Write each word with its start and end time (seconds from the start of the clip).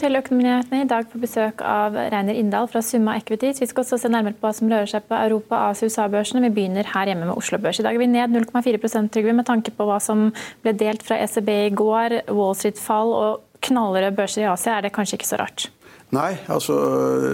Til 0.00 0.16
Økonominyhetene. 0.16 0.82
I 0.84 0.88
dag 0.88 1.08
på 1.10 1.20
besøk 1.20 1.60
av 1.66 1.96
Reiner 1.96 2.36
Inndal 2.38 2.68
fra 2.70 2.80
Summa 2.84 3.16
Equities. 3.20 3.60
Vi 3.60 3.68
skal 3.68 3.84
også 3.84 3.98
se 4.00 4.10
nærmere 4.12 4.36
på 4.38 4.46
hva 4.46 4.52
som 4.56 4.70
rører 4.70 4.88
seg 4.88 5.04
på 5.08 5.16
Europa-, 5.18 5.58
Asia- 5.70 5.88
og 5.88 5.92
USA-børsene. 5.92 6.42
Vi 6.46 6.52
begynner 6.56 6.88
her 6.88 7.10
hjemme 7.10 7.28
med 7.28 7.36
Oslo 7.36 7.60
Børs. 7.60 7.80
I 7.80 7.84
dag 7.86 7.98
er 7.98 8.00
vi 8.00 8.08
ned 8.08 8.32
0,4% 8.32 9.12
Trygve, 9.12 9.34
med 9.36 9.48
tanke 9.48 9.74
på 9.76 9.88
hva 9.88 9.98
som 10.02 10.30
ble 10.64 10.74
delt 10.80 11.04
fra 11.06 11.20
ECB 11.20 11.50
i 11.66 11.74
går. 11.76 12.16
Wall 12.32 12.56
Street-fall 12.56 13.12
og 13.16 13.44
knallrøde 13.66 14.14
børser 14.16 14.46
i 14.46 14.48
Asia. 14.48 14.78
Er 14.78 14.88
det 14.88 14.94
kanskje 14.96 15.20
ikke 15.20 15.28
så 15.28 15.40
rart? 15.42 15.68
Nei, 16.16 16.32
altså 16.50 16.78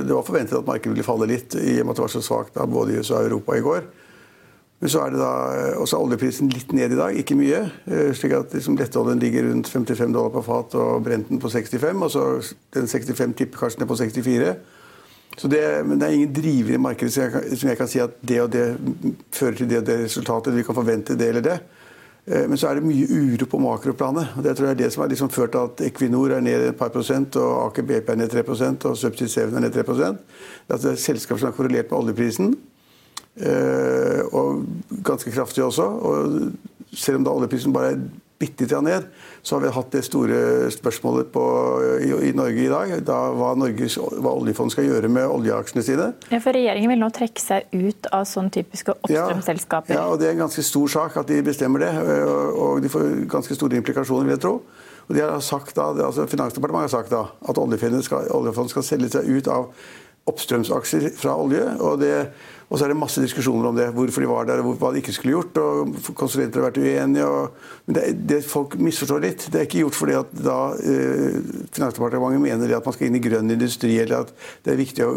det 0.05 0.12
var 0.12 0.27
forventet 0.27 0.59
at 0.59 0.67
markedet 0.67 0.92
ville 0.92 1.06
falle 1.06 1.31
litt 1.31 1.55
i 1.56 1.78
og 1.81 1.87
med 1.87 1.94
at 1.94 2.00
det 2.00 2.06
var 2.09 2.12
så 2.12 2.25
svakt 2.25 2.59
både 2.72 2.92
i 2.92 2.98
USA 3.00 3.22
og 3.22 3.31
Europa 3.31 3.56
i 3.56 3.64
går. 3.64 3.87
Men 4.79 4.93
så 4.93 5.07
er 5.07 5.15
det 5.15 5.21
da 5.23 5.31
også 5.81 5.99
oljeprisen 6.05 6.51
litt 6.53 6.73
ned 6.77 6.93
i 6.93 6.99
dag, 6.99 7.17
ikke 7.17 7.37
mye. 7.39 7.63
Eh, 7.89 8.11
slik 8.17 8.35
at 8.37 8.53
liksom 8.53 8.77
lettoljen 8.77 9.21
ligger 9.23 9.49
rundt 9.49 9.71
55 9.73 10.13
dollar 10.13 10.35
på 10.35 10.43
fat 10.45 10.77
og 10.77 11.07
brenten 11.07 11.41
på 11.41 11.49
65. 11.49 12.03
Og 12.05 12.13
så 12.13 12.25
den 12.77 12.91
65 12.91 13.33
tipper 13.39 13.63
kanskje 13.63 13.81
ned 13.81 13.89
på 13.89 13.97
64. 13.97 14.53
Så 15.37 15.49
det, 15.53 15.63
men 15.85 16.01
det 16.01 16.07
er 16.09 16.19
ingen 16.19 16.37
driver 16.37 16.77
i 16.77 16.81
markedet 16.81 17.13
som 17.13 17.25
jeg, 17.25 17.33
kan, 17.33 17.57
som 17.57 17.71
jeg, 17.71 17.79
kan, 17.81 17.89
si 17.93 18.05
at 18.05 18.21
det 18.21 18.39
og 18.41 18.53
det 18.53 18.67
fører 19.33 19.57
til 19.57 19.73
det 19.73 19.81
og 19.81 19.89
det 19.89 19.99
resultatet. 20.05 20.57
Vi 20.57 20.65
kan 20.69 20.79
forvente 20.79 21.17
det 21.17 21.33
eller 21.33 21.49
det. 21.49 21.57
Eh, 22.27 22.45
men 22.45 22.61
så 22.61 22.69
er 22.69 22.77
det 22.77 22.85
mye 22.85 23.09
uro 23.09 23.49
på 23.49 23.65
makroplanet. 23.65 24.37
og 24.37 24.45
Det 24.45 24.57
tror 24.57 24.69
jeg 24.69 24.77
er 24.77 24.83
det 24.85 24.93
som 24.93 25.07
har 25.07 25.13
liksom 25.13 25.33
ført 25.33 25.57
til 25.57 25.65
at 25.65 25.85
Equinor 25.89 26.37
er 26.37 26.45
ned 26.45 26.69
et 26.69 26.77
par 26.77 26.93
prosent, 26.93 27.37
og 27.41 27.67
Aker 27.71 27.89
BP 27.89 28.13
er 28.13 28.21
ned 28.21 28.29
3 28.29 28.45
og 28.91 28.97
Subsea 28.97 29.29
7 29.29 29.41
er 29.57 29.61
ned 29.61 29.73
3 29.73 29.83
Det 29.83 30.05
er 30.05 30.17
altså 30.69 30.97
selskap 30.97 31.39
som 31.39 31.49
er 31.49 31.57
korrelert 31.57 31.91
med 31.91 31.99
oljeprisen. 31.99 32.57
Eh, 33.36 34.22
og 34.33 34.64
ganske 35.05 35.33
kraftig 35.34 35.64
også. 35.64 35.83
Og 35.84 36.97
selv 36.97 37.20
om 37.20 37.27
da 37.27 37.34
oljeprisen 37.36 37.75
bare 37.75 37.92
er 37.95 38.06
bitte 38.36 38.67
litt 38.67 38.72
ned, 38.84 39.06
så 39.42 39.56
har 39.56 39.62
vi 39.64 39.72
hatt 39.72 39.92
det 39.95 40.03
store 40.05 40.69
spørsmålet 40.75 41.31
på, 41.32 41.44
i, 42.05 42.10
i, 42.28 42.32
Norge 42.37 42.65
i 42.65 42.71
dag. 42.72 42.93
Da, 43.06 43.19
hva, 43.37 43.55
Norges, 43.56 43.97
hva 43.97 44.34
oljefond 44.37 44.75
skal 44.75 44.88
gjøre 44.88 45.09
med 45.12 45.28
oljeaksjene 45.38 45.84
sine. 45.87 46.09
Ja, 46.28 46.41
for 46.44 46.56
Regjeringen 46.56 46.93
vil 46.93 47.00
nå 47.00 47.10
trekke 47.16 47.43
seg 47.43 47.71
ut 47.72 48.10
av 48.12 48.26
sånn 48.28 48.50
typiske 48.53 48.97
oppstrømsselskaper. 48.99 49.94
Ja, 49.94 50.03
ja, 50.03 50.09
og 50.12 50.21
det 50.21 50.28
er 50.31 50.37
en 50.37 50.44
ganske 50.44 50.65
stor 50.66 50.93
sak 50.99 51.16
at 51.22 51.32
de 51.32 51.41
bestemmer 51.47 51.87
det. 51.87 51.93
Og 52.56 52.82
de 52.84 52.93
får 52.93 53.25
ganske 53.32 53.56
store 53.56 53.81
implikasjoner, 53.81 54.28
vil 54.28 54.37
jeg 54.37 54.44
tro. 54.44 54.59
Og 55.06 55.15
de 55.15 55.22
har 55.22 55.38
sagt 55.44 55.76
da, 55.78 55.93
altså 55.94 56.26
Finansdepartementet 56.26 56.91
har 56.91 56.97
sagt 56.99 57.15
da, 57.15 57.22
at 57.49 57.60
oljefondet 57.62 58.05
skal, 58.05 58.26
oljefond 58.34 58.72
skal 58.72 58.84
selge 58.84 59.12
seg 59.15 59.28
ut 59.31 59.49
av 59.53 59.71
oppstrømsaksjer 60.26 61.10
fra 61.16 61.37
olje. 61.38 61.64
og 61.81 62.00
det 62.03 62.16
og 62.66 62.78
så 62.78 62.87
er 62.87 62.91
det 62.91 62.98
masse 62.98 63.22
diskusjoner 63.22 63.69
om 63.69 63.76
det, 63.76 63.84
hvorfor 63.94 64.25
de 64.25 64.28
var 64.28 64.47
der 64.48 64.59
og 64.59 64.72
hva 64.81 64.88
de 64.91 64.98
ikke 64.98 65.12
skulle 65.14 65.37
gjort. 65.37 65.59
og 65.62 66.14
Konsulenter 66.19 66.59
har 66.59 66.72
vært 66.72 66.81
uenige. 66.82 67.26
Og, 67.26 67.75
men 67.87 67.94
det, 67.94 68.04
det, 68.26 68.38
folk 68.42 68.75
misforstår 68.82 69.22
litt. 69.22 69.44
Det 69.53 69.60
er 69.60 69.69
ikke 69.69 69.84
gjort 69.84 69.98
fordi 70.00 70.16
at 70.19 70.32
da 70.34 70.56
eh, 70.75 71.37
Finansdepartementet 71.76 72.42
mener 72.42 72.75
at 72.75 72.88
man 72.88 72.97
skal 72.97 73.06
inn 73.06 73.19
i 73.20 73.22
grønn 73.22 73.54
industri, 73.54 73.92
eller 74.03 74.25
at 74.25 74.32
det 74.66 74.72
er 74.72 74.81
viktig 74.81 75.06
å 75.06 75.12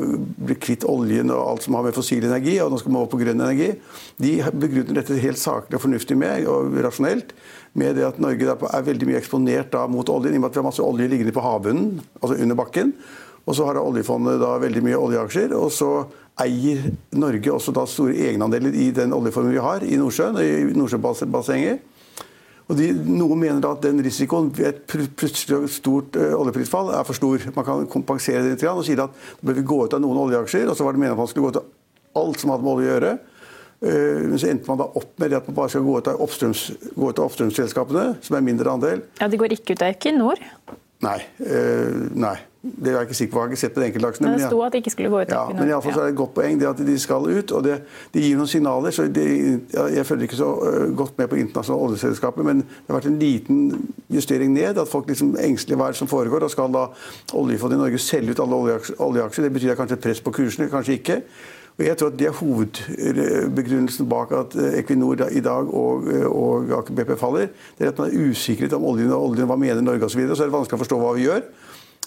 bli 0.46 0.60
kvitt 0.62 0.86
oljen 0.86 1.34
og 1.34 1.42
alt 1.42 1.66
som 1.66 1.78
har 1.80 1.88
med 1.88 1.98
fossil 1.98 2.28
energi, 2.28 2.60
og 2.62 2.70
nå 2.70 2.82
skal 2.84 2.94
man 2.94 3.02
over 3.02 3.16
på 3.16 3.22
grønn 3.24 3.42
energi. 3.42 3.72
De 4.22 4.36
begrunner 4.54 5.00
dette 5.00 5.18
helt 5.24 5.42
saklig 5.42 5.80
og 5.80 5.88
fornuftig 5.88 6.20
med, 6.22 6.46
og 6.52 6.78
rasjonelt 6.86 7.34
med 7.80 7.98
det 7.98 8.06
at 8.06 8.22
Norge 8.22 8.46
er 8.46 8.86
veldig 8.86 9.10
mye 9.10 9.18
eksponert 9.22 9.74
da, 9.74 9.88
mot 9.90 10.14
oljen, 10.14 10.38
i 10.38 10.38
og 10.38 10.46
med 10.46 10.52
at 10.52 10.58
vi 10.58 10.62
har 10.62 10.70
masse 10.70 10.86
olje 10.86 11.10
liggende 11.10 11.34
på 11.34 11.46
havbunnen, 11.46 11.98
altså 12.22 12.38
under 12.38 12.62
bakken. 12.62 12.94
Og 13.50 13.56
så 13.58 13.66
har 13.66 13.80
oljefondet 13.82 14.38
da 14.42 14.54
veldig 14.62 14.82
mye 14.86 14.98
oljeaksjer. 15.00 15.56
Og 15.58 15.72
så 15.74 15.90
eier 16.40 16.84
Norge 17.18 17.54
også 17.56 17.74
da 17.76 17.86
store 17.90 18.14
egenandeler 18.30 18.76
i 18.78 18.92
den 18.96 19.16
oljeformen 19.16 19.56
vi 19.56 19.64
har 19.64 19.86
i 19.86 19.98
Nordsjøen, 19.98 20.38
i 20.38 20.78
Nordsjøbassenget. 20.78 21.82
Og 22.70 22.78
de, 22.78 22.92
Noen 22.94 23.40
mener 23.42 23.64
da 23.64 23.72
at 23.74 23.82
den 23.82 23.98
risikoen 24.06 24.52
ved 24.54 24.68
et 24.70 24.84
plutselig 24.86 25.72
stort 25.74 26.14
oljeprisfall 26.14 26.92
er 26.94 27.08
for 27.08 27.18
stor. 27.18 27.42
Man 27.56 27.66
kan 27.66 27.90
kompensere 27.90 28.44
det 28.46 28.54
litt 28.54 28.68
og 28.70 28.84
si 28.86 28.94
at 28.94 29.02
da 29.02 29.08
bør 29.42 29.58
vi 29.58 29.66
gå 29.66 29.80
ut 29.88 29.96
av 29.98 30.04
noen 30.04 30.22
oljeaksjer. 30.28 30.70
Og 30.70 30.78
så 30.78 30.86
var 30.86 30.94
det 30.94 31.02
meningen 31.02 31.18
at 31.18 31.24
man 31.24 31.32
skulle 31.32 31.50
gå 31.50 31.56
ut 31.56 31.62
av 31.64 32.22
alt 32.22 32.44
som 32.44 32.54
hadde 32.54 32.68
med 32.68 32.74
olje 32.76 32.86
å 32.86 32.94
gjøre. 32.94 33.14
Men 33.80 34.36
så 34.42 34.52
endte 34.52 34.70
man 34.70 34.82
da 34.84 34.90
opp 35.02 35.12
med 35.24 35.32
det 35.32 35.40
at 35.40 35.50
man 35.50 35.58
bare 35.58 35.74
skal 35.74 35.86
gå 35.88 35.98
ut 35.98 36.12
av, 36.12 36.22
oppstrøms, 36.28 36.64
gå 36.94 37.10
ut 37.10 37.22
av 37.24 37.30
oppstrømsselskapene, 37.32 38.06
som 38.22 38.38
er 38.38 38.46
mindre 38.46 38.74
andel. 38.78 39.04
Ja, 39.22 39.32
De 39.32 39.40
går 39.40 39.56
ikke 39.58 39.74
ut 39.74 39.84
av 39.88 39.96
Equinor? 39.96 40.42
Nei. 41.06 41.18
Øh, 41.42 42.10
nei. 42.20 42.36
Det 42.62 42.92
er 42.92 42.98
jeg 42.98 43.08
ikke 43.08 43.16
sikker 43.16 43.32
på, 43.34 43.40
jeg 43.40 43.44
har 43.44 43.52
ikke 43.54 43.60
sett 43.62 43.74
på 43.76 43.80
de 43.80 43.86
enkeltaksene. 43.88 44.28
Men 44.28 44.40
det 44.42 44.48
sto 44.50 44.58
at 44.66 44.74
de 44.74 44.80
ikke 44.82 44.92
skulle 44.92 45.10
gå 45.10 45.20
ut. 45.22 45.30
Ja, 45.32 45.44
men 45.56 45.70
iallfall 45.70 45.94
så 45.96 46.02
er 46.02 46.10
det 46.10 46.12
et 46.12 46.18
godt 46.20 46.34
poeng 46.36 46.58
det 46.60 46.68
at 46.68 46.82
de 46.88 46.96
skal 47.00 47.28
ut. 47.32 47.52
og 47.56 47.64
Det, 47.64 47.76
de 48.14 48.24
gir 48.24 48.36
noen 48.36 48.52
signaler. 48.52 48.92
så 48.92 49.06
de, 49.08 49.28
Jeg 49.96 50.06
følger 50.06 50.28
ikke 50.28 50.36
så 50.36 50.50
godt 50.96 51.18
med 51.18 51.30
på 51.32 51.40
internasjonale 51.40 51.86
oljeselskaper, 51.88 52.44
men 52.44 52.66
det 52.66 52.90
har 52.90 53.00
vært 53.00 53.08
en 53.14 53.20
liten 53.20 53.62
justering 54.12 54.52
ned. 54.54 54.78
At 54.78 54.92
folk 54.92 55.08
liksom 55.08 55.38
engstelig 55.40 55.78
hva 55.80 55.88
er 55.88 55.96
det 55.96 56.02
som 56.02 56.12
foregår. 56.12 56.44
og 56.44 56.52
Skal 56.52 56.76
da 56.76 56.90
oljefondet 57.34 57.80
i 57.80 57.82
Norge 57.86 58.02
selge 58.04 58.36
ut 58.36 58.44
alle 58.44 58.60
oljeaksjer? 59.08 59.48
Det 59.48 59.54
betyr 59.54 59.80
kanskje 59.80 60.02
press 60.04 60.20
på 60.20 60.36
kursene, 60.36 60.68
kanskje 60.70 61.00
ikke. 61.00 61.22
Og 61.80 61.86
jeg 61.86 61.98
tror 61.98 62.12
at 62.12 62.20
Det 62.20 62.28
er 62.28 62.36
hovedbegrunnelsen 62.42 64.10
bak 64.10 64.32
at 64.36 64.56
Equinor 64.76 65.30
i 65.32 65.40
dag 65.40 65.74
og, 65.74 66.12
og 66.28 66.72
Aker 66.82 66.94
BP 66.94 67.16
faller. 67.20 67.48
Det 67.78 67.88
er 67.88 67.94
at 67.94 68.04
man 68.04 68.12
er 68.12 68.30
usikret 68.30 68.74
om 68.74 68.84
oljen 68.84 69.14
og 69.16 69.30
oljen, 69.30 69.48
hva 69.48 69.56
mener 69.56 69.82
Norge 69.82 70.04
osv. 70.04 70.12
Så, 70.12 70.20
videre, 70.20 70.36
så 70.36 70.44
er 70.44 70.52
det 70.52 70.58
vanskelig 70.60 70.76
å 70.76 70.84
forstå 70.84 71.00
hva 71.00 71.16
vi 71.16 71.30
gjør. 71.30 71.48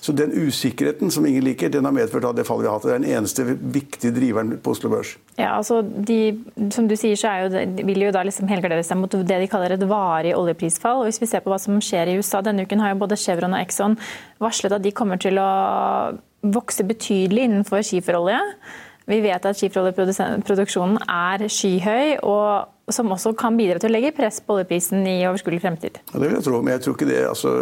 Så 0.03 0.13
den 0.19 0.33
usikkerheten 0.35 1.13
som 1.15 1.27
ingen 1.27 1.45
liker, 1.47 1.71
den 1.71 1.87
har 1.87 1.95
medført 1.95 2.25
av 2.27 2.35
det 2.35 2.43
fallet 2.49 2.65
vi 2.65 2.69
har 2.69 2.75
hatt. 2.75 2.87
Det 2.89 2.95
er 2.97 3.03
den 3.05 3.13
eneste 3.21 3.45
viktige 3.47 4.11
driveren 4.17 4.57
på 4.59 4.75
Oslo 4.75 4.91
Børs. 4.91 5.13
Ja, 5.37 5.53
altså 5.61 5.79
de, 5.83 6.41
Som 6.75 6.89
du 6.91 6.97
sier, 6.99 7.15
så 7.15 7.31
jo, 7.45 7.63
vil 7.87 8.09
jo 8.09 8.11
da 8.15 8.25
liksom 8.27 8.51
helgardere 8.51 8.83
seg 8.83 8.99
mot 8.99 9.15
det 9.15 9.39
de 9.45 9.49
kaller 9.53 9.77
et 9.77 9.87
varig 9.87 10.35
oljeprisfall. 10.35 11.05
Og 11.05 11.07
Hvis 11.07 11.23
vi 11.23 11.31
ser 11.31 11.45
på 11.45 11.55
hva 11.55 11.61
som 11.63 11.79
skjer 11.79 12.11
i 12.11 12.19
USA 12.19 12.43
denne 12.43 12.67
uken, 12.67 12.83
har 12.83 12.97
jo 12.97 13.01
både 13.05 13.21
Chevron 13.21 13.55
og 13.55 13.63
Exxon 13.63 13.95
varslet 14.43 14.75
at 14.75 14.83
de 14.83 14.91
kommer 14.91 15.23
til 15.23 15.39
å 15.39 15.49
vokse 16.43 16.83
betydelig 16.83 17.47
innenfor 17.47 17.87
skiferolje. 17.87 18.43
Vi 19.07 19.23
vet 19.23 19.47
at 19.47 19.59
skiferoljeproduksjonen 19.59 20.99
er 21.07 21.47
skyhøy, 21.47 22.23
og 22.27 22.91
som 22.91 23.15
også 23.15 23.37
kan 23.39 23.55
bidra 23.59 23.79
til 23.79 23.91
å 23.91 23.95
legge 23.95 24.17
press 24.19 24.43
på 24.43 24.59
oljeprisen 24.59 25.07
i 25.07 25.21
overskuelig 25.31 25.63
fremtid. 25.63 26.03
Ja, 26.11 26.19
det 26.19 26.27
vil 26.27 26.41
jeg 26.41 26.47
tro, 26.51 26.59
men 26.59 26.75
jeg 26.75 26.85
tror 26.85 26.99
ikke 26.99 27.11
det 27.15 27.21
altså, 27.31 27.61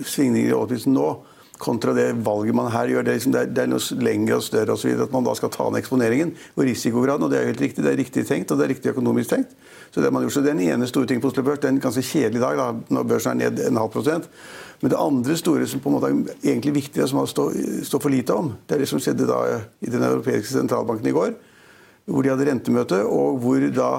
svingninger 0.00 0.54
i 0.54 0.56
oljeprisen 0.56 0.96
nå 0.96 1.10
kontra 1.58 1.92
det 1.94 2.06
valget 2.26 2.56
man 2.56 2.70
her 2.72 2.90
gjør. 2.92 3.04
Det 3.06 3.12
er, 3.12 3.18
liksom, 3.18 3.34
det 3.34 3.40
er, 3.40 3.50
det 3.54 3.64
er 3.64 3.70
noe 3.72 4.02
lengre 4.04 4.38
og 4.38 4.44
større 4.46 4.74
og 4.74 4.80
så 4.80 4.88
videre, 4.88 5.08
at 5.08 5.14
man 5.14 5.26
da 5.26 5.34
skal 5.38 5.52
ta 5.54 5.66
ned 5.68 5.80
eksponeringen 5.82 6.32
og 6.54 6.62
risikograden. 6.66 7.26
og 7.26 7.32
Det 7.32 7.40
er 7.40 7.50
helt 7.50 7.64
riktig, 7.66 7.84
det 7.84 7.92
er 7.92 8.00
riktig 8.00 8.24
tenkt 8.28 8.54
og 8.54 8.60
det 8.60 8.66
er 8.66 8.72
riktig 8.74 8.92
økonomisk 8.94 9.34
tenkt. 9.34 9.56
Så 9.90 10.04
det 10.04 10.12
man 10.12 10.24
gjort, 10.24 10.36
så 10.36 10.44
det 10.44 10.52
er 10.52 10.58
den 10.58 10.68
ene 10.68 10.88
store 10.90 11.08
ting 11.10 11.20
på 11.22 11.30
Oslo 11.30 11.42
Børs. 11.46 11.60
Det 11.62 11.70
er 11.70 11.74
en 11.76 11.82
ganske 11.82 12.04
kjedelig 12.04 12.42
dag 12.44 12.58
da, 12.60 12.68
når 12.94 13.08
børsen 13.12 13.40
er 13.40 13.50
ned 13.50 13.62
en 13.66 13.80
halv 13.80 13.92
prosent. 13.94 14.28
Men 14.80 14.92
det 14.92 15.00
andre 15.02 15.36
store 15.36 15.66
som 15.66 15.80
på 15.82 15.90
en 15.90 15.96
måte 15.96 16.10
er 16.12 16.52
egentlig 16.52 16.74
viktig, 16.76 17.02
og 17.02 17.08
som 17.10 17.18
man 17.18 17.30
står 17.30 18.02
for 18.02 18.12
lite 18.12 18.34
om, 18.36 18.52
det 18.68 18.76
er 18.76 18.84
det 18.84 18.90
som 18.90 19.00
skjedde 19.02 19.26
da 19.26 19.40
i 19.82 19.90
den 19.90 20.04
europeiske 20.06 20.52
sentralbanken 20.52 21.08
i 21.10 21.16
går. 21.16 21.34
Hvor 22.08 22.24
de 22.24 22.30
hadde 22.30 22.46
rentemøte, 22.46 23.00
og 23.04 23.40
hvor 23.42 23.64
da 23.74 23.90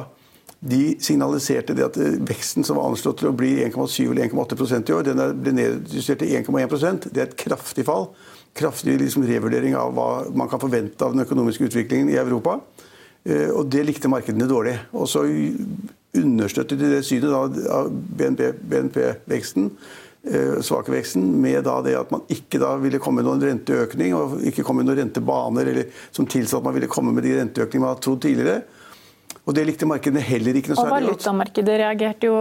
de 0.60 0.98
signaliserte 1.00 1.76
det 1.76 1.86
at 1.86 2.00
eh, 2.02 2.18
veksten 2.28 2.66
som 2.68 2.80
var 2.80 2.90
anslått 2.90 3.22
til 3.22 3.30
å 3.32 3.36
bli 3.36 3.56
1,7 3.64 4.10
eller 4.10 4.28
1,8 4.28 4.90
i 4.90 4.96
år, 4.96 5.08
den 5.08 5.22
ble 5.40 5.54
nedjustert 5.56 6.20
til 6.24 6.36
1,1% 6.42 7.08
Det 7.14 7.22
er 7.22 7.30
et 7.30 7.40
kraftig 7.40 7.86
fall. 7.88 8.10
Kraftig 8.58 8.98
liksom 9.00 9.24
revurdering 9.30 9.78
av 9.80 9.94
hva 9.96 10.10
man 10.36 10.52
kan 10.52 10.62
forvente 10.62 11.06
av 11.06 11.16
den 11.16 11.24
økonomiske 11.24 11.70
utviklingen 11.70 12.12
i 12.12 12.20
Europa. 12.20 12.60
Eh, 13.24 13.48
og 13.54 13.72
det 13.72 13.86
likte 13.88 14.12
markedene 14.12 14.50
dårlig. 14.50 14.76
Og 14.92 15.08
så 15.08 15.24
understøttet 16.20 16.82
de 16.82 16.92
det 16.98 17.02
synet 17.08 17.32
av 17.32 17.90
BNP-veksten. 18.20 19.72
BNP 19.72 20.08
svake 20.62 20.92
veksten, 20.92 21.24
med 21.42 21.64
det 21.64 21.94
at 21.96 22.10
man 22.12 22.26
ikke 22.30 22.60
ville 22.84 23.00
komme 23.00 23.22
med 23.22 23.30
noen 23.30 23.46
renteøkning 23.46 24.12
og 24.18 24.42
ikke 24.50 24.66
komme 24.68 24.84
med 24.84 24.92
noen 24.92 25.06
rentebaner 25.06 25.70
eller 25.72 25.88
som 26.12 26.28
tilsa 26.28 26.60
at 26.60 26.66
man 26.66 26.76
ville 26.76 26.92
komme 26.92 27.14
med 27.16 27.24
de 27.24 27.38
renteøkningene 27.38 27.86
man 27.86 27.94
hadde 27.94 28.04
trodd 28.04 28.22
tidligere. 28.26 28.58
Og 29.50 29.56
Det 29.58 29.64
likte 29.66 29.88
markedene 29.90 30.22
heller 30.22 30.58
ikke 30.60 30.70
noe 30.72 30.78
særlig 30.78 30.90
godt. 30.92 31.02
Og 31.02 31.08
Valutamarkedet 31.10 31.78
reagerte 31.82 32.30
jo 32.30 32.40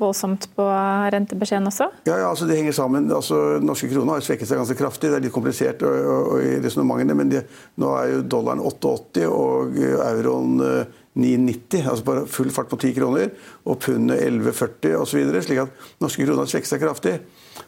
voldsomt 0.00 0.48
på 0.56 0.64
rentebeskjeden 1.12 1.68
også? 1.68 1.90
Ja, 2.08 2.14
ja 2.22 2.30
altså 2.30 2.48
det 2.48 2.56
henger 2.56 2.72
sammen. 2.72 3.10
Altså, 3.12 3.40
norske 3.60 3.90
kroner 3.92 4.16
har 4.16 4.24
svekket 4.24 4.48
seg 4.48 4.62
ganske 4.62 4.78
kraftig. 4.78 5.10
Det 5.12 5.18
er 5.18 5.26
litt 5.26 5.34
komplisert 5.34 5.84
og, 5.84 5.92
og, 5.92 6.30
og 6.32 6.46
i 6.46 6.54
resonnementene, 6.64 7.16
men 7.18 7.34
det, 7.34 7.42
nå 7.82 7.90
er 8.00 8.14
jo 8.14 8.22
dollaren 8.36 8.64
8,80 8.64 9.26
og 9.28 9.76
euroen 9.82 10.56
9,90, 10.62 11.76
eh, 11.82 11.90
altså 11.92 12.08
på 12.08 12.16
full 12.38 12.50
fart 12.56 12.72
på 12.72 12.80
10 12.80 12.96
kroner, 13.02 13.36
og 13.68 13.78
pundet 13.84 14.24
11,40 14.24 14.96
osv. 15.02 15.28
Slik 15.44 15.62
at 15.66 15.86
norske 16.00 16.24
kroner 16.24 16.46
har 16.46 16.54
svekket 16.54 16.72
seg 16.72 16.84
kraftig. 16.86 17.14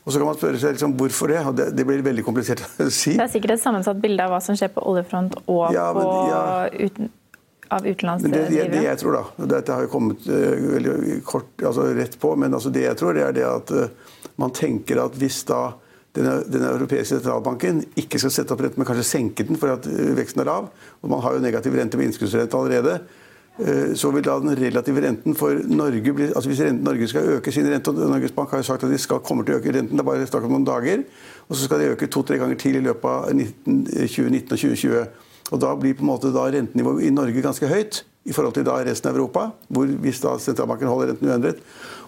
Og 0.01 0.15
så 0.15 0.17
kan 0.17 0.31
man 0.31 0.41
spørre 0.41 0.65
seg 0.65 0.79
liksom, 0.79 0.97
hvorfor 0.97 1.33
det, 1.35 1.45
og 1.45 1.61
det, 1.61 1.71
det, 1.77 1.85
blir 1.89 2.09
veldig 2.09 2.25
komplisert 2.25 2.65
å 2.81 2.89
si. 2.89 3.19
Det 3.21 3.29
er 3.29 3.37
sikkert 3.37 3.59
et 3.59 3.67
sammensatt 3.69 4.01
bilde 4.01 4.25
av 4.25 4.33
hva 4.33 4.41
som 4.45 4.57
skjer 4.57 4.73
på 4.73 4.89
oljefront 4.89 5.43
og 5.45 5.77
ja, 5.77 5.91
men, 5.93 6.09
på 6.09 6.19
ja. 6.33 6.43
uten, 6.89 7.13
av 7.75 7.87
utenlandsdrivere? 7.87 8.49
Det, 8.51 8.69
det, 8.73 8.85
jeg 8.87 9.01
tror, 9.03 9.19
da 9.19 9.51
Dette 9.57 9.77
har 9.77 9.85
jo 9.85 9.93
kommet 9.93 10.25
uh, 10.31 10.71
veldig 10.75 11.19
kort, 11.27 11.51
altså 11.61 11.89
rett 11.97 12.17
på, 12.21 12.33
men 12.41 12.57
altså 12.57 12.73
det 12.75 12.87
jeg 12.87 12.99
tror, 13.01 13.17
det 13.17 13.27
er 13.27 13.37
det 13.37 13.47
at 13.49 13.75
uh, 13.75 14.17
man 14.41 14.55
tenker 14.57 15.03
at 15.03 15.17
hvis 15.19 15.43
da 15.49 15.63
den, 16.17 16.27
den 16.51 16.65
europeiske 16.67 17.19
sentralbanken 17.19 17.83
ikke 18.01 18.19
skal 18.19 18.33
sette 18.35 18.55
opp 18.55 18.65
renten, 18.65 18.81
men 18.81 18.89
kanskje 18.89 19.07
senke 19.07 19.47
den 19.47 19.61
fordi 19.61 20.13
veksten 20.19 20.43
er 20.43 20.51
lav, 20.51 20.71
og 21.03 21.13
man 21.13 21.23
har 21.25 21.37
jo 21.37 21.45
negativ 21.45 21.77
rente 21.79 22.01
på 22.01 22.07
innskuddsrente 22.07 22.59
allerede, 22.59 22.99
så 23.99 24.13
vil 24.15 24.23
da 24.23 24.37
den 24.39 24.55
relative 24.55 25.03
renten 25.03 25.35
for 25.35 25.59
Norge 25.67 26.13
bli 26.15 26.29
altså 26.29 26.47
Hvis 26.47 26.61
renten 26.63 26.85
Norge 26.87 27.09
skal 27.11 27.27
øke 27.33 27.51
sin 27.51 27.67
rente, 27.67 27.91
og 27.91 28.11
Norges 28.13 28.31
Bank 28.31 28.53
har 28.55 28.63
jo 28.63 28.69
sagt 28.69 28.85
at 28.87 28.91
de 28.91 28.99
skal, 29.03 29.19
kommer 29.19 29.43
til 29.43 29.57
å 29.57 29.59
øke 29.59 29.73
renten, 29.75 29.99
det 29.99 30.05
er 30.05 30.07
bare 30.07 30.29
snakk 30.31 30.47
om 30.47 30.55
noen 30.55 30.67
dager, 30.67 31.03
og 31.49 31.57
så 31.57 31.67
skal 31.67 31.83
de 31.83 31.89
øke 31.97 32.07
to-tre 32.07 32.39
ganger 32.39 32.61
til 32.63 32.79
i 32.79 32.85
løpet 32.87 33.11
av 33.11 33.35
19, 33.35 33.81
2019 34.07 34.55
og 34.55 34.63
2020. 34.63 35.28
Og 35.53 35.61
Da 35.61 35.75
blir 35.77 35.97
på 35.97 36.05
en 36.05 36.13
måte 36.13 36.33
da 36.35 36.47
rentenivået 36.53 37.07
i 37.09 37.15
Norge 37.15 37.45
ganske 37.45 37.69
høyt 37.71 38.03
i 38.29 38.35
forhold 38.37 38.59
til 38.59 38.67
da 38.67 38.77
resten 38.85 39.11
av 39.11 39.17
Europa, 39.17 39.53
hvor 39.73 39.89
hvis 40.03 40.21
da 40.21 40.35
sentralbanken 40.43 40.91
holder 40.91 41.15
renten 41.15 41.31
uendret. 41.31 41.63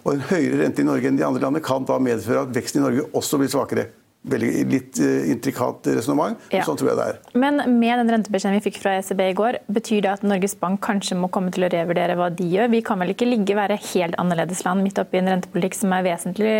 Og 0.05 0.15
En 0.17 0.27
høyere 0.33 0.65
rente 0.65 0.83
i 0.83 0.89
Norge 0.89 1.09
enn 1.09 1.17
de 1.17 1.25
andre 1.27 1.43
landene 1.43 1.65
kan 1.65 1.87
da 1.89 1.97
medføre 2.01 2.45
at 2.47 2.53
veksten 2.55 2.81
i 2.81 2.87
Norge 2.87 3.09
også 3.17 3.41
blir 3.41 3.53
svakere. 3.53 3.89
Veldig 4.21 4.49
litt 4.69 4.99
uh, 5.01 5.31
intrikat 5.33 5.87
resonnement, 5.97 6.37
ja. 6.53 6.61
sånn 6.67 6.77
tror 6.77 6.91
jeg 6.91 6.99
det 6.99 7.05
er. 7.09 7.21
Men 7.41 7.57
med 7.81 8.03
den 8.03 8.11
rentebeskjeden 8.13 8.59
vi 8.59 8.65
fikk 8.67 8.77
fra 8.83 8.99
ECB 8.99 9.23
i 9.31 9.37
går, 9.39 9.57
betyr 9.73 10.03
det 10.05 10.11
at 10.11 10.27
Norges 10.29 10.53
Bank 10.61 10.83
kanskje 10.85 11.17
må 11.17 11.31
komme 11.33 11.49
til 11.55 11.65
å 11.65 11.71
revurdere 11.73 12.19
hva 12.21 12.27
de 12.29 12.45
gjør? 12.53 12.69
Vi 12.75 12.83
kan 12.85 13.01
vel 13.01 13.15
ikke 13.15 13.31
ligge 13.31 13.57
være 13.57 13.79
helt 13.81 14.19
annerledes 14.21 14.61
land 14.67 14.85
midt 14.85 15.01
oppi 15.01 15.23
en 15.23 15.33
rentepolitikk 15.33 15.79
som 15.79 15.97
er 15.97 16.05
vesentlig 16.05 16.53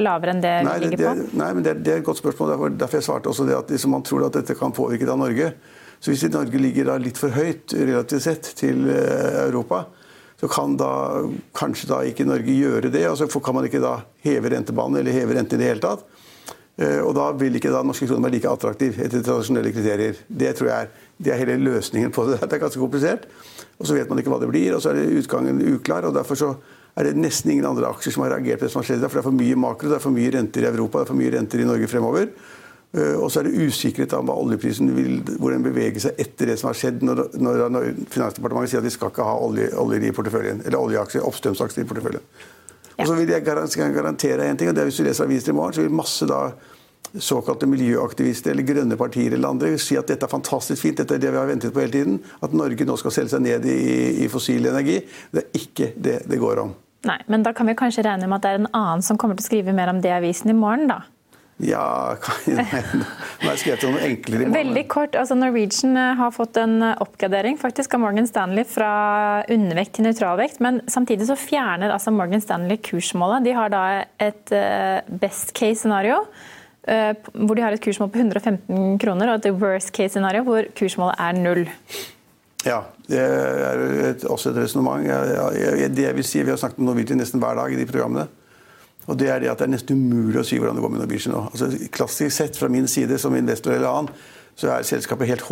lavere 0.00 0.32
enn 0.32 0.40
det 0.40 0.54
nei, 0.64 0.78
vi 0.78 0.86
ligger 0.86 1.02
det, 1.02 1.04
det, 1.04 1.28
på? 1.28 1.42
Nei, 1.42 1.50
men 1.52 1.68
det, 1.68 1.76
det, 1.84 1.92
er 1.92 2.00
et 2.00 2.08
godt 2.08 2.22
spørsmål. 2.22 2.54
Derfor, 2.54 2.74
derfor 2.80 3.02
jeg 3.02 3.08
svarte 3.10 3.32
også 3.34 3.48
det 3.50 3.58
at 3.60 3.76
liksom, 3.76 3.92
man 3.92 4.08
tror 4.08 4.28
at 4.30 4.40
dette 4.40 4.56
kan 4.56 4.72
påvirke 4.72 5.10
da 5.12 5.20
Norge. 5.20 5.52
Så 6.02 6.10
hvis 6.10 6.24
Norge 6.34 6.58
ligger 6.58 6.90
da 6.90 6.96
litt 6.98 7.18
for 7.20 7.30
høyt 7.30 7.76
relativt 7.78 8.24
sett 8.24 8.48
til 8.58 8.88
eh, 8.90 9.44
Europa, 9.44 9.84
så 10.40 10.48
kan 10.50 10.74
da 10.74 10.90
kanskje 11.54 11.86
da 11.92 12.00
ikke 12.02 12.26
Norge 12.26 12.56
gjøre 12.56 12.90
det. 12.90 13.04
og 13.06 13.20
så 13.20 13.28
kan 13.38 13.54
man 13.54 13.68
ikke 13.68 13.82
da 13.82 14.00
heve 14.26 14.50
rentebanen 14.50 14.98
eller 14.98 15.14
heve 15.14 15.36
renten 15.38 15.60
i 15.60 15.62
det 15.62 15.68
hele 15.70 15.84
tatt. 15.84 16.02
Eh, 16.80 16.98
og 17.04 17.12
da 17.14 17.28
vil 17.38 17.54
ikke 17.54 17.70
da 17.70 17.84
norske 17.86 18.08
kroner 18.08 18.26
være 18.26 18.34
like 18.38 18.50
attraktiv 18.50 18.98
etter 18.98 19.22
tradisjonelle 19.22 19.70
kriterier. 19.70 20.18
Det 20.26 20.50
tror 20.58 20.72
jeg 20.72 20.88
er, 20.88 21.08
det 21.22 21.32
er 21.32 21.42
hele 21.44 21.58
løsningen 21.62 22.10
på 22.14 22.26
det. 22.32 22.40
Det 22.48 22.56
er 22.56 22.64
ganske 22.64 22.82
komplisert. 22.82 23.28
Og 23.78 23.86
så 23.86 23.94
vet 23.94 24.10
man 24.10 24.18
ikke 24.18 24.32
hva 24.32 24.40
det 24.42 24.50
blir, 24.50 24.74
og 24.74 24.82
så 24.82 24.90
er 24.90 25.20
utgangen 25.20 25.62
uklar. 25.76 26.08
og 26.08 26.16
derfor 26.18 26.38
så 26.38 26.54
er 26.98 27.08
det 27.08 27.20
nesten 27.20 27.54
ingen 27.54 27.68
andre 27.68 27.88
aksjer 27.88 28.16
som 28.16 28.24
har 28.26 28.34
reagert 28.34 28.58
på 28.60 28.66
det 28.66 28.72
som 28.74 28.82
har 28.82 28.88
skjedd. 28.90 29.06
For 29.06 29.20
det 29.20 29.22
er 29.22 29.30
for 29.30 29.38
mye 29.38 29.60
makro, 29.68 29.92
det 29.92 30.00
er 30.00 30.04
for 30.04 30.18
mye 30.18 30.34
renter 30.34 30.66
i 30.66 30.70
Europa, 30.72 30.98
det 30.98 31.06
er 31.06 31.12
for 31.12 31.22
mye 31.22 31.34
renter 31.36 31.62
i 31.62 31.68
Norge 31.68 31.88
fremover. 31.92 32.26
Eh, 32.92 33.14
og 33.16 33.30
så 33.32 33.40
er 33.40 33.48
det 33.48 33.68
usikkerhet 33.68 34.12
om 34.18 34.28
hva 34.28 34.36
oljeprisen 34.36 34.90
vil, 34.96 35.22
hvor 35.40 35.54
den 35.54 35.64
beveger 35.64 36.06
seg 36.06 36.18
etter 36.20 36.52
det 36.52 36.58
som 36.60 36.68
har 36.68 36.76
skjedd, 36.76 37.04
når, 37.06 37.24
når, 37.40 37.62
når 37.72 37.88
Finansdepartementet 38.12 38.74
sier 38.74 38.82
at 38.82 38.88
de 38.88 38.92
skal 38.92 39.12
ikke 39.14 39.28
ha 39.28 39.38
olje, 39.40 39.70
i 40.02 40.12
porteføljen, 40.12 40.60
eller 40.66 40.80
oljeaksjer, 40.80 41.24
oppstrømsaksjer 41.28 41.86
i 41.86 41.88
porteføljen. 41.88 42.26
Og 42.98 43.08
så 43.08 43.16
vil 43.16 43.32
jeg 43.32 43.44
garantere 43.46 44.46
en 44.46 44.60
ting, 44.60 44.68
og 44.68 44.76
det 44.76 44.84
er 44.84 44.90
hvis 44.90 45.00
du 45.00 45.06
leser 45.06 45.24
aviser 45.24 45.54
i 45.54 45.56
morgen, 45.56 45.74
så 45.74 45.84
vil 45.84 45.96
masse 45.96 46.28
da 46.28 46.44
såkalte 47.12 47.66
miljøaktivister 47.68 48.52
eller 48.52 48.64
grønne 48.64 48.96
partier 48.96 49.34
eller 49.34 49.50
andre 49.52 49.72
si 49.80 49.98
at 50.00 50.08
dette 50.08 50.24
er 50.24 50.32
fantastisk 50.32 50.80
fint, 50.80 51.00
dette 51.00 51.18
er 51.18 51.20
det 51.20 51.32
vi 51.32 51.40
har 51.40 51.48
ventet 51.48 51.74
på 51.74 51.82
hele 51.82 51.92
tiden. 51.92 52.20
At 52.44 52.54
Norge 52.56 52.86
nå 52.88 52.96
skal 53.00 53.12
selge 53.16 53.34
seg 53.34 53.44
ned 53.44 53.66
i, 53.68 53.80
i 54.24 54.28
fossil 54.32 54.68
energi. 54.70 55.00
Det 55.32 55.42
er 55.42 55.60
ikke 55.60 55.90
det 55.96 56.18
det 56.30 56.40
går 56.40 56.62
om. 56.64 56.72
Nei, 57.08 57.18
Men 57.26 57.42
da 57.42 57.52
kan 57.56 57.66
vi 57.66 57.74
kanskje 57.76 58.04
regne 58.06 58.28
med 58.30 58.38
at 58.38 58.44
det 58.44 58.52
er 58.52 58.60
en 58.62 58.70
annen 58.78 59.02
som 59.04 59.18
kommer 59.18 59.36
til 59.36 59.44
å 59.44 59.50
skrive 59.50 59.74
mer 59.76 59.90
om 59.90 60.00
det 60.00 60.12
i 60.12 60.16
avisen 60.20 60.52
i 60.52 60.56
morgen, 60.56 60.86
da? 60.92 61.02
Ja, 61.62 62.16
nå 62.50 62.58
har 62.58 63.52
jeg 63.52 63.60
skrevet 63.60 63.84
noe 63.86 64.00
enklere 64.02 64.42
i 64.42 64.46
morgen. 64.48 64.54
Veldig 64.56 64.82
kort. 64.90 65.16
altså 65.18 65.36
Norwegian 65.38 65.94
eh, 65.98 66.14
har 66.18 66.32
fått 66.34 66.58
en 66.58 66.80
eh, 66.82 67.02
oppgradering 67.04 67.58
faktisk 67.60 67.94
av 67.94 68.02
Morgan 68.02 68.26
Stanley 68.26 68.66
fra 68.66 68.88
undervekt 69.52 69.94
til 69.96 70.08
nøytralvekt. 70.08 70.58
Men 70.64 70.80
samtidig 70.90 71.28
så 71.30 71.36
fjerner 71.38 71.94
altså 71.94 72.10
Morgan 72.14 72.42
Stanley 72.42 72.80
kursmålet. 72.82 73.46
De 73.46 73.54
har 73.54 73.70
da 73.70 73.84
et 74.22 74.54
eh, 74.56 74.98
best 75.22 75.54
case 75.54 75.84
scenario 75.84 76.24
hvor 76.82 77.54
de 77.54 77.62
har 77.62 77.70
et 77.70 77.78
kursmål 77.78 78.08
på 78.10 78.18
115 78.18 78.96
kroner, 78.98 79.28
og 79.30 79.44
et 79.46 79.54
worst 79.54 79.92
case 79.94 80.16
scenario 80.16 80.42
hvor 80.42 80.66
kursmålet 80.74 81.20
er 81.22 81.36
null. 81.38 81.60
Ja, 82.66 82.80
det 83.06 83.20
er 83.22 83.82
et, 84.08 84.24
også 84.26 84.50
et 84.50 84.58
resonnement. 84.64 85.06
Det 85.06 86.08
jeg 86.08 86.16
vil 86.18 86.26
si, 86.26 86.42
Vi 86.42 86.50
har 86.50 86.58
snakket 86.58 86.82
om 86.82 86.88
Norwegian 86.90 87.22
nesten 87.22 87.38
hver 87.38 87.54
dag 87.54 87.70
i 87.70 87.78
de 87.78 87.86
programmene. 87.86 88.26
Og 89.10 89.18
Det 89.18 89.28
er 89.28 89.40
det 89.42 89.50
at 89.50 89.58
det 89.58 89.66
er 89.66 89.74
nesten 89.74 89.98
umulig 89.98 90.40
å 90.40 90.46
si 90.46 90.60
hvordan 90.60 90.78
det 90.78 90.84
går 90.84 90.92
med 90.94 91.02
Norwegian 91.02 91.34
nå. 91.34 91.46
Altså, 91.50 91.70
klassisk 91.90 92.36
sett 92.36 92.58
fra 92.58 92.68
min 92.70 92.86
side 92.88 93.18
som 93.18 93.34
investor 93.34 93.74
eller 93.74 93.90
annen, 93.90 94.12
så 94.54 94.68
er 94.68 94.86
selskapet 94.86 95.30
helt, 95.30 95.42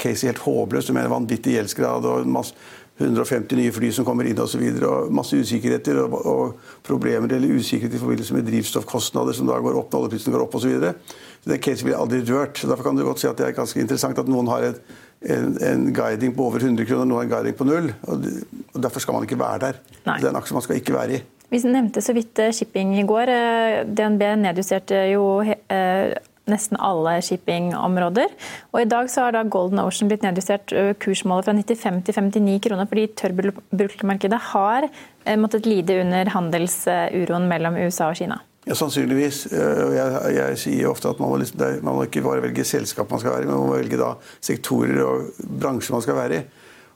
Casey 0.00 0.30
helt 0.30 0.42
håpløst 0.42 0.90
med 0.96 1.06
en 1.06 1.12
vanvittig 1.12 1.54
gjeldsgrad 1.54 2.08
og 2.08 2.26
masse, 2.26 2.56
150 2.96 3.58
nye 3.58 3.72
fly 3.76 3.90
som 3.92 4.06
kommer 4.08 4.24
inn 4.28 4.38
osv. 4.40 4.62
Og, 4.62 4.84
og 4.88 5.10
masse 5.14 5.36
usikkerheter 5.36 5.98
og, 6.00 6.14
og, 6.16 6.68
problemer 6.86 7.34
eller 7.36 7.58
usikkerhet 7.58 7.96
i 7.96 8.00
forbindelse 8.00 8.36
med 8.36 8.46
drivstoffkostnader 8.48 9.36
som 9.36 9.48
da 9.50 9.58
går 9.60 9.76
opp 9.76 9.92
når 9.92 10.06
oljeprisen 10.06 10.32
går 10.32 10.46
opp 10.46 10.56
osv. 10.56 10.64
Så, 10.66 10.72
videre. 10.72 10.94
så 11.42 11.52
det 11.52 11.60
caset 11.64 11.86
blir 11.86 11.98
aldri 11.98 12.22
rørt. 12.24 12.56
Så 12.56 12.70
Derfor 12.70 12.88
kan 12.88 12.96
du 12.96 13.04
godt 13.04 13.20
si 13.20 13.28
at 13.28 13.36
det 13.36 13.50
er 13.50 13.58
ganske 13.58 13.82
interessant 13.82 14.22
at 14.22 14.30
noen 14.32 14.48
har 14.48 14.70
et, 14.70 14.80
en, 15.28 15.52
en, 15.60 15.86
guiding 15.96 16.32
på 16.36 16.48
over 16.48 16.64
100 16.64 16.88
kroner, 16.88 17.04
noen 17.04 17.20
har 17.20 17.28
en 17.28 17.34
guiding 17.36 17.58
på 17.58 17.68
null. 17.68 17.92
Og, 18.08 18.28
og 18.72 18.82
Derfor 18.88 19.04
skal 19.04 19.18
man 19.18 19.28
ikke 19.28 19.40
være 19.44 19.62
der. 19.66 19.82
Nei. 20.06 20.16
Det 20.22 20.30
er 20.30 20.32
en 20.32 20.40
aksje 20.40 20.56
man 20.56 20.64
skal 20.64 20.80
ikke 20.80 20.96
være 20.96 21.20
i. 21.20 21.24
Vi 21.48 21.60
nevnte 21.62 22.02
så 22.02 22.14
vidt 22.16 22.38
eh, 22.42 22.52
shipping 22.54 22.96
i 22.98 23.04
går. 23.06 23.30
Eh, 23.30 23.82
DNB 23.86 24.22
nedjusterte 24.42 25.04
jo 25.12 25.26
eh, 25.44 26.16
nesten 26.50 26.78
alle 26.82 27.16
shippingområder. 27.22 28.34
Og 28.72 28.80
I 28.82 28.88
dag 28.90 29.10
så 29.10 29.26
har 29.26 29.36
da 29.36 29.44
Golden 29.46 29.82
Ocean 29.82 30.10
blitt 30.10 30.26
nedjustert 30.26 30.74
kursmålet 31.02 31.46
fra 31.46 31.54
95 31.54 32.02
til 32.06 32.18
59 32.18 32.58
kroner, 32.66 32.90
fordi 32.90 33.06
tørrbulkmarkedet 33.18 34.42
har 34.52 34.86
måttet 35.42 35.66
lide 35.66 36.00
under 36.04 36.30
handelsuroen 36.30 37.48
mellom 37.50 37.78
USA 37.82 38.12
og 38.12 38.20
Kina. 38.20 38.38
Ja, 38.66 38.74
Sannsynligvis. 38.78 39.44
Jeg, 39.50 40.36
jeg, 40.36 40.60
sier 40.62 40.90
ofte 40.90 41.10
at 41.10 41.18
man 41.22 41.30
må, 41.30 41.40
liksom, 41.42 41.62
man 41.86 41.98
må, 41.98 42.06
ikke 42.06 42.22
bare 42.26 42.42
velge 42.46 42.66
selskap 42.66 43.10
man 43.10 43.22
skal 43.22 43.34
være 43.34 43.46
i, 43.46 43.50
men 43.50 43.58
man 43.58 43.68
må 43.70 43.80
velge 43.80 43.98
da 43.98 44.14
sektorer 44.38 45.02
og 45.02 45.42
bransjer 45.62 45.98
man 45.98 46.06
skal 46.06 46.18
være 46.18 46.40
i. 46.40 46.46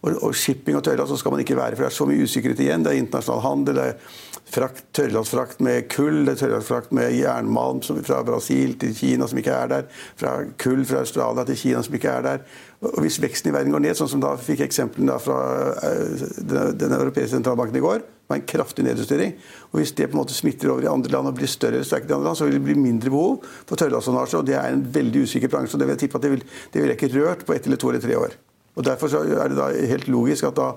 Og, 0.00 0.16
og 0.24 0.34
shipping 0.36 0.78
og 0.78 0.84
tørrlast 0.86 1.18
skal 1.20 1.34
man 1.34 1.42
ikke 1.42 1.58
være, 1.58 1.76
for 1.76 1.84
det 1.84 1.90
er 1.90 1.96
så 1.98 2.06
mye 2.08 2.24
usikkerhet 2.24 2.62
igjen. 2.64 2.84
Det 2.84 2.94
er 2.94 3.02
internasjonal 3.02 3.42
handel, 3.44 3.80
det 3.80 3.88
er 3.90 4.20
frakt, 4.50 4.86
tørrlastfrakt 4.96 5.60
med 5.64 5.88
kull, 5.92 6.22
det 6.24 6.34
er 6.34 6.40
tørrlastfrakt 6.44 6.94
med 6.96 7.12
jernmalm 7.14 7.82
fra 7.84 8.22
Brasil 8.26 8.74
til 8.80 8.94
Kina 8.96 9.28
som 9.30 9.40
ikke 9.40 9.54
er 9.54 9.70
der, 9.70 9.90
fra 10.18 10.38
kull 10.60 10.82
fra 10.88 11.04
Australia 11.04 11.44
til 11.48 11.60
Kina 11.60 11.84
som 11.86 11.96
ikke 11.98 12.14
er 12.14 12.26
der. 12.26 12.42
Og 12.80 13.02
Hvis 13.04 13.20
veksten 13.20 13.50
i 13.50 13.54
verden 13.54 13.74
går 13.74 13.84
ned, 13.84 13.98
sånn 13.98 14.08
som 14.08 14.24
da 14.24 14.32
fikk 14.40 14.64
eksemplene 14.64 15.18
fra 15.20 15.38
uh, 15.84 16.26
den, 16.40 16.96
europeiske 16.96 17.34
sentralbanken 17.34 17.76
i 17.76 17.84
går, 17.84 18.04
med 18.30 18.40
en 18.40 18.46
kraftig 18.46 18.86
nedjustering, 18.86 19.34
og 19.72 19.80
hvis 19.80 19.92
det 19.98 20.06
på 20.08 20.14
en 20.14 20.22
måte 20.22 20.36
smitter 20.36 20.70
over 20.70 20.86
i 20.86 20.90
andre 20.90 21.12
land 21.12 21.28
og 21.28 21.36
blir 21.36 21.50
større 21.50 21.82
i 21.82 21.96
andre 22.00 22.24
land, 22.24 22.38
så 22.38 22.46
vil 22.46 22.56
det 22.56 22.66
bli 22.68 22.78
mindre 22.78 23.10
behov 23.12 23.42
for 23.66 23.76
tørrlasttonnasje. 23.76 24.38
Og 24.38 24.46
det 24.48 24.56
er 24.56 24.70
en 24.70 24.86
veldig 24.94 25.26
usikker 25.26 25.50
bransje. 25.50 25.74
og 25.74 25.82
Det 25.82 25.90
vil 25.90 25.98
jeg 25.98 26.04
tippe 26.06 26.20
at 26.20 26.24
det 26.24 26.36
vil, 26.36 26.46
det 26.72 26.80
vil 26.80 26.92
jeg 26.94 27.00
ikke 27.00 27.16
rørt 27.18 27.44
på 27.44 27.58
ett 27.58 27.66
eller 27.66 27.82
to 27.82 27.90
eller 27.90 28.06
tre 28.06 28.16
år. 28.16 28.38
Og 28.76 28.84
Derfor 28.84 29.08
er 29.16 29.48
det 29.48 29.56
da 29.56 29.86
helt 29.86 30.08
logisk 30.08 30.44
at 30.44 30.56
da 30.56 30.70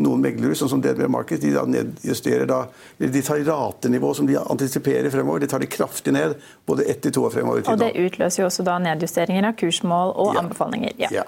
noen 0.00 0.24
meglere, 0.24 0.56
sånn 0.58 0.72
som 0.72 0.82
DNB 0.84 1.06
Market, 1.12 1.44
de 1.44 1.64
nedjusterer 1.74 2.48
da, 2.50 2.64
de 3.00 3.24
tar 3.26 3.42
ratenivå 3.46 4.12
som 4.16 4.28
de 4.28 4.38
antisiperer 4.40 5.10
fremover, 5.12 5.44
de 5.44 5.50
tar 5.50 5.62
det 5.62 5.70
kraftig 5.72 6.14
ned 6.16 6.36
både 6.68 6.86
ett 6.90 7.02
til 7.04 7.14
to 7.16 7.26
år 7.28 7.34
fremover. 7.34 7.64
Og 7.70 7.80
det 7.80 7.94
utløser 8.00 8.44
jo 8.44 8.50
også 8.50 8.66
da 8.66 8.78
nedjusteringer 8.82 9.50
av 9.50 9.58
kursmål 9.60 10.14
og 10.14 10.36
ja. 10.36 10.44
anbefalinger. 10.44 10.96
Ja. 11.00 11.12
ja. 11.20 11.26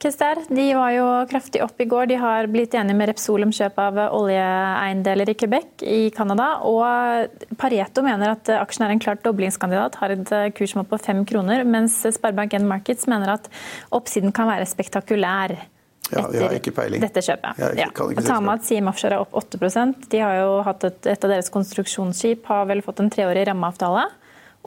Kester, 0.00 0.38
de 0.48 0.62
var 0.72 0.94
jo 0.94 1.06
kraftig 1.28 1.60
opp 1.60 1.80
i 1.82 1.84
går. 1.84 2.06
De 2.08 2.16
har 2.16 2.46
blitt 2.48 2.72
enige 2.72 2.96
med 2.96 3.10
Repsol 3.10 3.44
om 3.44 3.50
kjøp 3.52 3.76
av 3.84 3.98
oljeeiendeler 4.16 5.28
i 5.28 5.34
Quebec 5.36 5.84
i 5.84 5.98
Canada. 6.16 6.46
Og 6.64 7.52
Pareto 7.60 8.04
mener 8.06 8.32
at 8.32 8.48
aksjen 8.56 8.86
er 8.86 8.94
en 8.94 9.02
klart 9.02 9.20
doblingskandidat, 9.26 9.98
har 10.00 10.14
et 10.14 10.32
kursmål 10.56 10.88
på 10.88 11.00
fem 11.04 11.20
kroner. 11.28 11.66
Mens 11.68 11.98
Sparebank1 12.16 12.64
Markets 12.70 13.10
mener 13.12 13.34
at 13.36 13.52
oppsiden 13.92 14.32
kan 14.32 14.48
være 14.48 14.70
spektakulær. 14.72 15.58
Ja, 16.12 16.24
etter 16.28 16.96
dette 17.00 17.22
kjøpet. 17.24 17.60
Ja. 17.78 17.90
kan 17.94 18.24
ta 18.26 18.40
med 18.40 18.54
at 18.58 18.66
Siem 18.66 18.88
Offshore 18.90 19.18
er 19.18 19.24
opp 19.24 19.36
8% 19.38 20.08
De 20.10 20.22
har 20.22 20.40
jo 20.40 20.56
hatt 20.66 20.86
et, 20.88 21.06
et 21.12 21.26
av 21.26 21.30
deres 21.30 21.50
konstruksjonsskip 21.54 22.48
har 22.50 22.66
vel 22.70 22.82
fått 22.86 23.02
en 23.04 23.10
treårig 23.12 23.46
rammeavtale. 23.48 24.08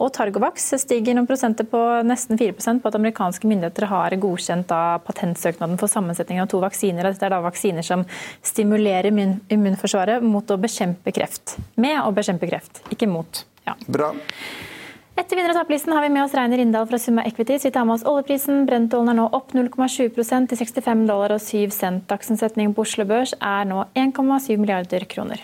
Og 0.02 0.10
Targovax 0.10 0.72
stiger 0.82 1.14
noen 1.14 1.28
prosenter 1.30 1.68
på 1.70 1.80
nesten 2.08 2.40
4% 2.40 2.82
på 2.82 2.90
at 2.90 2.96
amerikanske 2.98 3.46
myndigheter 3.46 3.86
har 3.92 4.16
godkjent 4.18 4.66
da 4.72 4.98
patentsøknaden 5.06 5.78
for 5.78 5.92
sammensetning 5.92 6.42
av 6.42 6.50
to 6.50 6.62
vaksiner. 6.64 7.12
Dette 7.12 7.28
er 7.28 7.36
da 7.36 7.42
vaksiner 7.46 7.86
som 7.86 8.06
stimulerer 8.42 9.12
immun- 9.12 9.38
immunforsvaret 9.54 10.26
mot 10.26 10.50
å 10.50 10.58
bekjempe 10.58 11.14
kreft. 11.14 11.60
Med 11.78 12.00
å 12.02 12.10
bekjempe 12.16 12.50
kreft, 12.50 12.82
ikke 12.90 13.10
mot. 13.12 13.46
Ja. 13.68 13.78
Bra. 13.86 14.14
Etter 15.14 15.38
vinner- 15.38 15.52
og 15.54 15.60
taperlisten 15.60 15.94
har 15.94 16.02
vi 16.02 16.10
med 16.10 16.24
oss 16.24 16.34
Reiner 16.34 16.58
Rindal 16.58 16.88
fra 16.90 16.98
Summa 16.98 17.22
Equities. 17.30 17.66
Vi 17.68 17.72
tar 17.72 17.86
med 17.86 18.00
oss 18.00 18.06
oljeprisen. 18.10 18.64
Brentollen 18.66 19.12
er 19.12 19.18
nå 19.20 19.28
opp 19.38 19.52
0,7 19.54 20.48
til 20.50 20.58
65 20.58 21.04
dollar 21.06 21.36
og 21.36 21.42
7 21.44 21.70
cent. 21.76 22.08
Dagsomsetningen 22.10 22.74
på 22.74 22.82
Oslo 22.82 23.06
Børs 23.06 23.36
er 23.38 23.68
nå 23.70 23.84
1,7 23.94 24.58
milliarder 24.58 25.06
kroner. 25.06 25.44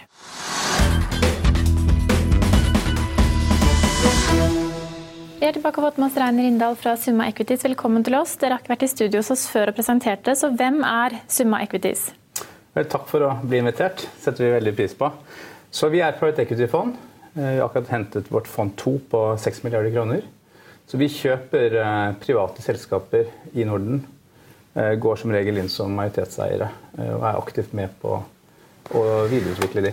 Vi 5.39 5.45
er 5.45 5.53
tilbake 5.53 5.77
og 5.77 5.85
fått 5.85 6.01
med 6.01 6.07
oss 6.09 6.17
Reiner 6.17 6.49
Rindal 6.49 6.73
fra 6.75 6.95
Summa 6.97 7.29
Equities. 7.29 7.61
Velkommen 7.63 8.03
til 8.03 8.17
oss. 8.17 8.33
Dere 8.41 8.57
har 8.57 8.63
ikke 8.63 8.73
vært 8.73 8.88
i 8.88 8.91
studio 8.95 9.21
hos 9.21 9.29
oss 9.38 9.45
før 9.53 9.69
og 9.69 9.77
det. 9.77 10.35
så 10.35 10.49
hvem 10.49 10.81
er 10.83 11.21
Summa 11.27 11.61
Equities? 11.61 12.09
Vel, 12.73 12.89
Takk 12.89 13.05
for 13.07 13.21
å 13.21 13.38
bli 13.45 13.61
invitert. 13.61 14.07
setter 14.19 14.45
vi 14.45 14.51
veldig 14.57 14.75
pris 14.75 14.93
på. 14.95 15.11
Så 15.71 15.89
Vi 15.91 16.01
er 16.01 16.17
Private 16.17 16.41
Equity-fond. 16.41 16.97
Eh, 17.36 17.43
Vi 17.43 17.57
har 17.59 17.65
akkurat 17.65 17.88
hentet 17.89 18.31
vårt 18.31 18.48
fond 18.48 18.75
2 18.77 19.00
på 19.09 19.38
6 19.38 19.63
milliarder 19.63 19.91
kroner. 19.91 20.21
Så 20.88 20.98
vi 20.98 21.07
kjøper 21.09 21.75
eh, 21.81 22.13
private 22.24 22.62
selskaper 22.65 23.25
i 23.53 23.65
Norden. 23.65 24.05
eh, 24.75 24.93
Går 24.95 25.15
som 25.21 25.31
regel 25.31 25.57
inn 25.57 25.69
som 25.69 25.93
majoritetseiere 25.95 26.69
og 27.00 27.24
er 27.24 27.38
aktivt 27.38 27.74
med 27.74 27.93
på 28.01 28.17
å 28.95 29.01
videreutvikle 29.29 29.81
de. 29.86 29.91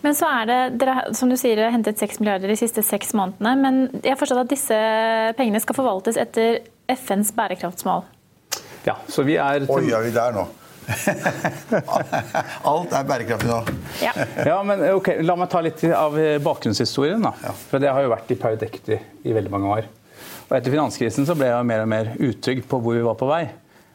Men 0.00 0.14
så 0.14 0.28
er 0.30 0.46
det, 0.46 0.58
dere 0.78 1.10
som 1.18 1.28
du 1.28 1.34
sier, 1.36 1.56
dere 1.58 1.70
har 1.70 1.74
hentet 1.74 1.98
6 1.98 2.20
milliarder 2.20 2.48
de 2.48 2.56
siste 2.56 2.84
seks 2.86 3.10
månedene. 3.18 3.56
Men 3.58 3.80
jeg 3.98 4.14
har 4.14 4.20
forstått 4.20 4.44
at 4.44 4.52
disse 4.52 4.78
pengene 5.36 5.60
skal 5.60 5.76
forvaltes 5.76 6.16
etter 6.22 6.60
FNs 6.88 7.32
bærekraftsmål. 7.34 8.04
Ja, 8.86 8.94
så 9.10 9.24
vi 9.26 9.36
er 9.38 9.66
Oi, 9.70 9.90
er 9.90 10.06
vi 10.06 10.14
der 10.14 10.34
nå? 10.34 10.46
Alt 12.72 12.92
er 12.96 13.06
bærekraftig 13.08 13.48
nå. 13.50 13.58
Ja. 14.02 14.12
Ja, 14.46 14.58
men 14.66 14.82
ok, 14.94 15.12
La 15.24 15.36
meg 15.38 15.50
ta 15.52 15.62
litt 15.64 15.82
av 15.94 16.16
bakgrunnshistorien. 16.44 17.22
da. 17.22 17.32
For 17.70 17.82
Det 17.82 17.90
har 17.92 18.04
jo 18.04 18.12
vært 18.12 18.32
i 18.34 18.38
private 18.40 18.98
i 19.24 19.34
veldig 19.34 19.52
mange 19.52 19.74
år. 19.78 19.90
Og 20.48 20.56
Etter 20.58 20.74
finanskrisen 20.74 21.24
så 21.28 21.36
ble 21.38 21.48
jeg 21.48 21.68
mer 21.68 21.84
og 21.84 21.88
mer 21.92 22.10
utrygg 22.20 22.64
på 22.68 22.80
hvor 22.82 22.96
vi 22.98 23.04
var 23.06 23.16
på 23.20 23.28
vei. 23.30 23.44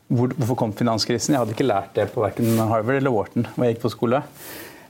Hvor, 0.08 0.32
hvorfor 0.40 0.56
kom 0.64 0.72
finanskrisen? 0.74 1.36
Jeg 1.36 1.44
hadde 1.44 1.54
ikke 1.58 1.68
lært 1.68 1.92
det 1.98 2.08
på 2.14 2.24
verken 2.24 2.56
Harvard 2.58 3.02
eller 3.02 3.12
Wharton. 3.14 3.48
hvor 3.54 3.68
jeg 3.68 3.76
gikk 3.76 3.84
på 3.84 3.92
skole. 3.94 4.22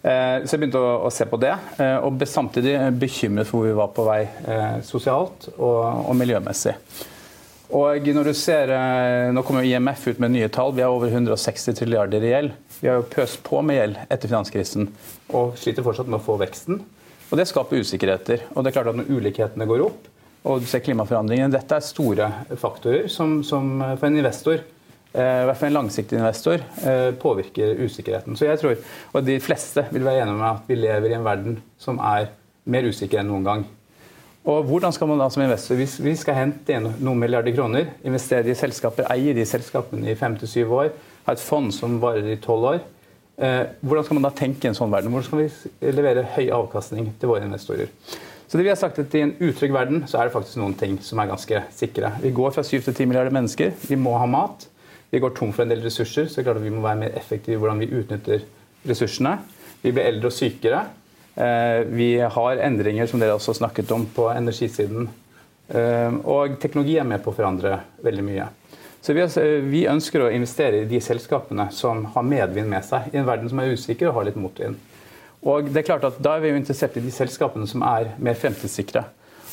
Eh, 0.05 0.45
Så 0.45 0.53
jeg 0.55 0.61
begynte 0.61 0.79
å, 0.79 0.91
å 1.07 1.11
se 1.11 1.25
på 1.27 1.39
det, 1.41 1.55
eh, 1.81 1.97
og 2.05 2.19
ble 2.21 2.27
samtidig 2.29 2.75
bekymret 3.01 3.49
for 3.49 3.59
hvor 3.59 3.67
vi 3.71 3.77
var 3.79 3.89
på 3.97 4.05
vei 4.07 4.21
eh, 4.27 4.77
sosialt 4.85 5.49
og, 5.57 5.79
og 6.07 6.13
miljømessig. 6.19 6.75
Og 7.75 8.05
når 8.15 8.29
du 8.29 8.33
ser, 8.33 8.69
eh, 8.71 9.31
Nå 9.33 9.43
kommer 9.43 9.63
IMF 9.63 10.07
ut 10.07 10.19
med 10.19 10.31
nye 10.31 10.47
tall. 10.47 10.73
Vi 10.73 10.81
har 10.81 10.89
over 10.89 11.09
160 11.11 11.75
trilliarder 11.75 12.23
i 12.23 12.31
gjeld. 12.31 12.51
Vi 12.79 12.87
har 12.87 13.01
jo 13.01 13.09
pøst 13.09 13.43
på 13.43 13.61
med 13.61 13.75
gjeld 13.75 13.97
etter 14.09 14.27
finanskrisen 14.29 14.87
og 15.33 15.57
sliter 15.57 15.83
fortsatt 15.83 16.07
med 16.07 16.21
å 16.21 16.23
få 16.23 16.37
veksten. 16.39 16.79
Og 17.29 17.37
Det 17.37 17.47
skaper 17.47 17.83
usikkerheter. 17.83 18.45
Og 18.55 18.63
det 18.63 18.71
er 18.71 18.81
klart 18.81 18.93
at 18.93 18.95
Når 18.95 19.11
ulikhetene 19.11 19.67
går 19.67 19.83
opp, 19.83 20.07
og 20.45 20.61
du 20.61 20.65
ser 20.65 20.79
klimaforandringene 20.79 21.51
Dette 21.51 21.75
er 21.75 21.83
store 21.83 22.31
faktorer 22.55 23.09
som, 23.09 23.43
som 23.43 23.81
for 23.97 24.07
en 24.07 24.17
investor 24.17 24.61
eh, 25.13 25.41
i 25.43 25.45
hvert 25.49 25.57
fall 25.57 25.73
en 25.73 25.79
langsiktig 25.81 26.19
investor, 26.19 26.63
eh, 26.87 27.11
påvirker 27.11 27.83
usikkerheten. 27.83 28.37
Så 28.37 28.47
jeg 28.47 28.59
tror, 28.59 28.77
og 29.13 29.25
De 29.25 29.39
fleste 29.39 29.83
vil 29.91 30.07
være 30.07 30.23
enige 30.23 30.39
med 30.39 30.49
at 30.53 30.69
vi 30.69 30.75
lever 30.75 31.09
i 31.09 31.17
en 31.17 31.27
verden 31.27 31.61
som 31.77 31.99
er 31.99 32.29
mer 32.65 32.87
usikker 32.87 33.19
enn 33.19 33.27
noen 33.27 33.43
gang. 33.43 33.67
Og 34.47 34.63
hvordan 34.63 34.93
skal 34.95 35.09
man 35.09 35.19
da 35.19 35.27
som 35.29 35.43
investor, 35.43 35.75
Hvis 35.75 35.97
vi 35.99 36.15
skal 36.15 36.37
hente 36.37 36.79
noen 36.79 37.19
milliarder 37.19 37.51
kroner, 37.51 37.89
investere 38.07 38.47
i 38.47 38.55
selskaper, 38.55 39.09
eie 39.11 39.33
de 39.35 39.43
selskapene 39.45 40.11
i 40.11 40.15
fem 40.15 40.37
til 40.39 40.47
syv 40.47 40.71
år, 40.71 40.93
ha 41.25 41.33
et 41.35 41.43
fond 41.43 41.67
som 41.75 41.99
varer 41.99 42.31
i 42.31 42.37
tolv 42.39 42.63
år, 42.63 42.79
eh, 43.37 43.65
hvordan 43.81 44.05
skal 44.05 44.15
man 44.15 44.23
da 44.23 44.31
tenke 44.31 44.63
i 44.63 44.69
en 44.69 44.77
sånn 44.77 44.91
verden? 44.91 45.11
Hvordan 45.11 45.27
skal 45.27 45.43
vi 45.43 45.91
levere 45.91 46.23
høy 46.23 46.47
avkastning 46.47 47.11
til 47.19 47.27
våre 47.27 47.43
investorer? 47.43 47.91
Så 48.47 48.55
det 48.55 48.63
vi 48.63 48.71
har 48.71 48.79
sagt 48.79 48.99
at 48.99 49.13
I 49.13 49.25
en 49.25 49.35
utrygg 49.43 49.73
verden 49.73 50.05
så 50.07 50.21
er 50.21 50.29
det 50.29 50.33
faktisk 50.37 50.61
noen 50.61 50.77
ting 50.79 50.95
som 51.03 51.19
er 51.19 51.27
ganske 51.27 51.63
sikre. 51.75 52.13
Vi 52.21 52.31
går 52.31 52.53
fra 52.55 52.63
7 52.63 52.79
til 52.79 52.93
10 52.93 53.05
milliarder 53.05 53.35
mennesker. 53.35 53.73
Vi 53.89 53.95
må 53.99 54.15
ha 54.17 54.25
mat. 54.25 54.69
Vi 55.11 55.19
går 55.19 55.35
tom 55.35 55.51
for 55.51 55.63
en 55.63 55.69
del 55.69 55.83
ressurser, 55.83 56.27
så 56.27 56.39
det 56.39 56.45
er 56.45 56.47
klart 56.47 56.61
at 56.61 56.63
vi 56.63 56.71
må 56.71 56.81
være 56.81 57.01
mer 57.03 57.19
effektive 57.19 57.57
i 57.57 57.59
hvordan 57.59 57.83
vi 57.83 57.91
utnytter 57.91 58.47
ressursene. 58.87 59.35
Vi 59.83 59.91
blir 59.91 60.07
eldre 60.07 60.31
og 60.31 60.35
sykere. 60.35 60.85
Eh, 61.37 61.85
Vi 61.85 62.19
har 62.19 62.57
endringer 62.57 63.07
som 63.07 63.21
dere 63.21 63.35
også 63.37 63.53
snakket 63.53 63.91
om 63.91 64.05
på 64.05 64.29
energisiden. 64.33 65.09
Eh, 65.69 66.13
Og 66.23 66.59
teknologi 66.59 66.97
er 66.97 67.03
med 67.03 67.23
på 67.23 67.31
å 67.31 67.37
forandre 67.37 67.79
veldig 68.03 68.23
mye. 68.23 68.47
Så 69.01 69.13
vi, 69.13 69.85
ønsker 69.87 70.21
å 70.25 70.31
investere 70.33 70.81
i 70.81 70.85
de 70.89 70.99
selskapene 70.99 71.69
som 71.71 72.03
har 72.15 72.23
medvind 72.23 72.67
med 72.67 72.83
seg, 72.83 73.13
i 73.13 73.17
en 73.17 73.27
verden 73.27 73.49
som 73.49 73.59
er 73.59 73.71
usikker 73.71 74.09
og 74.09 74.15
har 74.15 74.25
litt 74.27 74.39
motvind. 74.41 74.75
Og 75.45 75.69
det 75.69 75.83
er 75.83 75.87
klart 75.87 76.03
at 76.03 76.21
Da 76.21 76.35
er 76.35 76.41
vi 76.41 76.49
jo 76.49 76.57
interessert 76.57 76.97
i 76.97 77.05
de 77.05 77.11
selskapene 77.11 77.67
som 77.67 77.83
er 77.83 78.15
mer 78.17 78.33
fremtidssikre. 78.33 79.05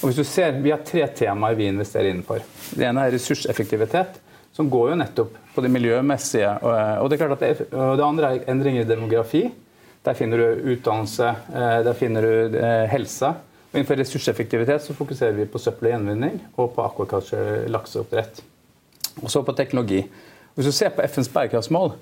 Og 0.03 0.09
hvis 0.09 0.17
du 0.17 0.25
ser, 0.25 0.53
Vi 0.53 0.71
har 0.71 0.79
tre 0.79 1.07
temaer 1.07 1.55
vi 1.55 1.69
investerer 1.69 2.11
innenfor. 2.11 2.41
Det 2.75 2.85
ene 2.85 3.05
er 3.05 3.12
ressurseffektivitet, 3.12 4.19
som 4.53 4.71
går 4.71 4.91
jo 4.91 4.97
nettopp 4.97 5.37
på 5.55 5.62
det 5.62 5.71
miljømessige. 5.71 6.62
Og 6.62 7.11
det 7.11 7.21
er 7.21 7.26
klart 7.26 7.43
at 7.43 7.59
det, 7.61 7.71
det 7.71 8.05
andre 8.05 8.33
er 8.35 8.50
endringer 8.50 8.81
i 8.81 8.88
demografi. 8.88 9.53
Der 10.04 10.14
finner 10.14 10.40
du 10.40 10.70
utdannelse, 10.75 11.30
eh, 11.54 11.78
der 11.84 11.94
finner 11.96 12.23
du 12.23 12.58
eh, 12.58 12.84
helse. 12.92 13.30
Og 13.73 13.78
Innenfor 13.78 13.96
ressurseffektivitet 13.96 14.84
så 14.84 14.94
fokuserer 14.96 15.32
vi 15.38 15.46
på 15.49 15.58
søppel 15.58 15.88
og 15.88 15.94
gjenvinning 15.94 16.37
og 16.61 16.75
på 16.75 16.84
aquaculture, 16.84 17.64
lakseoppdrett. 17.73 18.42
Og 19.23 19.30
så 19.32 19.40
på 19.46 19.54
teknologi. 19.56 20.02
Hvis 20.54 20.68
du 20.68 20.75
ser 20.76 20.92
på 20.94 21.02
FNs 21.08 21.30
bærekraftsmål, 21.32 21.94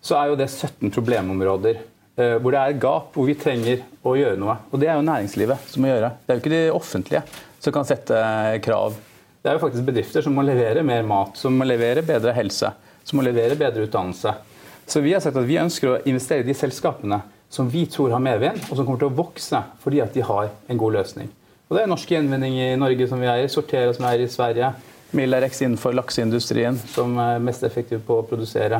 så 0.00 0.16
er 0.16 0.30
jo 0.30 0.38
det 0.38 0.46
17 0.48 0.92
problemområder 0.94 1.80
eh, 1.80 2.36
hvor 2.38 2.54
det 2.54 2.60
er 2.60 2.78
gap, 2.80 3.10
hvor 3.16 3.26
vi 3.26 3.34
trenger 3.34 3.82
å 4.06 4.14
gjøre 4.16 4.38
noe. 4.38 4.54
Og 4.70 4.80
det 4.80 4.88
er 4.92 5.00
jo 5.00 5.08
næringslivet 5.08 5.66
som 5.72 5.82
må 5.82 5.90
gjøre. 5.90 6.12
Det 6.22 6.32
er 6.32 6.38
jo 6.38 6.44
ikke 6.44 6.54
de 6.54 6.62
offentlige 6.76 7.24
som 7.60 7.74
kan 7.74 7.88
sette 7.88 8.22
krav. 8.62 8.94
Det 9.42 9.50
er 9.50 9.58
jo 9.58 9.64
faktisk 9.64 9.90
bedrifter 9.90 10.22
som 10.22 10.38
må 10.38 10.46
levere 10.46 10.86
mer 10.86 11.02
mat, 11.08 11.34
som 11.40 11.58
må 11.58 11.66
levere 11.66 12.06
bedre 12.06 12.32
helse, 12.36 12.70
som 13.02 13.18
må 13.18 13.26
levere 13.26 13.58
bedre 13.58 13.88
utdannelse. 13.88 14.36
Så 14.86 15.02
vi 15.02 15.12
har 15.16 15.22
sagt 15.24 15.38
at 15.38 15.50
vi 15.50 15.58
ønsker 15.60 15.90
å 15.90 16.00
investere 16.08 16.44
i 16.44 16.48
de 16.48 16.56
selskapene 16.56 17.20
som 17.50 17.68
vi 17.70 17.84
tror 17.90 18.14
har 18.14 18.22
medvind, 18.22 18.62
og 18.70 18.76
som 18.76 18.86
kommer 18.86 19.00
til 19.00 19.10
å 19.10 19.16
vokse 19.18 19.62
fordi 19.82 20.00
at 20.04 20.14
de 20.14 20.22
har 20.26 20.52
en 20.70 20.80
god 20.80 20.96
løsning. 21.00 21.30
Og 21.70 21.76
Det 21.76 21.82
er 21.82 21.90
Norsk 21.90 22.10
Gjenvinning 22.10 22.56
i 22.58 22.70
Norge 22.78 23.06
som 23.10 23.20
vi 23.22 23.28
eier, 23.30 23.50
Sortera 23.50 23.92
som 23.94 24.06
vi 24.06 24.10
eier 24.10 24.24
i 24.24 24.30
Sverige, 24.30 24.72
Milarex 25.14 25.62
innenfor 25.62 25.94
lakseindustrien 25.98 26.78
som 26.92 27.16
er 27.18 27.42
mest 27.42 27.62
effektiv 27.66 28.02
på 28.06 28.20
å 28.20 28.26
produsere 28.26 28.78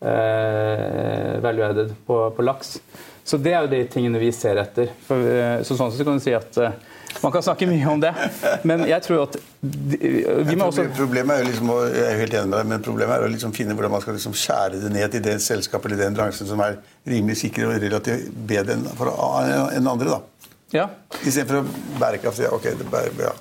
eh, 0.00 1.36
value 1.44 1.68
added 1.68 1.92
på, 2.06 2.18
på 2.36 2.44
laks. 2.44 2.78
Så 3.24 3.40
det 3.42 3.52
er 3.52 3.64
jo 3.64 3.72
de 3.72 3.82
tingene 3.92 4.20
vi 4.20 4.30
ser 4.32 4.60
etter. 4.62 4.92
For, 5.04 5.20
eh, 5.20 5.60
så 5.66 5.76
sånn 5.76 5.92
sett 5.92 6.08
kan 6.08 6.16
du 6.16 6.24
si 6.24 6.32
at 6.36 6.56
eh, 6.62 6.76
man 7.22 7.32
kan 7.32 7.42
snakke 7.42 7.66
mye 7.70 7.86
om 7.90 8.00
det, 8.02 8.10
men 8.68 8.84
jeg 8.88 9.02
tror 9.06 9.22
at 9.26 9.36
vi 9.62 10.56
må 10.58 10.68
også 10.70 10.84
Problemet 10.96 11.36
er 11.36 11.42
jo 11.44 11.48
liksom, 11.50 11.70
å- 11.72 11.86
jeg 11.94 12.04
er 12.12 12.18
helt 12.20 12.34
enig 12.38 12.48
med 12.50 12.58
deg, 12.58 12.66
men 12.72 12.82
problemet 12.84 13.16
er 13.16 13.26
å 13.26 13.30
liksom 13.32 13.52
finne 13.56 13.74
hvordan 13.74 13.90
man 13.96 14.00
skal 14.04 14.14
liksom 14.18 14.34
skjære 14.36 14.80
det 14.82 14.92
ned 14.94 15.10
til 15.16 15.22
det 15.24 15.36
selskapet 15.44 15.90
eller 15.90 16.04
den 16.04 16.14
bransjen 16.18 16.48
som 16.50 16.60
er 16.60 16.76
rimelig 17.06 17.36
sikker 17.42 17.68
og 17.70 17.80
relativt 17.82 18.28
bedre 18.46 18.76
enn 18.76 19.88
andre. 19.88 20.10
da. 20.16 20.20
Ja. 20.74 20.88
Istedenfor 21.22 21.66
bærekraft. 22.00 22.38
Ja, 22.42 22.50
ok, 22.52 22.62
det 22.62 22.86
er, 22.92 23.10
ja. 23.22 23.34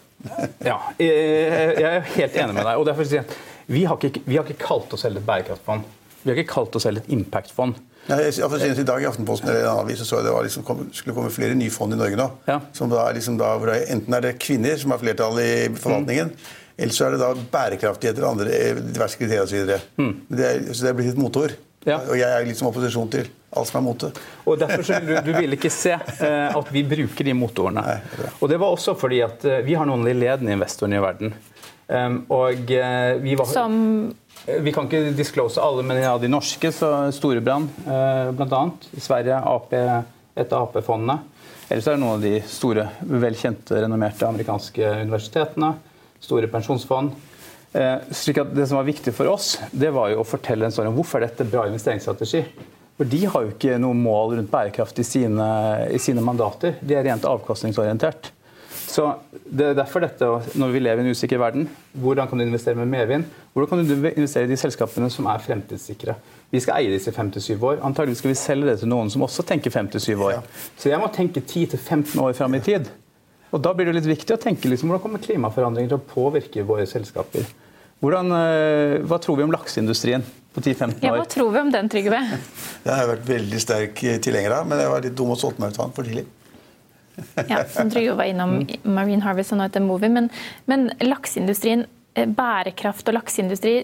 Ja, 0.65 0.77
jeg 0.99 1.83
er 1.85 1.99
helt 2.15 2.35
enig 2.35 2.53
med 2.55 2.63
deg. 2.65 2.77
og 2.79 2.85
derfor 2.87 3.03
sier 3.05 3.21
jeg 3.23 3.27
at 3.29 3.35
vi 3.67 3.83
har, 3.89 3.97
ikke, 3.97 4.21
vi 4.25 4.35
har 4.37 4.45
ikke 4.45 4.61
kalt 4.65 4.93
oss 4.93 5.01
selv 5.05 5.17
et 5.17 5.25
bærekraftfond. 5.25 5.83
Vi 6.25 6.31
har 6.31 6.39
ikke 6.41 6.55
kalt 6.55 6.75
oss 6.77 6.87
selv 6.87 7.03
et 7.03 7.11
impact-fond. 7.13 7.77
Ja, 8.09 8.17
jeg, 8.21 8.35
jeg, 8.37 8.71
I 8.81 8.85
dag 8.85 9.01
i 9.01 9.07
Aftenposten 9.09 9.49
eller 9.49 9.63
en 9.65 9.83
avis 9.83 10.01
så, 10.01 10.19
jeg 10.19 10.27
det 10.27 10.33
var 10.33 10.45
liksom, 10.45 10.65
kom, 10.65 10.83
skulle 10.93 11.13
komme 11.13 11.31
flere 11.33 11.57
nye 11.57 11.73
fond 11.73 11.93
i 11.93 11.97
Norge 11.97 12.17
nå. 12.17 12.27
Ja. 12.49 12.59
Som 12.73 12.89
da, 12.89 13.07
liksom 13.13 13.37
da, 13.41 13.55
hvor 13.61 13.69
det 13.69 13.83
enten 13.93 14.13
er 14.17 14.25
det 14.25 14.35
kvinner 14.41 14.77
som 14.81 14.93
har 14.93 15.01
flertall 15.01 15.37
i 15.41 15.53
forvaltningen, 15.77 16.33
eller 16.75 16.97
så 16.97 17.07
er 17.07 17.15
det 17.15 17.21
da 17.21 17.31
bærekraftigheter 17.53 18.25
og 18.25 18.35
andre 18.35 18.57
eh, 18.57 18.81
diverse 18.97 19.21
kriterier 19.21 19.45
osv. 19.45 20.01
Mm. 20.01 20.11
Det 20.33 20.49
er, 20.49 20.61
så 20.73 20.85
det 20.85 20.91
er 20.91 20.99
blitt 20.99 21.13
et 21.13 21.21
motor. 21.21 21.55
Ja. 21.85 22.01
Og 22.09 22.17
jeg 22.17 22.25
er 22.25 22.45
liksom 22.49 22.71
opposisjon 22.71 23.09
til 23.13 23.29
alt 23.55 23.69
som 23.69 23.79
er 23.79 23.85
mote. 23.85 24.11
Og 24.49 24.57
derfor 24.59 24.85
så 24.85 24.99
vil 24.99 25.13
du, 25.13 25.29
du 25.29 25.33
vil 25.37 25.57
ikke 25.57 25.71
se 25.73 25.93
eh, 25.95 26.57
at 26.57 26.71
vi 26.73 26.83
bruker 26.89 27.27
de 27.29 27.35
motorene. 27.37 27.85
Nei. 27.85 28.29
Og 28.41 28.49
det 28.51 28.59
var 28.61 28.73
også 28.75 28.97
fordi 28.99 29.21
at 29.25 29.45
eh, 29.47 29.61
vi 29.65 29.77
har 29.77 29.87
noen 29.87 30.03
av 30.03 30.09
de 30.09 30.17
ledende 30.17 30.57
investorene 30.57 30.99
i 30.99 31.05
verden. 31.05 31.35
Um, 31.85 32.23
og 32.33 32.71
eh, 32.73 33.11
vi 33.21 33.35
var 33.37 33.45
Som 33.45 33.75
Vi 34.45 34.71
kan 34.73 34.85
ikke 34.85 35.13
disclose 35.17 35.61
alle, 35.61 35.81
men 35.85 35.97
ja, 36.03 36.11
de 36.21 36.29
norske, 36.29 36.69
så 36.73 36.89
Storebrand 37.15 37.71
eh, 37.89 38.27
bl.a. 38.37 38.59
I 38.93 39.01
Sverige, 39.01 39.39
AP, 39.41 39.73
et 40.37 40.53
av 40.53 40.67
AP-fondene. 40.67 41.17
Ellers 41.65 41.87
er 41.87 41.95
det 41.95 42.01
noen 42.03 42.19
av 42.19 42.25
de 42.25 42.35
store, 42.45 42.83
velkjente, 43.09 43.79
renommerte 43.81 44.27
amerikanske 44.27 44.91
universitetene. 45.01 45.71
Store 46.21 46.49
pensjonsfond. 46.51 47.15
Eh, 47.73 48.05
slik 48.13 48.43
at 48.43 48.53
Det 48.53 48.67
som 48.69 48.77
var 48.77 48.85
viktig 48.85 49.15
for 49.17 49.33
oss, 49.33 49.55
det 49.73 49.89
var 49.95 50.13
jo 50.13 50.21
å 50.21 50.27
fortelle 50.27 50.67
en 50.67 50.75
story 50.75 50.91
om 50.91 50.99
hvorfor 50.99 51.25
dette 51.25 51.41
er 51.41 51.49
bra 51.49 51.65
investeringsstrategi. 51.65 52.45
For 52.95 53.09
De 53.09 53.25
har 53.25 53.47
jo 53.47 53.51
ikke 53.55 53.79
noe 53.81 53.97
mål 53.97 54.37
rundt 54.37 54.53
bærekraft 54.53 55.01
i 55.01 55.07
sine, 55.07 55.47
i 55.89 55.99
sine 55.99 56.21
mandater. 56.23 56.77
De 56.85 56.95
er 56.95 57.03
rent 57.09 57.25
avkastningsorientert. 57.27 58.29
Så 58.85 59.05
det 59.33 59.65
er 59.71 59.77
derfor 59.77 60.03
dette, 60.03 60.27
Når 60.55 60.71
vi 60.71 60.79
lever 60.79 61.01
i 61.01 61.07
en 61.07 61.15
usikker 61.15 61.39
verden, 61.41 61.67
hvordan 61.93 62.29
kan 62.29 62.39
du 62.39 62.45
investere 62.45 62.75
med 62.75 62.87
medvind? 62.87 63.25
Hvordan 63.53 63.69
kan 63.69 63.85
du 63.87 64.09
investere 64.09 64.45
i 64.45 64.51
de 64.51 64.57
selskapene 64.57 65.09
som 65.11 65.25
er 65.31 65.41
fremtidssikre? 65.41 66.15
Vi 66.51 66.61
skal 66.61 66.81
eie 66.81 66.93
disse 66.93 67.11
5-7 67.11 67.57
år. 67.59 67.81
Antagelig 67.83 68.19
skal 68.19 68.31
vi 68.31 68.37
selge 68.39 68.69
det 68.69 68.79
til 68.79 68.91
noen 68.91 69.09
som 69.11 69.25
også 69.25 69.43
tenker 69.47 69.73
5-7 69.73 70.13
år. 70.21 70.43
Så 70.77 70.91
jeg 70.91 71.01
må 71.01 71.09
tenke 71.11 71.41
10-15 71.41 72.21
år 72.21 72.37
fram 72.37 72.55
i 72.55 72.61
tid. 72.63 72.87
Og 73.51 73.61
Da 73.61 73.73
blir 73.73 73.87
det 73.87 73.95
litt 73.95 74.09
viktig 74.09 74.35
å 74.35 74.41
tenke 74.41 74.69
liksom, 74.69 74.89
hvordan 74.89 75.03
kommer 75.03 75.23
klimaforandringer 75.23 75.93
til 75.93 76.01
å 76.01 76.07
påvirke 76.13 76.65
våre 76.67 76.85
selskaper. 76.89 77.45
Hvordan, 78.03 78.31
eh, 78.35 79.01
hva 79.07 79.19
tror 79.23 79.37
vi 79.37 79.45
om 79.45 79.53
lakseindustrien 79.53 80.23
på 80.53 80.61
10-15 80.61 80.99
år? 80.99 81.03
Ja, 81.03 81.13
hva 81.15 81.27
tror 81.31 81.51
vi 81.53 81.59
om 81.59 81.71
den, 81.71 81.87
Trygve? 81.89 82.19
Det 82.83 82.91
har 82.91 83.05
jeg 83.05 83.11
vært 83.15 83.29
veldig 83.29 83.61
sterk 83.63 84.01
tilhenger 84.21 84.59
av, 84.59 84.67
men 84.67 84.79
jeg 84.83 84.91
var 84.91 85.05
litt 85.07 85.15
dum 85.15 85.31
og 85.31 85.39
solgte 85.39 85.63
meg 85.63 85.71
ut 85.71 85.79
av 85.79 85.87
den 85.87 85.95
for 85.95 86.03
tidlig. 86.03 86.25
Ja, 87.49 87.63
som 87.71 87.89
Trygve 87.91 88.17
var 88.19 88.29
innom 88.29 88.57
Marine 88.83 89.23
Harvest 89.23 89.53
og 89.55 89.63
etter 89.65 89.83
Movie. 89.83 90.11
Men, 90.11 90.29
men 90.69 90.89
lakseindustrien, 91.03 91.85
eh, 92.15 92.27
bærekraft 92.27 93.07
og 93.11 93.19
lakseindustri 93.19 93.81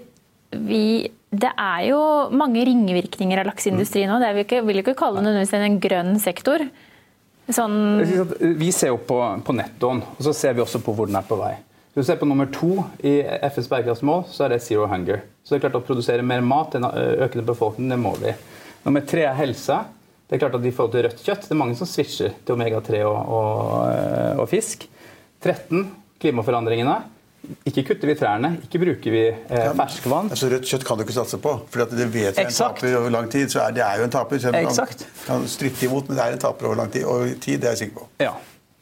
vi, 0.51 1.07
Det 1.31 1.51
er 1.55 1.85
jo 1.87 1.99
mange 2.35 2.63
ringvirkninger 2.67 3.39
av 3.39 3.47
lakseindustri 3.47 4.03
nå. 4.09 4.19
Det 4.19 4.31
vil 4.35 4.45
ikke, 4.45 4.63
vil 4.67 4.81
ikke 4.81 4.97
kalle 4.99 5.21
det 5.21 5.29
nødvendigvis 5.29 5.67
en 5.71 5.83
grønn 5.83 6.15
sektor. 6.19 6.65
Sånn... 7.51 7.77
Vi 8.59 8.71
ser 8.75 8.91
jo 8.91 8.99
på, 9.07 9.19
på 9.47 9.55
nettoen, 9.55 10.01
og 10.03 10.25
så 10.27 10.33
ser 10.35 10.57
vi 10.57 10.63
også 10.63 10.81
på 10.83 10.95
hvor 10.95 11.07
den 11.07 11.19
er 11.19 11.27
på 11.27 11.39
vei. 11.39 11.53
Hvis 11.91 12.05
du 12.05 12.09
ser 12.11 12.19
på 12.21 12.27
nummer 12.27 12.47
to 12.51 12.85
i 13.03 13.17
FNs 13.47 13.67
bærekraftsmål, 13.71 14.21
så 14.31 14.45
er 14.45 14.53
det 14.53 14.61
zero 14.63 14.85
hunger. 14.87 15.25
Så 15.43 15.53
det 15.53 15.57
er 15.59 15.65
klart 15.65 15.81
Å 15.81 15.87
produsere 15.87 16.23
mer 16.23 16.43
mat 16.43 16.77
enn 16.77 16.87
økende 16.87 17.43
befolkning, 17.47 17.89
det 17.91 17.99
må 17.99 18.13
vi. 18.19 18.31
Nummer 18.85 19.03
tre 19.07 19.25
er 19.27 19.35
helse. 19.35 19.81
Det 20.31 20.37
er 20.37 20.45
klart 20.45 20.53
at 20.55 20.63
I 20.63 20.71
forhold 20.71 20.93
til 20.93 21.01
rødt 21.03 21.23
kjøtt 21.25 21.41
det 21.43 21.51
er 21.51 21.57
mange 21.59 21.73
som 21.75 21.87
switcher 21.91 22.35
til 22.47 22.55
omega-3 22.55 23.01
og, 23.03 23.31
og, 23.35 24.37
og, 24.39 24.45
fisk. 24.47 24.85
13. 25.43 25.81
Klimaforandringene. 26.23 26.93
Ikke 27.67 27.83
kutter 27.89 28.07
vi 28.07 28.15
trærne, 28.15 28.53
ikke 28.63 28.79
bruker 28.79 29.11
vi 29.11 29.25
eh, 29.27 29.65
ferskvann. 29.75 30.29
Altså, 30.31 30.47
rødt 30.53 30.69
kjøtt 30.71 30.85
kan 30.87 31.01
du 31.01 31.03
ikke 31.03 31.17
satse 31.17 31.41
på, 31.41 31.57
for 31.73 31.83
det 31.83 32.07
vet 32.13 32.13
vi 32.13 32.23
er 32.29 32.39
en 32.45 32.55
taper 32.55 32.95
over 33.01 33.11
lang 33.11 33.27
tid. 33.33 33.51
så 33.51 33.65
er 33.65 33.75
Det 33.75 33.83
er 33.83 33.99
jo 33.99 34.07
en 34.07 34.15
taper. 34.15 34.39
Så 34.39 34.55
man 34.55 34.71
kan, 34.71 35.03
kan 35.25 35.51
stritte 35.51 35.89
imot, 35.89 36.07
men 36.07 36.21
det 36.21 36.23
er 36.23 36.39
en 36.39 36.45
taper 36.45 36.71
over 36.71 36.79
lang 36.79 36.95
tid. 36.95 37.03
Og 37.03 37.35
tid, 37.41 37.59
det 37.59 37.67
er 37.67 37.75
jeg 37.75 37.83
sikker 37.83 37.99
på. 37.99 38.09
Ja. 38.23 38.31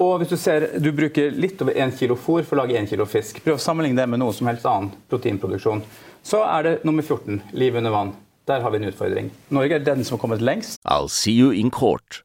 Og 0.05 0.21
hvis 0.21 0.29
Du 0.29 0.37
ser, 0.37 0.69
du 0.77 0.93
bruker 0.93 1.33
litt 1.33 1.65
over 1.65 1.73
én 1.73 1.97
kilo 1.97 2.13
fôr 2.13 2.45
for 2.45 2.59
å 2.59 2.61
lage 2.61 2.77
én 2.77 2.85
kilo 2.87 3.09
fisk. 3.09 3.41
Prøv 3.41 3.57
å 3.57 3.65
sammenligne 3.65 4.03
det 4.03 4.11
med 4.13 4.21
noe 4.21 4.37
som 4.37 4.53
helst 4.53 4.69
annen 4.69 4.93
proteinproduksjon. 5.09 5.81
Så 6.21 6.45
er 6.45 6.63
det 6.67 6.79
nummer 6.85 7.01
14, 7.01 7.41
liv 7.57 7.75
under 7.81 7.95
vann. 7.97 8.13
Der 8.49 8.63
har 8.65 8.73
vi 8.73 8.79
en 8.81 8.89
utfordring. 8.89 9.29
Norge 9.53 9.77
er 9.77 9.83
den 9.85 10.03
som 10.03 10.17
har 10.17 10.23
kommet 10.23 10.41
lengst. 10.41 10.79
I'll 10.85 11.09
see 11.09 11.35
you 11.37 11.51
in 11.53 11.69
court. 11.69 12.23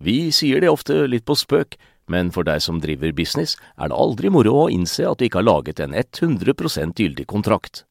Vi 0.00 0.30
sier 0.32 0.60
det 0.60 0.70
ofte 0.72 1.04
litt 1.06 1.26
på 1.28 1.36
spøk, 1.36 1.76
men 2.08 2.30
for 2.32 2.48
deg 2.48 2.62
som 2.64 2.80
driver 2.80 3.12
business, 3.16 3.56
er 3.76 3.90
det 3.92 3.96
aldri 3.96 4.30
moro 4.32 4.54
å 4.64 4.70
innse 4.72 5.04
at 5.08 5.20
du 5.20 5.26
ikke 5.28 5.42
har 5.42 5.48
laget 5.48 5.80
en 5.84 5.92
100% 5.96 7.00
gyldig 7.00 7.26
kontrakt. 7.28 7.84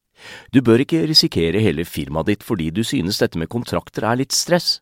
Du 0.54 0.62
bør 0.62 0.82
ikke 0.84 1.04
risikere 1.10 1.62
hele 1.62 1.86
firmaet 1.86 2.30
ditt 2.30 2.46
fordi 2.46 2.70
du 2.74 2.82
synes 2.86 3.18
dette 3.22 3.38
med 3.38 3.50
kontrakter 3.50 4.06
er 4.06 4.20
litt 4.22 4.34
stress. 4.34 4.80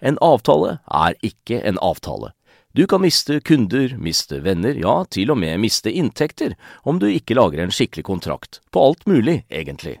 En 0.00 0.20
avtale 0.22 0.78
er 0.92 1.16
ikke 1.24 1.60
en 1.64 1.80
avtale. 1.82 2.32
Du 2.74 2.86
kan 2.90 3.04
miste 3.04 3.38
kunder, 3.40 3.94
miste 4.02 4.40
venner, 4.42 4.74
ja, 4.74 5.04
til 5.06 5.30
og 5.30 5.38
med 5.38 5.60
miste 5.62 5.92
inntekter 5.92 6.56
om 6.82 6.98
du 6.98 7.06
ikke 7.06 7.36
lager 7.38 7.62
en 7.62 7.74
skikkelig 7.74 8.04
kontrakt, 8.08 8.60
på 8.74 8.82
alt 8.82 9.06
mulig, 9.06 9.44
egentlig. 9.48 10.00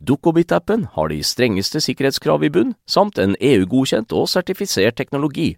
Dukkobit-appen 0.00 0.88
har 0.94 1.10
de 1.10 1.20
strengeste 1.24 1.82
sikkerhetskrav 1.84 2.44
i 2.44 2.52
bunn, 2.54 2.74
samt 2.86 3.18
en 3.18 3.36
EU-godkjent 3.40 4.14
og 4.16 4.28
sertifisert 4.30 4.98
teknologi. 5.00 5.54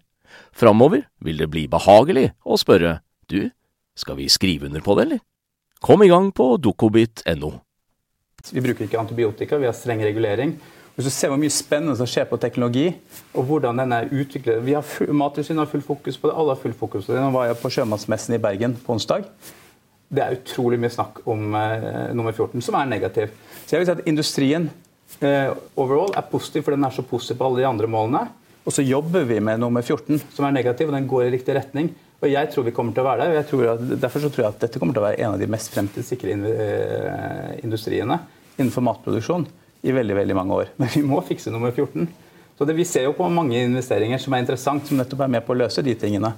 Framover 0.55 1.05
vil 1.23 1.39
det 1.41 1.49
bli 1.53 1.67
behagelig 1.71 2.31
å 2.45 2.57
spørre 2.59 2.99
du, 3.31 3.49
skal 3.97 4.19
vi 4.19 4.29
skrive 4.29 4.69
under 4.69 4.83
på 4.83 4.95
det, 4.97 5.07
eller? 5.07 5.23
Kom 5.81 6.03
i 6.03 6.09
gang 6.09 6.31
på 6.33 6.55
dukkobit.no. 6.61 7.51
Vi 8.51 8.63
bruker 8.63 8.85
ikke 8.85 8.99
antibiotika, 8.99 9.59
vi 9.59 9.67
har 9.69 9.75
streng 9.75 10.01
regulering. 10.05 10.55
Hvis 10.97 11.05
du 11.05 11.13
ser 11.13 11.29
hvor 11.29 11.37
mye 11.37 11.53
spennende 11.53 11.93
som 11.99 12.07
skjer 12.09 12.25
på 12.25 12.39
teknologi, 12.41 12.87
og 13.37 13.45
hvordan 13.45 13.77
den 13.83 13.91
er 13.93 14.07
utviklet 14.09 14.63
vi 14.65 14.73
har 14.73 15.13
Mattilsynet 15.13 15.61
har 15.61 15.69
full 15.69 15.83
fokus 15.85 16.17
på 16.17 16.29
det, 16.29 16.33
alle 16.33 16.55
har 16.55 16.61
full 16.61 16.73
fokus 16.73 17.05
på 17.05 17.13
det. 17.13 17.21
Nå 17.21 17.29
var 17.35 17.51
jeg 17.51 17.59
på 17.61 17.69
Sjømannsmessen 17.75 18.33
i 18.33 18.41
Bergen 18.41 18.73
på 18.81 18.95
onsdag. 18.95 19.27
Det 20.07 20.23
er 20.23 20.37
utrolig 20.37 20.79
mye 20.79 20.93
snakk 20.93 21.21
om 21.27 21.51
uh, 21.51 22.13
nummer 22.15 22.31
14, 22.31 22.61
som 22.63 22.77
er 22.79 22.89
negativ. 22.89 23.33
Så 23.65 23.75
jeg 23.75 23.81
vil 23.81 23.89
si 23.89 23.95
at 23.97 24.07
Industrien 24.07 24.69
uh, 24.69 25.55
overall 25.75 26.13
er 26.15 26.27
positiv, 26.31 26.63
for 26.63 26.75
den 26.75 26.87
er 26.87 26.95
så 26.95 27.03
positiv 27.03 27.39
på 27.39 27.49
alle 27.49 27.63
de 27.63 27.67
andre 27.69 27.89
målene. 27.91 28.27
Og 28.67 28.75
så 28.75 28.83
jobber 28.83 29.23
vi 29.27 29.39
med 29.39 29.61
nummer 29.63 29.83
14, 29.83 30.19
som 30.35 30.47
er 30.47 30.55
negativ, 30.55 30.89
og 30.89 30.95
den 30.95 31.07
går 31.07 31.27
i 31.27 31.33
riktig 31.37 31.55
retning. 31.55 31.93
Og 32.17 32.31
jeg 32.31 32.49
tror 32.51 32.65
vi 32.65 32.73
kommer 32.73 32.95
til 32.95 33.05
å 33.05 33.07
være 33.07 33.27
der. 33.29 33.51
og 33.53 33.63
at, 33.75 33.83
Derfor 34.01 34.23
så 34.23 34.31
tror 34.33 34.43
jeg 34.43 34.55
at 34.55 34.63
dette 34.65 34.81
kommer 34.81 34.95
til 34.95 35.03
å 35.03 35.05
være 35.05 35.21
en 35.21 35.35
av 35.35 35.41
de 35.41 35.49
mest 35.53 35.69
fremtidssikre 35.71 36.33
eh, 36.33 37.51
industriene 37.63 38.17
innenfor 38.57 38.83
matproduksjon 38.83 39.45
i 39.85 39.93
veldig 39.93 40.17
veldig 40.17 40.37
mange 40.37 40.57
år. 40.63 40.71
Men 40.81 40.91
vi 40.95 41.03
må 41.05 41.21
fikse 41.25 41.53
nummer 41.53 41.71
14. 41.71 42.07
Så 42.57 42.65
det, 42.65 42.73
Vi 42.73 42.87
ser 42.89 43.05
jo 43.05 43.13
på 43.13 43.27
mange 43.29 43.59
investeringer 43.61 44.17
som 44.17 44.33
er 44.33 44.41
interessant, 44.41 44.87
som 44.87 44.97
nettopp 44.97 45.21
er 45.27 45.33
med 45.35 45.45
på 45.45 45.53
å 45.53 45.59
løse 45.61 45.83
de 45.85 45.93
tingene. 45.93 46.33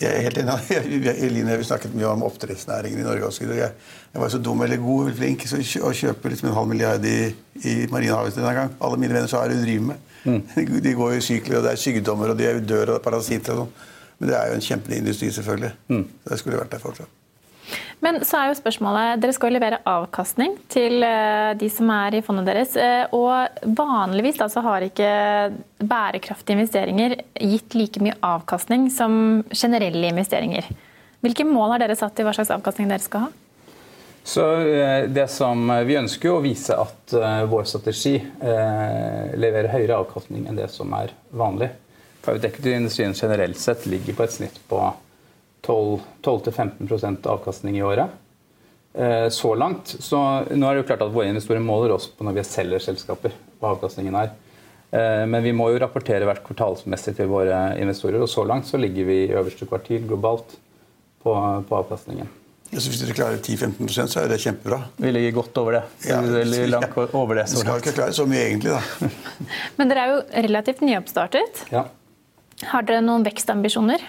Jeg 0.00 0.10
er 0.10 0.24
helt 0.26 0.38
enig. 0.40 0.56
Eline, 1.26 1.58
vi 1.60 1.66
snakket 1.68 1.94
mye 1.96 2.08
om 2.10 2.24
oppdrettsnæringen 2.26 3.02
i 3.02 3.06
Norge. 3.06 3.28
Også. 3.28 3.46
Jeg, 3.48 3.72
jeg 4.14 4.22
var 4.22 4.32
så 4.32 4.40
dum 4.42 4.62
eller 4.66 4.80
god 4.82 5.06
eller 5.06 5.18
flink 5.18 5.46
så 5.48 5.60
å 5.60 5.92
kjøpe 5.96 6.32
liksom 6.32 6.50
en 6.50 6.56
halv 6.56 6.72
milliard 6.72 7.06
i, 7.06 7.18
i 7.64 7.76
Marine 7.92 8.16
Harvest 8.16 8.40
denne 8.40 8.56
gang. 8.56 8.74
Alle 8.80 9.00
mine 9.00 9.16
venner 9.16 9.30
sa 9.30 9.40
hva 9.40 9.48
er 9.48 9.54
det 9.54 9.62
du 9.62 9.68
driver 9.68 9.92
med? 9.92 10.08
Mm. 10.24 10.82
De 10.86 10.96
går 10.98 11.16
i 11.16 11.22
sykler, 11.24 11.60
og 11.60 11.68
det 11.68 11.74
er 11.74 11.80
sykdommer, 11.80 12.32
og 12.32 12.40
de 12.40 12.48
er 12.48 12.60
dør 12.60 12.96
er 12.96 13.04
parasitter. 13.04 13.56
og 13.56 13.64
sånn. 13.64 13.88
Men 14.20 14.28
det 14.28 14.36
er 14.36 14.50
jo 14.50 14.58
en 14.58 14.66
kjempeindustri, 14.66 15.30
selvfølgelig. 15.32 15.72
Mm. 15.88 16.04
Så 16.24 16.34
det 16.34 16.42
skulle 16.42 16.60
vært 16.60 16.74
der 16.74 16.82
fortsatt. 16.82 17.19
Men 18.00 18.22
så 18.24 18.38
er 18.38 18.48
jo 18.50 18.56
spørsmålet, 18.58 19.20
Dere 19.20 19.34
skal 19.36 19.50
jo 19.50 19.56
levere 19.58 19.80
avkastning 19.88 20.54
til 20.72 21.04
eh, 21.04 21.52
de 21.60 21.68
som 21.72 21.90
er 21.92 22.16
i 22.16 22.22
fondet 22.24 22.48
deres. 22.48 22.76
Eh, 22.80 23.12
og 23.16 23.66
Vanligvis 23.76 24.40
da, 24.40 24.48
har 24.64 24.86
ikke 24.86 25.10
bærekraftige 25.84 26.56
investeringer 26.56 27.18
gitt 27.36 27.76
like 27.76 28.00
mye 28.02 28.16
avkastning 28.24 28.88
som 28.94 29.44
generelle 29.52 30.14
investeringer. 30.14 30.70
Hvilke 31.20 31.44
mål 31.44 31.74
har 31.74 31.84
dere 31.84 31.98
satt 32.00 32.16
til 32.16 32.24
hva 32.24 32.32
slags 32.36 32.52
avkastning 32.56 32.88
dere 32.88 33.04
skal 33.04 33.26
ha? 33.26 33.30
Så 34.30 34.46
eh, 34.64 35.04
det 35.12 35.28
som 35.32 35.68
Vi 35.86 36.00
ønsker 36.00 36.32
å 36.32 36.40
vise 36.44 36.76
at 36.76 37.14
vår 37.50 37.68
strategi 37.68 38.16
leverer 38.40 39.72
høyere 39.74 40.00
avkastning 40.00 40.48
enn 40.48 40.56
det 40.56 40.70
som 40.72 40.92
er 40.96 41.12
vanlig. 41.36 41.68
Private 42.24 42.48
equity-industrien 42.48 43.16
generelt 43.16 43.60
sett 43.60 43.86
ligger 43.88 44.16
på 44.16 44.24
et 44.24 44.36
snitt 44.36 44.60
på 44.68 44.80
12-15% 45.66 47.26
avkastning 47.30 47.78
i 47.78 47.82
året. 47.82 48.10
Eh, 48.94 49.28
så 49.28 49.54
langt. 49.54 49.96
Så 50.00 50.18
nå 50.50 50.66
er 50.66 50.74
det 50.74 50.82
jo 50.82 50.86
klart 50.88 51.04
at 51.04 51.12
Våre 51.14 51.30
investorer 51.30 51.62
måler 51.62 51.94
oss 51.94 52.08
på 52.10 52.26
når 52.26 52.40
vi 52.40 52.46
selger 52.48 52.82
selskaper. 52.82 53.34
hva 53.60 53.74
avkastningen 53.76 54.16
er. 54.18 54.32
Eh, 54.90 55.26
men 55.30 55.42
vi 55.44 55.52
må 55.54 55.68
jo 55.70 55.78
rapportere 55.82 56.26
hvert 56.26 56.42
kvartalsmessig 56.46 57.14
til 57.20 57.30
våre 57.30 57.60
investorer. 57.78 58.18
Og 58.22 58.30
så 58.30 58.44
langt 58.46 58.66
så 58.66 58.80
ligger 58.80 59.06
vi 59.06 59.22
i 59.26 59.32
øverste 59.32 59.68
kvartil 59.70 60.06
globalt 60.08 60.56
på, 61.22 61.34
på 61.68 61.80
avkastningen. 61.82 62.28
Ja, 62.70 62.78
så 62.78 62.90
hvis 62.90 63.00
dere 63.02 63.14
klarer 63.18 63.38
10-15% 63.42 64.12
så 64.12 64.20
er 64.22 64.28
det 64.30 64.38
kjempebra. 64.42 64.78
Vi 65.02 65.10
ligger 65.10 65.40
godt 65.40 65.56
over 65.58 65.74
det. 65.78 65.82
Ja, 66.06 66.20
langt 66.70 66.98
over 67.18 67.40
det 67.40 67.48
så 67.50 67.64
skal 67.64 67.82
ikke 67.82 67.96
klare 67.96 68.14
så 68.14 68.26
mye 68.30 68.44
egentlig, 68.46 68.76
da. 68.76 69.10
Men 69.78 69.90
dere 69.90 70.04
er 70.04 70.12
jo 70.12 70.20
relativt 70.46 70.84
nyoppstartet. 70.86 71.64
Ja. 71.74 71.88
Har 72.70 72.86
dere 72.86 73.02
noen 73.02 73.26
vekstambisjoner? 73.26 74.04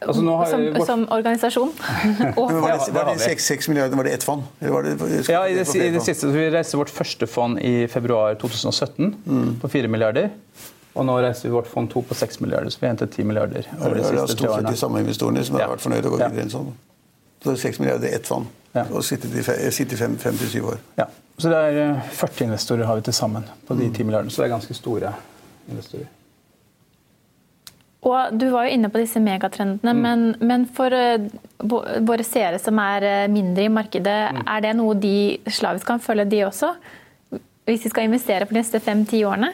Altså, 0.00 0.20
som, 0.20 0.26
vårt... 0.74 0.86
som, 0.86 1.04
organisasjon. 1.10 1.72
var 2.36 2.52
det, 2.52 2.92
var 2.92 3.10
det 3.12 3.20
6, 3.20 3.44
6 3.44 3.68
milliarder, 3.68 3.96
var 3.96 4.04
det 4.04 4.12
ett 4.12 4.24
fond? 4.24 4.42
Det, 4.58 4.68
ja, 5.28 5.48
i 5.48 5.54
det, 5.56 5.66
i 5.74 5.90
det 5.94 6.02
siste 6.04 6.28
vi 6.34 6.50
reiste 6.52 6.76
vårt 6.76 6.92
første 6.92 7.26
fond 7.26 7.58
i 7.58 7.86
februar 7.88 8.36
2017 8.42 9.14
mm. 9.24 9.54
på 9.62 9.70
4 9.72 9.88
milliarder. 9.88 10.30
Og 10.96 11.04
nå 11.04 11.16
reiser 11.20 11.48
vi 11.48 11.54
vårt 11.54 11.68
fond 11.68 11.88
2 11.92 12.02
på 12.08 12.16
6 12.16 12.40
milliarder, 12.40 12.72
så 12.72 12.80
vi 12.80 12.88
hentet 12.88 13.16
10 13.16 13.24
milliarder. 13.28 13.68
over 13.80 13.96
de 13.98 14.04
siste 14.04 14.36
tre 14.36 14.48
årene. 14.48 14.72
De 14.72 14.80
samme 14.80 15.00
investorene 15.04 15.44
som 15.44 15.58
har 15.60 15.72
vært 15.72 15.84
fornøyde 15.84 16.08
og 16.08 16.16
går 16.16 16.24
videre 16.26 16.46
inn 16.46 16.52
sånn. 16.52 16.70
Så 17.42 17.50
det 17.50 17.56
er 17.56 17.62
6 17.66 17.80
milliarder 17.82 18.08
i 18.08 18.16
ett 18.16 18.28
fond. 18.28 18.48
Ja. 18.76 18.84
Og 18.92 19.04
sitter 19.04 19.32
i 19.32 19.70
sitter 19.72 19.96
i 19.96 20.00
fem, 20.00 20.16
fem 20.20 20.36
til 20.40 20.52
syv 20.52 20.72
år. 20.74 20.80
Ja. 21.00 21.08
Så 21.36 21.52
det 21.52 21.60
er 21.68 21.80
eh, 21.82 22.12
40 22.16 22.48
investorer 22.48 22.88
har 22.88 22.96
vi 22.96 23.04
til 23.08 23.16
sammen 23.16 23.44
på 23.68 23.76
de 23.76 23.90
10 23.90 24.08
milliardene. 24.08 24.32
Så 24.32 24.42
det 24.42 24.48
er 24.48 24.54
ganske 24.56 24.76
store 24.76 25.12
investorer. 25.68 26.08
Og 28.06 28.36
Du 28.38 28.46
var 28.52 28.68
jo 28.68 28.76
inne 28.76 28.90
på 28.92 29.00
disse 29.02 29.18
megatrendene, 29.22 29.92
men, 29.98 30.26
men 30.46 30.66
for 30.76 30.94
eh, 30.94 31.26
våre 31.66 32.26
seere 32.26 32.60
som 32.62 32.78
er 32.78 33.06
eh, 33.06 33.28
mindre 33.32 33.66
i 33.66 33.72
markedet, 33.72 34.18
er 34.46 34.62
det 34.62 34.74
noe 34.78 34.94
de 35.02 35.38
slavisk 35.50 35.88
kan 35.90 36.02
følge, 36.02 36.28
de 36.30 36.44
også? 36.46 36.70
Hvis 37.66 37.82
de 37.82 37.90
skal 37.90 38.06
investere 38.06 38.46
for 38.46 38.54
de 38.54 38.60
neste 38.62 38.78
fem-ti 38.82 39.24
årene? 39.26 39.50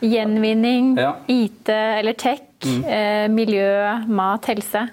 Gjenvinning, 0.00 0.94
Ja. 0.96 1.16
IT 1.28 1.68
eller 1.68 2.16
tech, 2.16 2.40
eh, 2.64 3.28
miljø, 3.28 3.68
mat, 4.08 4.48
helse? 4.48 4.86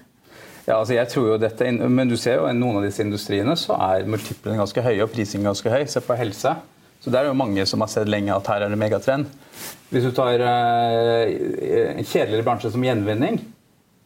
Ja, 0.65 0.79
altså 0.79 0.95
jeg 0.97 1.07
tror 1.13 1.27
jo 1.29 1.37
dette, 1.37 1.71
Men 1.71 2.09
du 2.09 2.17
ser 2.17 2.39
jo 2.41 2.47
i 2.49 2.53
noen 2.57 2.79
av 2.79 2.83
disse 2.83 3.03
industriene 3.05 3.53
så 3.55 3.77
er 3.77 4.07
multiplene 4.09 4.57
ganske 4.57 4.81
høye 4.81 5.03
og 5.05 5.11
prisingen 5.13 5.45
ganske 5.45 5.69
høy. 5.69 5.85
Se 5.87 6.01
på 6.01 6.17
helse. 6.17 6.55
Så 7.05 7.11
det 7.13 7.19
er 7.19 7.27
jo 7.29 7.37
mange 7.37 7.61
som 7.69 7.83
har 7.85 7.89
sett 7.93 8.09
lenge 8.09 8.33
at 8.33 8.47
her 8.49 8.63
er 8.65 8.71
det 8.73 8.79
megatrend. 8.81 9.27
Hvis 9.93 10.07
du 10.07 10.09
tar 10.17 10.41
eh, 10.41 11.35
en 11.91 12.01
kjedeligere 12.01 12.41
bransje 12.47 12.71
som 12.73 12.81
gjenvinning, 12.81 13.37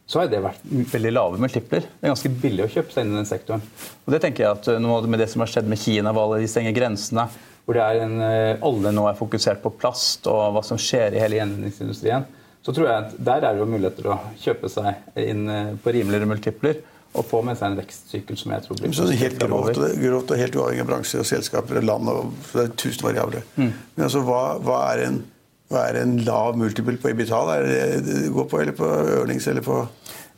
så 0.04 0.20
har 0.20 0.28
det 0.28 0.42
vært 0.44 0.66
veldig 0.90 1.12
lave 1.14 1.40
multipler. 1.40 1.86
Det 1.86 2.04
er 2.04 2.12
ganske 2.12 2.32
billig 2.42 2.66
å 2.66 2.72
kjøpe 2.74 2.92
seg 2.92 3.06
inn 3.06 3.14
i 3.14 3.18
den 3.22 3.30
sektoren. 3.30 3.64
Og 4.04 4.12
det 4.12 4.20
tenker 4.20 4.44
jeg 4.44 4.58
at 4.58 4.68
noe 4.82 4.98
nå 5.00 5.08
Med 5.14 5.22
det 5.22 5.30
som 5.32 5.40
har 5.40 5.48
skjedd 5.48 5.70
med 5.70 5.80
Kina, 5.80 6.12
hvor 6.12 6.34
de 6.36 6.50
stenger 6.50 6.76
grensene, 6.76 7.24
hvor 7.64 7.80
en, 7.80 8.20
eh, 8.26 8.60
alle 8.68 8.92
nå 8.92 9.06
er 9.08 9.16
fokusert 9.16 9.64
på 9.64 9.72
plast 9.80 10.28
og 10.28 10.52
hva 10.52 10.64
som 10.66 10.76
skjer 10.76 11.16
i 11.16 11.24
hele 11.24 11.40
gjenvinningsindustrien, 11.40 12.28
så 12.60 12.76
tror 12.76 12.90
jeg 12.90 13.06
at 13.06 13.18
der 13.30 13.46
er 13.46 13.56
det 13.56 13.64
jo 13.64 13.70
muligheter 13.70 14.10
å 14.12 14.20
kjøpe 14.44 14.68
seg 14.68 15.16
inn 15.24 15.48
eh, 15.48 15.72
på 15.80 15.96
rimeligere 15.96 16.28
multipler 16.28 16.84
og 17.10 17.24
få 17.26 17.40
med 17.42 17.58
seg 17.58 17.72
en 17.72 17.78
vekstsykkel 17.80 18.36
som 18.38 18.52
jeg 18.54 18.62
tror 18.62 18.78
blir 18.78 18.92
Så 18.94 19.06
det 19.08 19.16
er 19.16 19.22
helt 19.24 19.40
grovt, 19.42 19.78
grovt 19.98 20.30
og 20.30 20.38
helt 20.38 20.56
uavhengig 20.60 20.84
av 20.84 20.90
bransje 20.92 21.18
og 21.18 21.26
selskaper 21.26 21.80
og 21.80 21.86
land. 21.88 22.08
Og, 22.12 22.32
det 22.52 22.62
er 22.68 22.72
tusen 22.78 23.02
variabler. 23.08 23.42
Mm. 23.56 23.72
Men 23.96 24.04
altså, 24.06 24.22
hva, 24.28 24.42
hva, 24.62 24.76
er 24.92 25.02
en, 25.08 25.16
hva 25.72 25.88
er 25.90 25.98
en 26.04 26.16
lav 26.26 26.58
multiple 26.60 26.94
på 27.02 27.10
EBITDA? 27.10 27.40
Er 27.56 27.66
det 27.66 28.04
det 28.06 28.20
går 28.36 28.46
på, 28.52 28.60
eller 28.62 28.76
på 28.78 28.86
earnings, 29.18 29.48
eller 29.50 29.66
på 29.66 29.80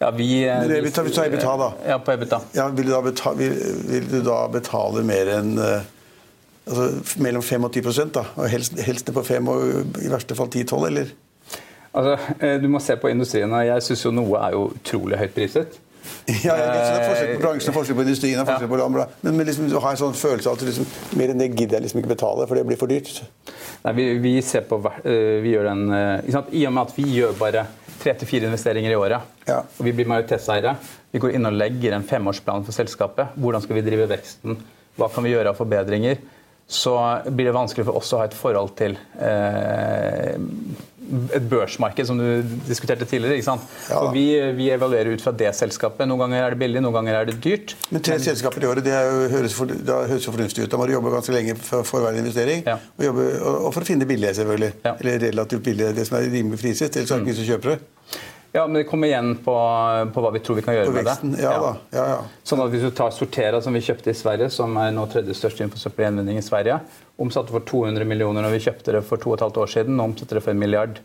Ja, 0.03 0.09
vi, 0.11 0.25
vi, 0.33 0.47
Men 0.49 0.69
det- 0.69 0.81
vi 0.85 0.91
tar- 0.91 1.05
vi 1.05 1.13
tar 1.15 1.29
EBITDA 1.29 1.57
da. 1.61 1.69
Ja, 1.93 1.99
på 1.99 2.13
EBITDA. 2.17 2.41
ja, 2.57 2.69
vil, 2.69 2.87
du 2.89 2.91
da 2.97 3.03
betale, 3.05 3.37
vil, 3.37 3.53
vil 3.93 4.09
du 4.11 4.23
da 4.27 4.39
betale 4.51 5.05
mer 5.07 5.29
enn 5.37 5.53
eh, 5.59 5.85
altså, 6.67 6.89
mellom 7.23 7.43
5 7.43 7.65
og 7.69 7.73
10 7.77 8.11
da? 8.17 8.25
Og 8.37 8.49
helst, 8.51 8.81
helst 8.81 9.13
på 9.15 9.23
5 9.23 9.49
og 9.49 10.01
i 10.03 10.09
verste 10.11 10.35
fall 10.35 10.49
10-12, 10.49 10.87
eller? 10.89 11.13
Altså, 11.95 12.17
eh, 12.41 12.57
du 12.59 12.69
må 12.73 12.81
se 12.81 12.97
på 12.97 13.13
industrien. 13.13 13.53
og 13.53 13.67
Jeg 13.67 13.83
syns 13.83 14.05
jo 14.09 14.11
noe 14.11 14.41
er 14.41 14.57
jo 14.57 14.71
utrolig 14.73 15.19
høyt 15.21 15.35
priset. 15.37 15.79
Ja, 16.43 16.55
jeg 16.57 16.69
det 16.69 16.81
er 16.81 17.05
forskjell 17.09 17.31
på 17.37 17.43
bransjen 17.43 17.73
og 17.73 17.77
forskjell 17.77 17.99
på 17.99 18.05
industrien. 18.07 18.41
og 18.43 18.49
forskjell 18.49 18.71
på 18.71 18.79
land. 18.81 18.99
Men, 19.23 19.37
men 19.39 19.47
liksom, 19.49 19.69
du 19.71 19.77
har 19.79 19.95
en 19.95 20.01
sånn 20.01 20.17
følelse 20.19 20.51
av 20.51 20.59
at 20.59 20.65
liksom, 20.69 20.89
mer 21.21 21.33
enn 21.33 21.43
det 21.43 21.51
gidder 21.53 21.79
jeg 21.79 21.87
liksom 21.87 22.03
ikke 22.03 22.13
betale, 22.15 22.47
for 22.51 22.59
det 22.59 22.65
blir 22.69 22.81
for 22.81 22.91
dyrt. 22.91 23.23
Nei, 23.85 23.95
vi, 23.99 24.09
vi 24.23 24.35
ser 24.47 24.67
på 24.71 24.79
eh, 25.03 25.39
vi 25.45 25.55
gjør 25.55 25.71
en, 25.73 25.85
eh? 25.95 26.43
I 26.55 26.67
og 26.67 26.75
med 26.75 26.83
at 26.85 26.93
vi 26.99 27.07
gjør 27.17 27.35
bare 27.39 27.67
tre 28.03 28.15
til 28.19 28.29
fire 28.29 28.49
investeringer 28.51 28.91
i 28.91 28.99
året, 28.99 29.33
Ja. 29.47 29.61
og 29.63 29.87
vi 29.87 29.93
blir 29.95 30.09
majoritetseiere, 30.11 30.77
vi 31.13 31.21
går 31.23 31.37
inn 31.37 31.47
og 31.47 31.55
legger 31.55 31.95
en 31.97 32.07
femårsplan 32.07 32.65
for 32.67 32.75
selskapet. 32.75 33.35
Hvordan 33.39 33.63
skal 33.63 33.79
vi 33.79 33.85
drive 33.87 34.09
veksten? 34.11 34.57
Hva 34.99 35.09
kan 35.13 35.25
vi 35.25 35.35
gjøre 35.35 35.53
av 35.53 35.59
forbedringer? 35.59 36.19
Så 36.73 36.95
blir 37.29 37.51
det 37.51 37.55
vanskelig 37.57 37.85
for 37.85 37.99
oss 38.01 38.13
å 38.15 38.23
ha 38.23 38.27
et 38.29 38.37
forhold 38.39 38.73
til 38.79 38.95
eh, 39.21 40.39
et 41.13 41.45
børsmarked, 41.49 42.07
som 42.09 42.19
du 42.19 42.55
diskuterte 42.67 43.07
tidligere. 43.09 43.39
ikke 43.39 43.49
sant? 43.49 43.67
Ja. 43.91 44.01
Og 44.01 44.13
vi, 44.17 44.27
vi 44.59 44.71
evaluerer 44.75 45.13
ut 45.15 45.25
fra 45.25 45.35
det 45.37 45.53
selskapet. 45.59 46.09
Noen 46.09 46.25
ganger 46.25 46.47
er 46.47 46.57
det 46.57 46.61
billig, 46.63 46.83
noen 46.85 46.97
ganger 46.99 47.21
er 47.21 47.31
det 47.31 47.39
dyrt. 47.45 47.77
Men 47.93 48.05
tre 48.05 48.19
selskaper 48.23 48.65
i 48.65 48.71
året 48.71 48.87
det 48.87 48.97
jo, 48.97 49.23
høres, 49.37 49.57
for, 49.57 49.71
det 49.73 49.99
høres 50.13 50.27
jo 50.29 50.35
fornuftig 50.35 50.67
ut. 50.67 50.73
Da 50.73 50.81
må 50.81 50.89
du 50.89 50.95
jobbe 50.97 51.15
ganske 51.15 51.37
lenge 51.37 51.57
for, 51.61 51.87
for 51.89 52.05
hver 52.05 52.19
investering. 52.19 52.65
Ja. 52.67 52.79
Og, 52.99 53.07
jobbe, 53.11 53.29
og, 53.41 53.59
og 53.69 53.75
for 53.77 53.85
å 53.85 53.91
finne 53.93 54.09
billige, 54.09 54.35
selvfølgelig. 54.41 54.73
Ja. 54.85 54.97
Eller 54.99 55.27
relativt 55.29 55.67
billige, 55.69 55.95
det 55.97 56.09
som 56.09 56.19
er 56.19 56.31
rimelig 56.33 56.61
priset. 56.63 56.97
Ellers 56.97 57.13
er 57.13 57.21
det 57.21 57.23
ikke 57.23 57.33
ingen 57.33 57.43
som 57.43 57.51
kjøper 57.53 57.75
det. 57.75 57.81
Ja, 58.53 58.67
men 58.67 58.75
det 58.75 58.85
kommer 58.85 59.09
igjen 59.09 59.31
på, 59.41 59.53
på 60.13 60.23
hva 60.25 60.31
vi 60.35 60.41
tror 60.45 60.59
vi 60.59 60.63
kan 60.67 60.75
gjøre 60.77 60.93
med 60.93 61.07
det. 61.09 61.15
Ja, 61.41 61.53
Ja. 61.57 61.71
Ja, 61.97 62.03
ja. 62.11 62.19
Sånn 62.45 62.61
at 62.61 62.69
Hvis 62.75 62.83
du 62.85 62.91
tar 62.93 63.15
Sortera, 63.17 63.63
som 63.65 63.73
vi 63.73 63.81
kjøpte 63.81 64.13
i 64.13 64.17
Sverige, 64.17 64.51
som 64.53 64.77
er 64.77 64.91
nå 64.93 65.07
tredje 65.13 65.33
største 65.39 65.65
innenfor 65.65 65.81
søppelgjenvinning 65.81 66.37
i 66.37 66.45
Sverige, 66.45 66.77
omsatte 67.23 67.55
for 67.55 67.65
200 67.65 68.05
millioner 68.09 68.45
når 68.45 68.53
vi 68.59 68.61
kjøpte 68.67 68.93
det 68.99 69.01
for 69.09 69.23
to 69.23 69.33
og 69.33 69.39
et 69.39 69.47
halvt 69.47 69.63
år 69.65 69.73
siden. 69.73 69.97
Nå 69.97 70.05
omsetter 70.11 70.37
det 70.37 70.45
for 70.45 70.53
en 70.53 70.61
milliard. 70.61 71.01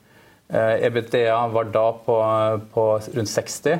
Eh, 0.50 0.74
EBITDA 0.90 1.38
var 1.56 1.72
da 1.72 1.86
på, 2.04 2.18
på 2.76 2.86
rundt 3.16 3.32
60. 3.32 3.80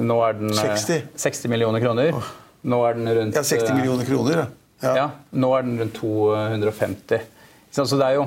Nå 0.00 0.18
er 0.24 0.40
den 0.40 0.50
eh, 0.54 0.64
60? 0.72 1.04
60 1.26 1.52
millioner 1.52 1.84
kroner. 1.84 2.16
Nå 2.64 2.80
er 2.88 2.96
den 2.96 3.12
rundt 3.20 3.36
ja 3.36 3.44
60 3.44 3.68
eh, 3.68 3.76
millioner 3.82 4.08
kroner. 4.08 4.46
Ja. 4.80 4.96
Ja. 4.96 5.06
Nå 5.36 5.52
er 5.58 5.68
den 5.68 5.76
rundt 5.80 6.00
250. 6.00 7.20
Så 7.74 7.84
så 7.84 8.00
det 8.00 8.08
er 8.08 8.18
jo 8.22 8.26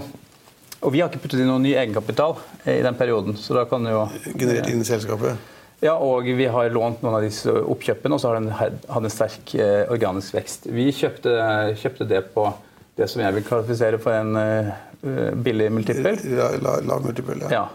og 0.81 0.93
vi 0.93 1.01
har 1.01 1.09
ikke 1.09 1.23
puttet 1.23 1.41
inn 1.41 1.49
noen 1.49 1.65
ny 1.65 1.73
egenkapital 1.73 2.35
eh, 2.63 2.77
i 2.79 2.83
den 2.85 2.97
perioden. 2.97 3.37
så 3.39 3.55
da 3.57 3.65
kan 3.69 3.85
jo... 3.89 4.05
Generert 4.33 4.69
inn 4.69 4.83
i 4.83 4.87
selskapet. 4.87 5.53
Ja, 5.81 5.93
og 6.01 6.25
vi 6.25 6.47
har 6.49 6.69
lånt 6.73 7.03
noen 7.03 7.19
av 7.19 7.25
disse 7.25 7.53
oppkjøpene, 7.53 8.17
og 8.17 8.21
så 8.21 8.31
har 8.31 8.39
den 8.39 8.53
hatt 8.57 8.87
en 8.97 9.13
sterk 9.13 9.53
eh, 9.57 9.83
organisk 9.93 10.37
vekst. 10.37 10.69
Vi 10.73 10.89
kjøpte, 10.95 11.33
kjøpte 11.81 12.07
det 12.09 12.23
på 12.33 12.47
det 12.97 13.09
som 13.11 13.21
jeg 13.21 13.35
vil 13.35 13.45
kvalifisere 13.45 13.99
for 14.01 14.17
en 14.17 14.39
eh, 14.41 14.71
billig 15.45 15.69
multiple. 15.73 16.15
La, 16.37 16.79
lav 16.85 17.05
multiple, 17.05 17.37
ja. 17.45 17.53
Ja. 17.53 17.67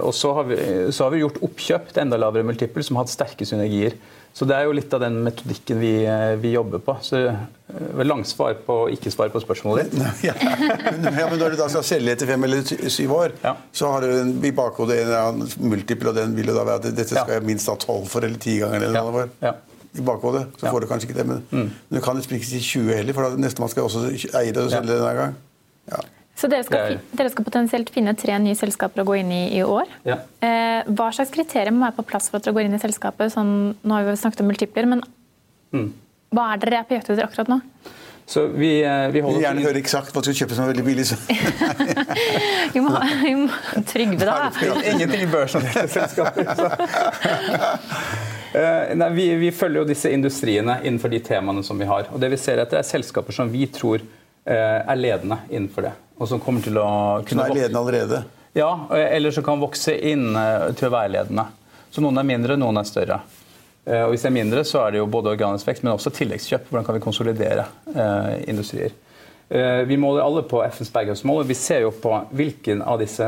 Og 0.00 0.14
så 0.16 0.30
har, 0.32 0.46
vi, 0.48 0.56
så 0.96 1.04
har 1.04 1.12
vi 1.12 1.18
gjort 1.20 1.36
oppkjøp 1.44 1.90
til 1.92 2.00
enda 2.00 2.16
lavere 2.16 2.46
multiple 2.48 2.80
som 2.84 2.96
har 2.96 3.04
hatt 3.04 3.12
sterke 3.12 3.44
synergier. 3.44 3.96
Så 4.38 4.46
det 4.46 4.54
er 4.54 4.68
jo 4.68 4.74
litt 4.76 4.92
av 4.94 5.00
den 5.02 5.16
metodikken 5.26 5.80
vi, 5.82 5.92
eh, 6.06 6.36
vi 6.38 6.52
jobber 6.52 6.78
på. 6.86 6.94
Så 7.02 7.18
eh, 7.26 7.38
vel 7.98 8.06
langsvar 8.06 8.54
på 8.62 8.76
ikke-svar 8.94 9.32
på 9.34 9.42
spørsmålet 9.42 9.90
ditt. 9.90 10.04
Ja. 10.28 10.34
Ja, 10.38 11.24
men 11.26 11.40
når 11.40 11.56
du 11.56 11.58
da 11.58 11.66
skal 11.72 11.82
selge 11.86 12.14
etter 12.14 12.30
fem 12.30 12.46
eller 12.46 12.62
syv 12.62 13.16
år, 13.16 13.34
Ja. 13.42 13.56
så 13.74 13.90
har 13.90 14.06
du 14.06 14.12
en, 14.12 14.30
i 14.46 14.52
bakhodet 14.54 15.00
en 15.00 15.08
eller 15.08 15.32
annen 15.32 15.72
multiple, 15.72 16.12
og 16.12 16.20
den 16.20 16.36
vil 16.38 16.52
jo 16.52 16.54
da 16.54 16.62
være 16.68 16.84
at 16.84 17.00
dette 17.00 17.16
skal 17.16 17.34
jeg 17.34 17.48
minst 17.48 17.66
ha 17.66 17.74
tolv 17.82 18.06
for, 18.12 18.22
eller 18.22 18.38
ti 18.38 18.60
ganger. 18.62 18.86
eller 18.86 19.10
noe. 19.10 19.26
Ja. 19.42 19.56
I 19.98 20.04
bakhodet. 20.06 20.44
Så 20.60 20.70
får 20.70 20.84
du 20.84 20.90
kanskje 20.92 21.10
ikke 21.10 21.18
det, 21.18 21.26
men, 21.32 21.42
mm. 21.50 21.74
du 21.96 22.00
kan 22.04 22.20
liksom 22.20 22.38
ikke 22.38 22.50
si 22.52 22.62
20 22.62 22.94
heller, 23.00 23.18
for 23.18 23.26
da 23.26 23.42
nestemann 23.42 23.74
skal 23.74 23.88
også 23.88 24.06
eie 24.38 24.54
det 24.54 24.62
og 24.62 24.70
selge 24.70 24.94
denne 24.94 25.16
gang. 25.18 25.34
Ja. 25.90 26.04
Så 26.38 26.46
dere 26.50 26.62
skal, 26.62 26.92
er- 26.94 27.00
dere 27.18 27.30
skal 27.32 27.44
potensielt 27.48 27.88
finne 27.90 28.12
tre 28.14 28.36
nye 28.38 28.54
selskaper 28.54 29.02
å 29.02 29.06
gå 29.08 29.16
inn 29.18 29.32
i 29.34 29.40
i 29.58 29.62
år. 29.66 29.88
Ja. 30.06 30.20
Eh, 30.40 30.84
hva 30.86 31.08
slags 31.14 31.32
kriterier 31.34 31.74
må 31.74 31.82
være 31.88 31.96
på 31.98 32.04
plass 32.12 32.28
for 32.30 32.38
at 32.38 32.46
dere 32.46 32.54
går 32.54 32.68
inn 32.68 32.76
i 32.78 32.82
selskapet? 32.82 33.32
Sånn, 33.34 33.74
nå 33.82 33.96
har 33.98 34.06
vi 34.06 34.14
snakket 34.20 34.44
om 34.44 34.52
multipler, 34.52 34.86
men 34.86 35.02
Mm. 35.74 35.88
hva 36.32 36.52
er 36.54 36.58
dere 36.62 36.84
på 36.88 36.94
jakt 36.94 37.10
etter 37.10 37.24
akkurat 37.26 37.48
nå? 37.50 37.60
Så 38.28 38.46
vi, 38.52 38.82
eh, 38.84 39.08
vi 39.10 39.20
holder 39.24 39.40
gjerne 39.40 39.62
høre 39.64 39.80
eksakt 39.82 40.12
hva 40.12 40.20
du 40.22 40.28
skal 40.32 40.46
kjøpe 40.46 40.54
som 40.54 40.64
er 40.68 40.72
veldig 40.74 40.84
billig. 40.84 41.06
Så. 41.08 41.16
Vi 42.74 42.80
må, 42.84 42.92
vi 43.24 43.34
må, 43.34 43.48
Trygve, 43.88 44.26
da. 44.28 44.50
Ingenting 44.92 45.22
i 45.24 45.28
børsnoterte 45.32 45.88
selskaper. 45.88 46.44
Så. 46.58 46.68
Eh, 48.58 48.94
Nei, 48.96 49.08
vi, 49.16 49.24
vi 49.40 49.50
følger 49.52 49.82
jo 49.82 49.88
disse 49.88 50.10
industriene 50.12 50.78
innenfor 50.84 51.10
de 51.12 51.20
temaene 51.24 51.64
som 51.64 51.78
vi 51.80 51.88
har. 51.88 52.08
Og 52.12 52.20
det 52.20 52.30
vi 52.32 52.38
ser 52.40 52.60
etter 52.62 52.78
er 52.80 52.86
selskaper 52.88 53.32
som 53.36 53.48
vi 53.52 53.66
tror 53.72 54.04
er 54.54 54.96
ledende 54.96 55.40
innenfor 55.50 55.88
det. 55.88 55.92
Og 56.18 56.28
som 56.30 56.40
kommer 56.42 56.64
til 56.64 56.78
å 56.80 56.88
Som 57.28 57.40
er 57.44 57.54
ledende 57.54 57.80
allerede. 57.82 58.22
Ja, 58.56 58.86
eh, 58.90 59.16
eller 59.16 59.30
som 59.30 59.44
kan 59.44 59.60
vokse 59.60 59.94
inn 59.94 60.30
eh, 60.36 60.70
til 60.78 60.88
å 60.88 60.94
være 60.94 61.12
ledende. 61.14 61.44
Så 61.90 62.02
noen 62.04 62.18
er 62.20 62.26
mindre, 62.26 62.56
noen 62.60 62.80
er 62.80 62.88
større. 62.88 63.20
Eh, 63.86 64.02
Og 64.04 64.12
hvis 64.12 64.24
det 64.24 64.30
er 64.32 64.36
mindre, 64.38 64.64
så 64.64 64.82
er 64.86 64.92
det 64.92 65.02
jo 65.02 65.06
både 65.10 65.32
organisk 65.34 65.68
vekst, 65.68 65.84
men 65.84 65.94
også 65.94 66.12
tilleggskjøp. 66.16 66.66
Hvordan 66.70 66.86
kan 66.86 66.98
vi 66.98 67.04
konsolidere 67.04 67.66
eh, 67.94 68.32
industrier? 68.50 68.96
Eh, 69.48 69.82
Vi 69.88 69.96
måler 69.96 70.22
alle 70.22 70.42
på 70.42 70.60
FNs 70.64 70.90
bærekraftsmål, 70.92 71.44
vi 71.48 71.54
ser 71.56 71.80
jo 71.86 71.90
på 71.90 72.12
hvilken 72.36 72.82
av 72.84 72.98
disse 73.00 73.24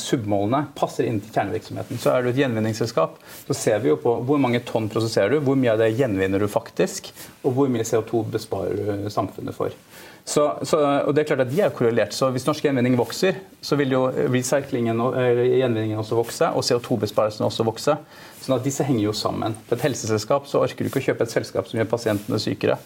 submålene 0.00 0.62
passer 0.78 1.04
inn 1.08 1.20
til 1.20 1.34
kjernevirksomheten. 1.34 2.00
Så 2.00 2.14
er 2.14 2.24
du 2.24 2.30
et 2.30 2.40
gjenvinningsselskap, 2.40 3.18
så 3.44 3.56
ser 3.56 3.82
vi 3.84 3.92
jo 3.92 3.98
på 4.00 4.14
hvor 4.24 4.40
mange 4.40 4.62
tonn 4.64 4.88
prosesserer 4.88 5.36
du, 5.36 5.42
hvor 5.44 5.60
mye 5.60 5.74
av 5.74 5.82
det 5.82 5.90
gjenvinner 5.98 6.40
du 6.40 6.48
faktisk, 6.48 7.12
og 7.42 7.52
hvor 7.52 7.68
mye 7.72 7.84
CO2 7.84 8.24
besparer 8.32 9.04
du 9.04 9.12
samfunnet 9.12 9.56
for. 9.56 9.76
Så, 10.28 10.42
så, 10.68 10.80
og 11.08 11.14
det 11.16 11.22
er 11.22 11.28
klart 11.30 11.46
at 11.46 11.52
De 11.52 11.60
er 11.64 11.70
korrelert, 11.72 12.12
så 12.12 12.28
hvis 12.32 12.44
norsk 12.44 12.64
gjenvinning 12.64 12.96
vokser, 13.00 13.38
så 13.64 13.76
vil 13.80 13.92
jo 13.92 14.02
recyclingen 14.28 15.00
og 15.00 15.16
gjenvinningen 15.16 16.00
også 16.00 16.18
vokse, 16.18 16.50
og 16.52 16.64
CO2-besparelsen 16.64 17.44
også 17.44 17.64
vokse. 17.64 17.96
Sånn 18.44 18.56
at 18.56 18.64
disse 18.64 18.84
henger 18.84 19.06
jo 19.06 19.16
sammen. 19.16 19.56
For 19.68 19.76
et 19.76 19.86
helseselskap 19.88 20.48
så 20.48 20.60
orker 20.64 20.84
du 20.84 20.90
ikke 20.90 21.00
å 21.00 21.06
kjøpe 21.10 21.28
et 21.28 21.32
selskap 21.32 21.68
som 21.68 21.80
gjør 21.80 21.92
pasientene 21.92 22.40
sykere. 22.40 22.76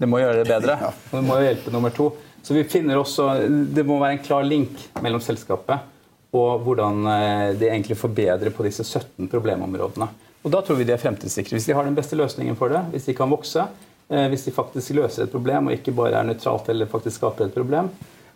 Det 0.00 0.08
må 0.08 0.22
gjøre 0.22 0.42
det 0.42 0.48
bedre. 0.48 0.78
Ja. 0.86 0.90
Og 1.10 1.16
det 1.18 1.24
må 1.28 1.38
jo 1.38 1.46
hjelpe 1.46 1.72
nummer 1.74 1.92
to. 1.94 2.10
Så 2.42 2.56
vi 2.56 2.64
finner 2.64 2.96
også, 2.96 3.34
Det 3.68 3.84
må 3.84 3.98
være 4.00 4.16
en 4.16 4.24
klar 4.24 4.46
link 4.46 4.88
mellom 5.04 5.20
selskapet 5.20 5.88
og 6.36 6.62
hvordan 6.62 7.06
eh, 7.10 7.46
de 7.58 7.68
egentlig 7.68 7.96
forbedrer 7.98 8.52
på 8.54 8.62
disse 8.66 8.84
17 8.86 9.28
problemområdene. 9.30 10.06
Og 10.44 10.52
Da 10.54 10.62
tror 10.64 10.78
vi 10.78 10.86
de 10.88 10.94
er 10.94 11.02
fremtidssikre. 11.02 11.56
Hvis 11.56 11.66
de 11.68 11.74
har 11.76 11.84
den 11.84 11.96
beste 11.96 12.16
løsningen 12.16 12.56
for 12.56 12.72
det, 12.72 12.84
hvis 12.94 13.08
de 13.10 13.16
kan 13.18 13.30
vokse, 13.30 13.66
eh, 14.08 14.28
hvis 14.30 14.46
de 14.46 14.54
faktisk 14.54 14.94
løser 14.96 15.26
et 15.26 15.34
problem 15.34 15.68
og 15.68 15.76
ikke 15.76 15.94
bare 15.96 16.20
er 16.20 16.30
nøytralt 16.30 16.70
eller 16.70 16.90
faktisk 16.90 17.18
skaper 17.18 17.48
et 17.48 17.54
problem, 17.54 17.90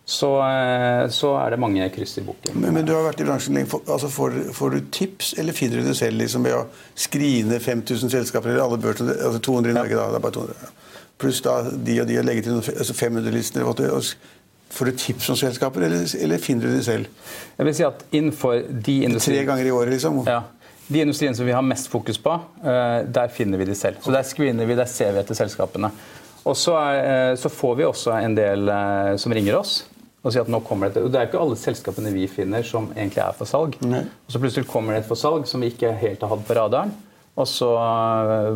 så, 0.04 0.28
eh, 0.44 1.08
så 1.08 1.30
er 1.38 1.54
det 1.54 1.60
mange 1.62 1.86
kryss 1.94 2.18
i 2.18 2.26
boken. 2.26 2.58
Men, 2.60 2.74
men 2.74 2.84
du 2.84 2.92
har 2.92 3.06
vært 3.06 3.22
i 3.22 3.28
bransjen 3.28 3.54
lenge. 3.56 3.70
For, 3.70 3.86
altså 3.88 4.10
får, 4.12 4.40
får, 4.52 4.74
du 4.74 4.90
tips, 4.92 5.34
eller 5.38 5.56
finner 5.56 5.80
du 5.80 5.88
det 5.88 5.96
selv 5.96 6.18
liksom, 6.20 6.44
ved 6.44 6.58
å 6.58 6.66
skrine 6.98 7.60
5000 7.62 8.12
selskaper 8.12 8.52
eller 8.52 8.66
alle 8.66 8.82
børsene? 8.82 9.14
Altså 9.16 9.40
200 9.40 9.70
i 9.70 9.78
Norge, 9.78 9.96
da. 9.96 10.10
Det 10.10 10.18
er 10.18 10.26
bare 10.26 10.36
200. 10.42 10.74
Pluss 11.20 11.40
da 11.44 11.60
de 11.70 12.00
og 12.02 12.08
de 12.08 12.18
og 12.18 12.26
legge 12.26 12.44
til 12.46 12.56
noen, 12.56 12.64
altså 12.74 12.96
500-lister. 12.98 13.62
Får 14.74 14.90
du 14.90 14.98
tips 14.98 15.30
om 15.30 15.38
selskaper, 15.38 15.84
eller, 15.86 16.08
eller, 16.18 16.42
finner 16.42 16.66
du 16.66 16.74
de 16.74 16.82
selv? 16.82 17.06
Jeg 17.58 17.68
vil 17.68 17.76
si 17.78 17.84
at 17.86 18.02
innenfor 18.10 18.64
de 18.66 18.96
industriene 19.06 19.44
Tre 19.44 19.48
ganger 19.52 19.70
i 19.70 19.74
året, 19.74 19.94
liksom? 19.94 20.24
Ja. 20.26 20.40
De 20.88 21.00
industriene 21.00 21.36
som 21.38 21.46
vi 21.46 21.54
har 21.54 21.62
mest 21.64 21.86
fokus 21.92 22.18
på, 22.20 22.34
eh, 22.64 23.04
der 23.06 23.30
finner 23.32 23.60
vi 23.60 23.68
de 23.70 23.76
selv. 23.78 24.02
Så 24.02 24.12
Der 24.12 24.26
screener 24.26 24.66
vi, 24.66 24.74
der 24.74 24.90
ser 24.90 25.14
vi 25.14 25.22
etter 25.22 25.38
selskapene. 25.38 25.92
Og 26.44 26.56
så, 26.58 26.74
er, 26.76 27.36
så 27.40 27.48
får 27.48 27.76
vi 27.78 27.86
også 27.86 28.18
en 28.18 28.34
del 28.36 28.68
som 29.16 29.32
ringer 29.32 29.56
oss 29.56 29.84
og 30.24 30.32
sier 30.32 30.44
at 30.44 30.50
nå 30.52 30.60
kommer 30.64 30.92
det, 30.92 31.02
og 31.04 31.12
det 31.12 31.20
er 31.20 31.28
ikke 31.28 31.40
alle 31.40 31.56
selskapene 31.60 32.12
vi 32.14 32.24
finner 32.32 32.64
som 32.64 32.88
egentlig 32.94 33.20
er 33.20 33.34
for 33.36 33.48
salg. 33.48 33.76
Nei. 33.84 34.00
Og 34.24 34.32
så 34.32 34.40
plutselig 34.40 34.68
kommer 34.70 34.96
det 34.96 35.02
et 35.02 35.08
for 35.10 35.20
salg 35.20 35.44
som 35.48 35.60
vi 35.60 35.68
ikke 35.72 35.92
helt 36.00 36.24
har 36.24 36.32
hatt 36.32 36.44
på 36.48 36.56
radaren, 36.56 36.94
og 37.36 37.48
så 37.50 37.68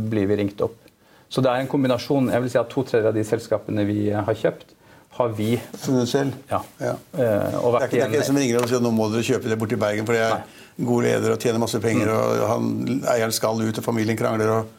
blir 0.01 0.31
vi 0.31 0.39
ringt 0.41 0.63
opp. 0.65 0.88
Så 1.29 1.45
det 1.45 1.53
er 1.53 1.63
en 1.63 1.71
kombinasjon. 1.71 2.31
Jeg 2.33 2.45
vil 2.45 2.53
si 2.53 2.61
at 2.61 2.71
To 2.73 2.85
tredjedeler 2.87 3.13
av 3.13 3.19
de 3.19 3.25
selskapene 3.29 3.85
vi 3.89 4.09
har 4.13 4.39
kjøpt, 4.43 4.75
har 5.19 5.35
vi 5.35 5.51
selv. 5.81 6.37
Ja. 6.51 6.63
ja. 6.81 6.95
Uh, 7.13 7.19
det, 7.19 7.29
er 7.29 7.85
ikke, 7.85 7.91
det 7.91 8.03
er 8.03 8.13
ikke 8.13 8.27
som 8.29 8.39
ringer 8.39 8.63
og 8.63 8.71
sier 8.71 8.83
nå 8.83 8.93
må 8.95 9.09
dere 9.13 9.27
kjøpe 9.27 9.51
det 9.51 9.59
borti 9.61 9.79
Bergen, 9.81 10.07
for 10.07 10.17
jeg 10.17 10.29
er 10.31 10.85
god 10.89 11.07
leder 11.09 11.35
og 11.35 11.41
tjener 11.43 11.63
masse 11.63 11.81
penger, 11.83 12.11
mm. 12.11 12.19
og 12.19 12.45
han, 12.53 12.69
eieren 13.15 13.35
skal 13.35 13.59
ut, 13.65 13.81
og 13.81 13.85
familien 13.85 14.19
krangler. 14.19 14.53
og 14.61 14.77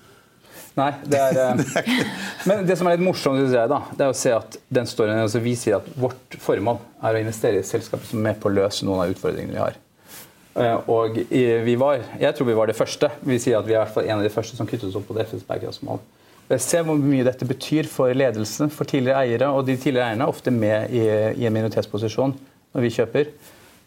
Nei, 0.79 0.93
det 1.11 1.19
er 1.19 1.39
eh, 1.41 1.89
Men 2.49 2.63
det 2.67 2.77
som 2.79 2.87
er 2.87 2.95
litt 2.95 3.03
morsomt, 3.03 3.41
jeg, 3.41 3.71
da, 3.71 3.81
det 3.91 4.05
er 4.05 4.13
å 4.13 4.17
se 4.17 4.31
at 4.31 4.57
den 4.71 4.87
storyen 4.87 5.19
altså 5.19 5.41
vi 5.43 5.55
sier 5.59 5.79
at 5.79 5.89
vårt 5.99 6.37
formål 6.39 6.79
er 7.03 7.17
å 7.17 7.23
investere 7.23 7.59
i 7.59 7.67
selskaper 7.67 8.07
som 8.07 8.21
er 8.21 8.29
med 8.29 8.39
på 8.39 8.51
å 8.51 8.55
løse 8.55 8.87
noen 8.87 9.03
av 9.03 9.13
utfordringene 9.13 9.57
vi 9.57 9.63
har. 9.63 9.79
Eh, 10.59 10.89
og 10.91 11.19
vi 11.27 11.75
var, 11.79 12.05
Jeg 12.19 12.35
tror 12.35 12.47
vi 12.47 12.57
var 12.57 12.71
det 12.71 12.77
første. 12.77 13.11
Vi 13.27 13.41
sier 13.41 13.59
at 13.59 13.67
vi 13.67 13.75
er 13.75 13.81
i 13.81 13.83
hvert 13.83 13.97
fall 13.97 14.07
en 14.07 14.21
av 14.21 14.25
de 14.25 14.31
første 14.33 14.59
som 14.59 14.69
knyttet 14.69 14.87
oss 14.91 14.97
opp 14.99 15.07
på 15.09 15.17
det 15.17 15.27
FNs 15.27 15.45
bærekraftsmål. 15.49 15.99
Se 16.57 16.81
hvor 16.81 16.97
mye 16.97 17.25
dette 17.27 17.45
betyr 17.45 17.85
for 17.89 18.09
ledelsen, 18.17 18.71
for 18.73 18.89
tidligere 18.89 19.21
eiere. 19.21 19.51
Og 19.53 19.67
de 19.67 19.75
tidligere 19.77 20.09
eierne 20.09 20.25
er 20.25 20.33
ofte 20.33 20.53
med 20.53 20.89
i, 20.89 21.03
i 21.37 21.45
en 21.45 21.53
minoritetsposisjon 21.53 22.33
når 22.73 22.85
vi 22.85 22.93
kjøper. 22.95 23.29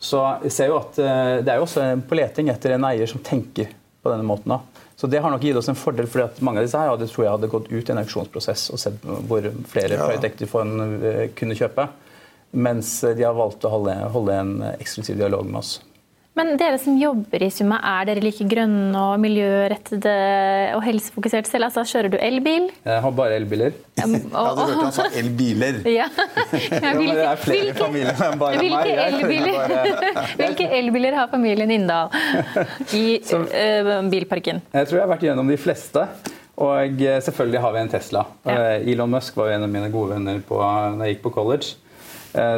Så 0.03 0.21
jeg 0.47 0.55
ser 0.55 0.71
jo 0.71 0.79
at 0.81 0.99
eh, 0.99 1.41
det 1.43 1.53
er 1.53 1.61
jo 1.61 1.67
også 1.67 1.87
på 2.09 2.19
leting 2.19 2.51
etter 2.51 2.75
en 2.75 2.87
eier 2.89 3.11
som 3.11 3.23
tenker 3.23 3.71
på 4.03 4.11
denne 4.11 4.27
måten. 4.27 4.55
da. 4.55 4.87
Så 4.99 5.07
Det 5.11 5.19
har 5.23 5.31
nok 5.31 5.43
gitt 5.43 5.59
oss 5.59 5.71
en 5.71 5.79
fordel, 5.79 6.07
for 6.11 6.43
mange 6.43 6.63
av 6.63 6.67
disse 6.67 6.79
her 6.79 6.91
hadde, 6.91 7.07
tror 7.11 7.27
jeg 7.27 7.35
hadde 7.37 7.51
gått 7.51 7.71
ut 7.71 7.89
i 7.89 7.95
en 7.95 8.01
auksjonsprosess 8.03 8.69
og 8.75 8.83
sett 8.83 8.99
hvor 9.03 9.47
flere 9.71 9.99
ja. 9.99 10.09
private 10.11 10.47
eh, 10.47 11.23
kunne 11.39 11.59
kjøpe. 11.59 11.89
Mens 12.53 13.01
de 13.03 13.25
har 13.25 13.35
valgt 13.35 13.65
å 13.65 13.73
holde, 13.73 13.95
holde 14.13 14.37
en 14.37 14.53
eksklusiv 14.77 15.17
dialog 15.19 15.47
med 15.49 15.63
oss. 15.63 15.79
Men 16.33 16.55
dere 16.57 16.79
som 16.81 16.95
jobber 16.97 17.43
i 17.45 17.51
Summa, 17.53 17.77
er 17.85 18.07
dere 18.09 18.23
like 18.25 18.45
grønne 18.49 18.97
og 18.97 19.19
miljørettede 19.21 20.13
og 20.79 20.81
helsefokuserte 20.87 21.51
selv? 21.51 21.67
Altså, 21.69 21.85
Kjører 21.91 22.09
du 22.15 22.17
elbil? 22.25 22.71
Jeg 22.89 23.03
har 23.05 23.13
bare 23.19 23.37
elbiler. 23.37 23.75
Ja, 24.01 24.07
og, 24.07 24.15
Jeg 24.17 24.47
hadde 24.47 24.65
hørt 24.71 24.81
han 24.81 24.95
sa 24.97 25.07
elbiler. 25.21 25.81
Ja. 25.99 26.07
Ja, 26.83 26.95
hvilke, 26.97 27.19
det 27.19 27.27
er 27.27 27.43
flere 27.43 27.67
hvilke, 27.67 27.77
familier 27.83 28.25
enn 28.25 28.41
bare 28.41 28.63
hvilke 28.63 28.81
meg. 28.81 29.13
Elbiler, 29.19 30.03
hvilke 30.41 30.71
elbiler 30.79 31.19
har 31.21 31.29
familien 31.33 31.71
Inndal 31.75 32.09
i 32.97 33.05
Så, 33.29 33.43
uh, 33.45 33.95
bilparken? 34.13 34.65
Jeg 34.73 34.89
tror 34.89 34.99
jeg 34.99 35.05
har 35.05 35.13
vært 35.13 35.29
gjennom 35.29 35.53
de 35.53 35.61
fleste. 35.61 36.09
Og 36.63 37.01
eh, 37.03 37.19
selvfølgelig 37.25 37.61
har 37.65 37.73
vi 37.75 37.81
en 37.81 37.91
Tesla. 37.93 38.27
Ja. 38.47 38.57
Eh, 38.77 38.91
Elon 38.93 39.11
Musk 39.13 39.37
var 39.37 39.49
jo 39.51 39.57
en 39.57 39.65
av 39.67 39.73
mine 39.73 39.89
gode 39.93 40.15
venner 40.15 40.41
på, 40.47 40.61
når 40.61 41.09
jeg 41.09 41.17
gikk 41.17 41.25
på 41.27 41.33
college. 41.37 41.75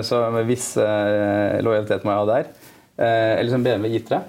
Så 0.06 0.18
med 0.30 0.46
viss 0.46 0.74
lojalitet 0.78 2.04
må 2.06 2.12
jeg 2.12 2.20
ha 2.20 2.26
der. 2.28 2.50
Eh, 2.96 3.38
eller 3.38 3.50
som 3.50 3.62
BMW 3.62 3.98
I3. 3.98 4.20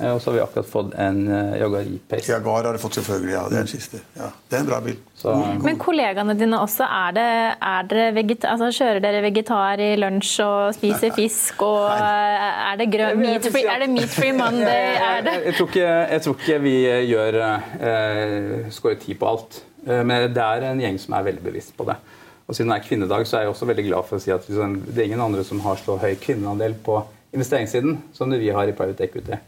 Eh, 0.00 0.10
og 0.10 0.22
så 0.22 0.30
har 0.30 0.34
vi 0.34 0.42
akkurat 0.42 0.68
fått 0.68 0.94
en 0.98 1.20
eh, 1.28 1.58
Jaguar 1.60 1.86
E-Pace. 1.86 2.32
Jaguar 2.32 2.66
har 2.66 2.76
du 2.76 2.82
fått 2.82 2.98
selvfølgelig, 2.98 3.32
ja. 3.34 3.42
Det 3.48 3.56
er 3.56 3.66
den 3.66 3.70
siste. 3.70 4.00
Ja, 4.18 4.30
det 4.48 4.58
er 4.58 4.64
en 4.64 4.70
bra 4.70 4.80
bil. 4.84 4.96
Så, 5.18 5.34
Men 5.62 5.78
kollegaene 5.80 6.34
dine 6.38 6.60
også, 6.60 6.86
er 6.88 7.14
det, 7.16 7.26
er 7.54 7.90
dere 7.90 8.24
altså, 8.50 8.70
kjører 8.74 9.02
dere 9.04 9.22
vegetar 9.24 9.82
i 9.82 9.92
lunsj 10.00 10.34
og 10.44 10.74
spiser 10.76 11.12
Nei. 11.12 11.18
fisk? 11.20 11.62
og 11.64 11.86
Er 11.94 12.80
det, 12.80 12.88
grøn, 12.92 13.22
meat 13.22 13.48
free, 13.48 13.68
er 13.70 13.84
det 13.84 13.90
meat 13.94 14.12
free 14.12 14.34
Monday? 14.36 14.82
Jeg, 15.04 15.40
jeg, 15.46 15.54
tror 15.56 15.68
ikke, 15.70 15.86
jeg, 16.10 16.22
tror 16.24 16.34
ikke, 16.40 16.56
vi 16.64 16.74
gjør 17.08 17.36
eh, 17.44 18.66
skårer 18.74 18.98
ti 19.00 19.14
på 19.18 19.28
alt. 19.30 19.62
Men 19.84 20.32
det 20.32 20.42
er 20.42 20.64
en 20.70 20.80
gjeng 20.80 20.96
som 21.00 21.14
er 21.16 21.26
veldig 21.26 21.44
bevisst 21.44 21.74
på 21.76 21.86
det. 21.88 21.96
Og 22.44 22.56
Siden 22.56 22.72
det 22.72 22.78
er 22.78 22.86
kvinnedag, 22.86 23.26
så 23.28 23.38
er 23.38 23.44
jeg 23.44 23.52
også 23.54 23.68
veldig 23.68 23.84
glad 23.86 24.06
for 24.08 24.18
å 24.18 24.22
si 24.22 24.32
at 24.32 24.46
liksom, 24.48 24.78
det 24.88 25.00
er 25.00 25.08
ingen 25.08 25.22
andre 25.24 25.44
som 25.46 25.60
har 25.64 25.80
så 25.80 25.96
høy 26.00 26.12
kvinneandel 26.20 26.76
på 26.84 26.98
investeringssiden 27.34 27.98
som 28.16 28.32
det 28.32 28.40
vi 28.42 28.52
har 28.54 28.70
i 28.70 28.76
private 28.76 29.06
equity. 29.06 29.38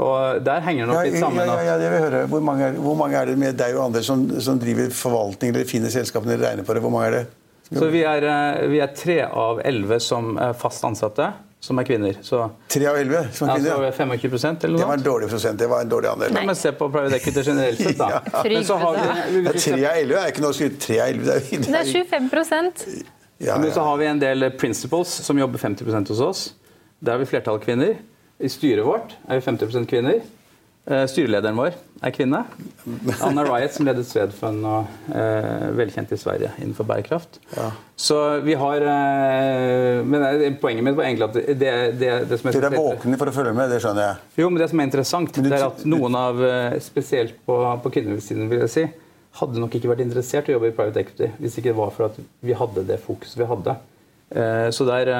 Og 0.00 0.40
Der 0.44 0.62
henger 0.64 0.86
det 0.86 0.94
nok 0.94 1.04
litt 1.04 1.20
sammen. 1.20 1.44
Ja, 1.44 1.58
ja, 1.60 1.74
ja, 1.76 1.90
vil 1.92 2.06
høre. 2.06 2.22
Hvor 2.30 2.40
mange, 2.44 2.70
er, 2.70 2.78
hvor 2.80 2.96
mange 2.96 3.18
er 3.20 3.28
det 3.28 3.36
med 3.40 3.58
deg 3.60 3.76
og 3.76 3.90
andre 3.90 4.02
som, 4.04 4.24
som 4.40 4.60
driver 4.60 4.88
forvaltning 4.96 5.52
eller 5.52 5.68
finner 5.68 5.92
selskapene 5.92 6.38
eller 6.38 6.48
regner 6.48 6.64
på 6.64 6.76
det? 6.76 6.82
Hvor 6.86 6.94
mange 6.94 7.10
er 7.10 7.16
det? 7.18 7.26
Så 7.70 7.86
vi 7.92 8.00
er, 8.02 8.24
eh, 8.26 8.64
vi 8.72 8.80
er 8.82 8.90
tre 8.96 9.20
av 9.28 9.60
elleve 9.64 10.00
som 10.02 10.34
er 10.40 10.56
fast 10.58 10.84
ansatte 10.88 11.28
som 11.60 11.78
er 11.78 11.84
kvinner. 11.84 12.16
Så, 12.24 12.40
Tre 12.72 12.86
av 12.88 12.96
elleve 12.96 13.26
som 13.36 13.48
er 13.48 13.58
kvinner? 13.58 13.84
Ja, 13.84 13.92
så 13.92 14.04
25% 14.06 14.64
eller 14.64 14.72
noe. 14.74 14.80
Det 14.80 14.88
var 14.88 14.96
en 14.96 15.04
dårlig 15.04 15.28
prosent. 15.28 15.58
Det 15.60 15.68
var 15.68 15.84
en 15.84 15.92
dårlig 15.92 16.08
andel. 16.08 16.32
Nei. 16.32 16.46
Men 16.48 16.56
se 16.56 16.72
på 16.72 16.88
private 16.88 17.20
equity 17.20 17.44
generelt 17.50 17.82
sett, 17.82 17.98
da. 17.98 18.08
ja. 18.32 18.44
Men 18.48 18.64
så 18.64 18.78
har 18.80 18.96
vi, 18.96 19.42
vi, 19.44 19.52
Tre 19.66 19.76
av 19.76 19.98
elleve 20.00 20.22
er 20.22 20.32
ikke 20.32 20.44
noe 20.46 20.54
å 20.54 20.56
skryte 20.56 20.80
Tre 20.86 20.96
av 21.04 21.12
elleve, 21.12 21.36
det 21.36 21.58
er, 21.58 21.66
det 21.68 21.82
er 21.82 21.92
25 21.92 22.32
ja, 23.40 23.58
Men 23.60 23.70
så 23.72 23.84
har 23.84 24.00
vi 24.00 24.08
en 24.08 24.18
del 24.20 24.50
principles 24.60 25.12
som 25.24 25.38
jobber 25.40 25.60
50% 25.60 26.10
hos 26.12 26.24
oss. 26.24 26.42
Der 27.00 27.16
er 27.16 27.22
vi 27.22 27.30
flertall 27.30 27.60
kvinner. 27.62 27.96
I 28.40 28.48
styret 28.48 28.84
vårt 28.84 29.16
er 29.28 29.40
vi 29.40 29.44
50 29.44 29.88
kvinner. 29.88 30.20
Eh, 30.90 31.04
styrelederen 31.08 31.58
vår 31.58 31.74
er 32.02 32.12
kvinne. 32.12 32.40
Anna 33.26 33.44
Riot, 33.44 33.74
som 33.76 33.86
ledet 33.88 34.06
Swedfund 34.08 34.64
og 34.66 35.12
eh, 35.12 35.66
velkjent 35.76 36.12
i 36.12 36.18
Sverige 36.20 36.50
innenfor 36.58 36.88
bærekraft. 36.88 37.38
Ja. 37.56 37.68
Så 38.00 38.16
vi 38.44 38.56
har 38.56 38.84
eh, 38.88 40.00
Men 40.08 40.56
poenget 40.62 40.86
mitt 40.86 40.96
var 40.96 41.08
egentlig 41.08 41.28
at 41.28 41.36
det, 41.60 41.74
det, 42.00 42.10
det 42.30 42.40
som 42.40 42.48
er 42.50 42.56
Dere 42.56 42.72
er 42.72 42.80
våkne 42.80 43.20
for 43.20 43.32
å 43.32 43.36
følge 43.36 43.52
med, 43.56 43.72
det 43.72 43.82
skjønner 43.84 44.08
jeg. 44.08 44.24
Jo, 44.42 44.48
men 44.48 44.64
det 44.64 44.70
som 44.72 44.80
er 44.80 44.90
interessant, 44.90 45.40
det 45.44 45.52
er 45.52 45.68
at 45.68 45.84
noen 45.88 46.16
av, 46.20 46.42
eh, 46.48 46.80
spesielt 46.84 47.36
på, 47.48 47.60
på 47.84 47.94
kvinnesiden, 47.96 48.48
vil 48.52 48.64
jeg 48.64 48.74
si, 48.76 48.86
hadde 49.40 49.62
nok 49.62 49.76
ikke 49.76 49.92
vært 49.92 50.04
interessert 50.04 50.48
i 50.48 50.52
å 50.52 50.58
jobbe 50.58 50.72
i 50.72 50.74
private 50.74 51.04
equity 51.04 51.28
hvis 51.38 51.60
ikke 51.60 51.70
det 51.70 51.78
var 51.78 51.92
for 51.94 52.08
at 52.08 52.16
vi 52.42 52.56
hadde 52.56 52.88
det 52.88 52.98
fokuset 53.04 53.38
vi 53.40 53.52
hadde. 53.52 53.76
Eh, 54.30 54.68
så 54.74 54.88
der 54.88 55.12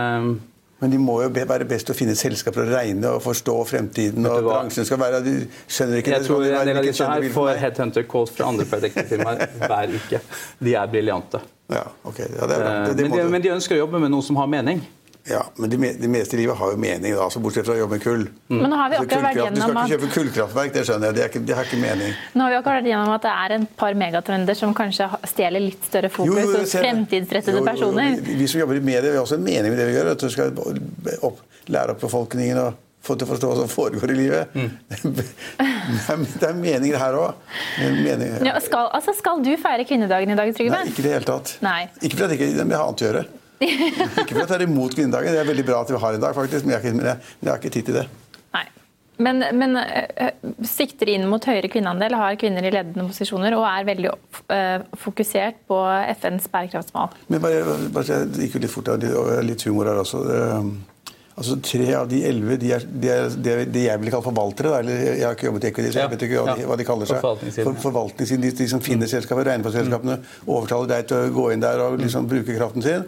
men 0.80 0.92
de 0.92 0.98
må 1.00 1.18
jo 1.22 1.30
være 1.34 1.66
best 1.68 1.88
til 1.88 1.94
å 1.94 1.98
finne 1.98 2.16
selskaper 2.18 2.64
å 2.64 2.68
regne 2.70 3.14
og 3.16 3.22
forstå 3.24 3.56
fremtiden. 3.68 4.26
og 4.26 4.44
bransjen 4.48 4.88
skal 4.88 5.00
være, 5.02 5.22
de 5.24 5.34
skjønner 5.68 6.00
ikke 6.00 6.14
Jeg 6.16 6.26
tror 6.26 6.44
en 6.48 6.68
del 6.68 6.80
av 6.80 6.88
disse 6.88 7.08
her 7.12 7.26
får 7.34 7.50
headhunter 7.60 8.06
calls 8.10 8.32
fra 8.36 8.48
andre 8.48 8.68
predictive-firmaer 8.70 9.58
hver 9.60 9.96
uke. 9.96 10.22
De 10.58 10.76
er 10.80 10.92
briljante. 10.92 11.42
Ja, 11.70 11.84
okay. 12.02 12.26
ja, 12.34 12.48
det 12.50 12.56
er. 12.56 12.64
Det, 12.88 12.96
det 12.96 13.04
men, 13.06 13.18
de, 13.18 13.28
men 13.36 13.44
de 13.44 13.52
ønsker 13.54 13.76
å 13.76 13.84
jobbe 13.84 14.00
med 14.02 14.10
noe 14.10 14.26
som 14.26 14.40
har 14.40 14.48
mening. 14.50 14.80
Ja, 15.28 15.44
men 15.56 15.70
det, 15.70 15.76
de 16.00 16.09
meste 16.09 16.37
i 16.37 16.40
livet 16.40 16.56
har 16.56 16.72
jo 16.72 16.78
mening, 16.80 17.12
da, 17.12 17.26
altså 17.26 17.42
bortsett 17.44 17.66
fra 17.66 17.74
å 17.74 17.80
jobbe 17.83 17.98
med 17.98 18.02
kull. 18.04 18.24
Mm. 18.48 18.56
Men 18.56 18.72
nå 18.72 18.78
har 18.80 18.90
vi 18.90 18.98
altså, 18.98 19.09
akkurat 19.09 19.26
vært 19.26 19.40
gjennom 19.40 19.56
Du 19.59 19.62
skal 19.62 19.76
ikke 19.76 19.92
kjøpe 19.92 20.11
kullkraftverk, 20.16 20.72
det 20.74 20.85
skjønner 20.88 21.11
jeg. 21.11 21.16
Det, 21.18 21.28
ikke, 21.30 21.42
det, 21.48 21.56
har 21.59 21.68
ikke 21.68 21.80
mening. 21.83 22.18
Nå 22.33 22.46
har 22.46 22.54
vi 22.54 22.59
akkurat 22.61 22.80
vært 22.80 22.90
gjennom 22.90 23.14
at 23.14 23.26
det 23.26 23.33
er 23.44 23.56
en 23.59 23.66
par 23.83 23.98
megatrender 24.04 24.59
som 24.59 24.76
kanskje 24.76 25.09
stjeler 25.35 25.66
litt 25.66 25.88
større 25.90 26.12
fokus 26.12 26.52
hos 26.54 26.76
fremtidsrettede 26.80 27.64
personer. 27.66 28.20
Vi 28.26 28.50
som 28.50 28.62
jobber 28.62 28.80
i 28.80 28.85
medier, 28.85 29.11
vi 29.11 29.18
har 29.18 29.26
også 29.26 29.40
en 29.40 29.48
mening 29.48 29.74
med 29.74 29.83
det 29.83 29.90
vi 29.90 29.98
gjør. 29.98 30.14
at 30.14 30.24
du 30.24 30.30
skal 30.33 30.54
opp, 31.28 31.42
lære 31.68 31.96
opp 31.96 32.06
befolkningen 32.06 32.62
og 32.64 32.87
få 33.04 33.16
til 33.16 33.24
å 33.24 33.30
forstå 33.30 33.50
hva 33.50 33.59
som 33.62 33.70
foregår 33.72 34.12
i 34.12 34.16
livet. 34.18 34.56
Mm. 34.56 34.70
det 36.40 36.48
er 36.48 36.56
meninger 36.56 37.00
her 37.00 37.16
òg. 37.16 37.44
Ja, 38.44 38.56
skal, 38.64 38.90
altså 38.96 39.14
skal, 39.16 39.40
du 39.44 39.52
feire 39.61 39.87
kvinnedagen 39.88 40.33
i 40.33 40.37
dag, 40.38 40.52
Trygve? 40.56 40.76
Nei, 40.76 40.92
ikke 40.92 41.04
i 41.04 41.06
det 41.09 41.14
hele 41.16 41.28
tatt. 41.28 41.54
Nei. 41.64 41.80
Ikke 42.00 42.20
fordi 42.20 42.37
jeg 42.37 42.52
ikke 42.52 42.66
har 42.74 42.85
annet 42.85 43.04
å 43.04 43.09
gjøre. 43.09 43.24
ikke 44.23 44.35
for 44.35 44.44
å 44.44 44.57
er 44.57 44.66
imot 44.66 44.96
kvinnedagen. 44.96 45.35
Det 45.37 45.42
er 45.42 45.49
veldig 45.49 45.66
bra 45.68 45.85
at 45.85 45.92
vi 45.92 46.01
har 46.03 46.16
en 46.16 46.27
dag, 46.27 46.37
faktisk, 46.37 46.66
men 46.66 46.77
jeg, 46.77 46.83
har 46.83 47.01
ikke, 47.01 47.33
jeg 47.40 47.53
har 47.53 47.61
ikke 47.61 47.73
tid 47.77 47.88
til 47.90 47.99
det. 48.01 48.05
Nei. 48.57 48.64
Men, 49.20 49.42
men 49.61 49.77
uh, 49.77 50.31
sikter 50.64 51.11
inn 51.12 51.27
mot 51.29 51.44
høyere 51.44 51.68
kvinneandel, 51.73 52.16
har 52.16 52.38
kvinner 52.40 52.64
i 52.64 52.73
ledende 52.73 53.05
posisjoner 53.11 53.57
og 53.59 53.66
er 53.68 53.88
veldig 53.90 54.14
uh, 54.14 54.87
fokusert 55.03 55.61
på 55.68 55.81
FNs 56.16 56.49
bærekraftsmål. 56.53 57.12
Men 57.29 57.44
bare, 57.44 57.77
bare, 57.92 58.23
Det 58.33 58.46
gikk 58.46 58.57
jo 58.57 58.64
litt 58.64 58.75
fort, 58.75 58.94
og 58.96 59.44
litt 59.44 59.66
humor 59.68 59.92
her 59.92 60.01
også. 60.05 60.25
Altså 61.38 61.56
Tre 61.64 61.86
av 61.96 62.08
de 62.10 62.20
elleve 62.26 62.56
de 62.60 62.72
er, 62.74 62.84
de 62.84 63.10
er, 63.12 63.28
de 63.32 63.52
det 63.72 63.84
jeg 63.86 64.02
vil 64.02 64.12
kalle 64.12 64.26
forvaltere. 64.26 64.72
Da. 64.72 64.80
eller 64.82 65.04
Jeg 65.06 65.26
har 65.26 65.36
ikke 65.38 65.48
jobbet 65.48 65.66
i 65.66 65.70
Equity, 65.70 65.92
så 65.94 66.02
jeg 66.02 66.12
vet 66.14 66.24
ikke 66.26 66.40
hva, 66.42 66.56
de, 66.58 66.66
hva 66.68 66.78
de 66.80 66.86
kaller 66.88 67.10
seg. 67.10 67.28
For, 67.60 67.78
forvaltningssiden, 67.86 68.44
de, 68.44 68.50
de, 68.58 68.66
som 68.72 68.82
finner 68.84 69.08
mm. 69.08 69.12
selskapet, 69.14 69.46
regner 69.48 69.66
på 69.66 69.74
selskapene, 69.74 70.18
mm. 70.20 70.50
overtaler 70.50 70.90
deg 70.94 71.06
til 71.12 71.20
å 71.20 71.30
gå 71.38 71.46
inn 71.54 71.64
der 71.64 71.84
og 71.86 72.00
liksom 72.02 72.26
mm. 72.26 72.32
bruke 72.34 72.58
kraften 72.58 72.84
sin. 72.84 73.06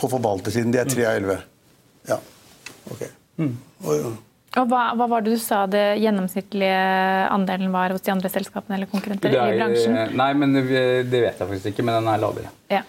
På 0.00 0.10
forvaltersiden 0.12 0.72
de 0.72 0.80
er 0.82 0.94
tre 0.94 1.08
av 1.10 1.18
elleve. 1.20 1.40
Ja. 2.08 2.20
Ok. 2.94 3.04
Mm. 3.42 3.52
Og, 3.84 4.08
og 4.56 4.70
hva, 4.70 4.82
hva, 4.96 5.04
var 5.10 5.24
det 5.24 5.34
du 5.34 5.40
sa 5.40 5.66
det 5.68 5.98
gjennomsnittlige 6.00 6.76
andelen 7.28 7.72
var 7.74 7.92
hos 7.92 8.04
de 8.06 8.12
andre 8.14 8.30
selskapene 8.32 8.78
eller 8.78 8.88
konkurrenter 8.88 9.34
er, 9.34 9.52
i 9.52 9.58
bransjen? 9.60 10.16
Nei, 10.16 10.30
men 10.38 10.56
det 10.56 10.64
vet 11.12 11.34
jeg 11.34 11.42
faktisk 11.42 11.74
ikke, 11.74 11.84
men 11.84 11.98
den 11.98 12.08
er 12.14 12.22
lavere. 12.22 12.52
Ja. 12.72 12.80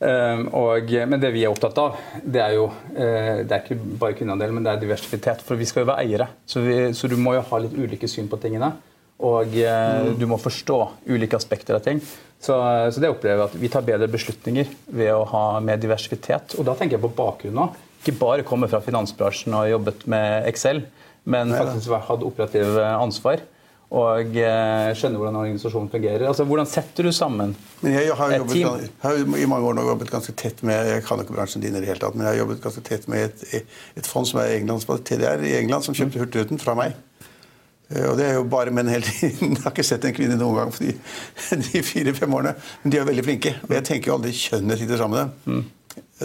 Um, 0.00 0.46
og, 0.56 0.88
men 1.12 1.20
det 1.20 1.28
vi 1.34 1.42
er 1.44 1.52
opptatt 1.52 1.76
av, 1.76 1.98
det 2.24 2.40
er 2.40 2.54
jo 2.56 2.70
uh, 2.70 3.42
det 3.44 3.52
er 3.52 3.58
ikke 3.60 3.76
bare 4.00 4.16
kundeandel, 4.16 4.54
men 4.56 4.64
det 4.64 4.72
er 4.72 4.80
diversitet. 4.80 5.42
For 5.44 5.60
vi 5.60 5.68
skal 5.68 5.84
jo 5.84 5.90
være 5.90 6.06
eiere, 6.06 6.28
så, 6.48 6.62
vi, 6.64 6.78
så 6.96 7.10
du 7.10 7.18
må 7.20 7.34
jo 7.36 7.44
ha 7.50 7.60
litt 7.60 7.76
ulike 7.76 8.08
syn 8.08 8.30
på 8.30 8.38
tingene. 8.40 8.72
Og 9.20 9.52
uh, 9.52 10.06
mm. 10.06 10.14
du 10.16 10.24
må 10.30 10.40
forstå 10.40 10.78
ulike 11.12 11.36
aspekter 11.36 11.76
av 11.76 11.84
ting. 11.84 12.00
Så, 12.40 12.56
så 12.56 13.02
det 13.02 13.10
opplever 13.12 13.42
jeg 13.42 13.50
at 13.50 13.60
vi 13.60 13.68
tar 13.68 13.84
bedre 13.84 14.08
beslutninger 14.08 14.72
ved 14.88 15.12
å 15.12 15.26
ha 15.28 15.44
mer 15.60 15.76
diversitet. 15.82 16.56
Og 16.56 16.64
da 16.64 16.72
tenker 16.78 16.96
jeg 16.96 17.04
på 17.04 17.12
bakgrunnen 17.20 17.66
òg. 17.66 17.76
Ikke 18.00 18.16
bare 18.16 18.46
komme 18.48 18.70
fra 18.72 18.80
finansbransjen 18.80 19.52
og 19.52 19.68
jobbet 19.68 20.06
med 20.08 20.48
Excel, 20.48 20.86
men 21.28 21.52
faktisk 21.52 21.92
hatt 22.08 22.22
operativ 22.24 22.78
ansvar 22.80 23.42
og 23.90 24.30
skjønner 24.30 24.94
skjønne 24.94 25.18
hvordan 25.18 25.38
organisasjonen 25.40 25.90
fungerer. 25.90 26.22
Altså, 26.28 26.44
Hvordan 26.46 26.68
setter 26.70 27.08
du 27.08 27.10
sammen 27.12 27.56
men 27.80 27.92
jeg, 27.96 28.14
har 28.14 28.34
et 28.36 28.46
team? 28.46 28.68
Jeg 28.78 28.90
har 29.02 29.18
i 29.18 29.48
mange 29.50 29.66
år 29.66 29.74
nå 29.74 29.86
jobbet 29.88 30.12
ganske 30.12 30.34
tett 30.38 30.62
med 30.62 30.92
jeg 30.92 31.02
kan 31.08 31.22
ikke 31.22 31.34
bransjen 31.34 31.64
din 31.64 31.74
i 31.74 31.82
det 31.82 31.90
hele 31.90 32.02
tatt, 32.02 32.14
men 32.14 32.28
jeg 32.28 32.36
har 32.36 32.42
jobbet 32.44 32.62
ganske 32.62 32.84
tett 32.86 33.08
med 33.10 33.26
et, 33.26 33.64
et 33.98 34.06
fond 34.06 34.28
som 34.28 34.38
er 34.44 34.54
Englands, 34.60 34.86
TDR 34.86 35.42
i 35.42 35.56
England, 35.58 35.86
som 35.86 35.96
kjøpte 35.96 36.22
Hurtigruten 36.22 36.62
fra 36.62 36.76
meg. 36.78 36.94
Eh, 37.90 38.06
og 38.06 38.16
det 38.18 38.28
er 38.28 38.38
jo 38.38 38.46
bare 38.50 38.70
menn 38.74 38.90
hele 38.90 39.06
tiden. 39.06 39.54
Jeg 39.56 39.64
har 39.64 39.74
ikke 39.74 39.86
sett 39.86 40.06
en 40.06 40.14
kvinne 40.14 40.38
noen 40.38 40.60
gang 40.60 40.72
for 40.74 40.86
de, 40.86 40.94
de 41.66 41.82
fire-fem 41.82 42.38
årene. 42.38 42.54
Men 42.84 42.94
de 42.94 43.00
er 43.00 43.10
veldig 43.10 43.26
flinke. 43.26 43.56
Og 43.66 43.74
jeg 43.74 43.86
tenker 43.88 44.12
jo 44.12 44.18
aldri 44.18 44.34
kjønnet 44.36 44.80
sitter 44.80 45.00
sammen 45.00 45.18
med 45.18 45.24
dem. 45.26 45.58
Mm. 45.58 45.79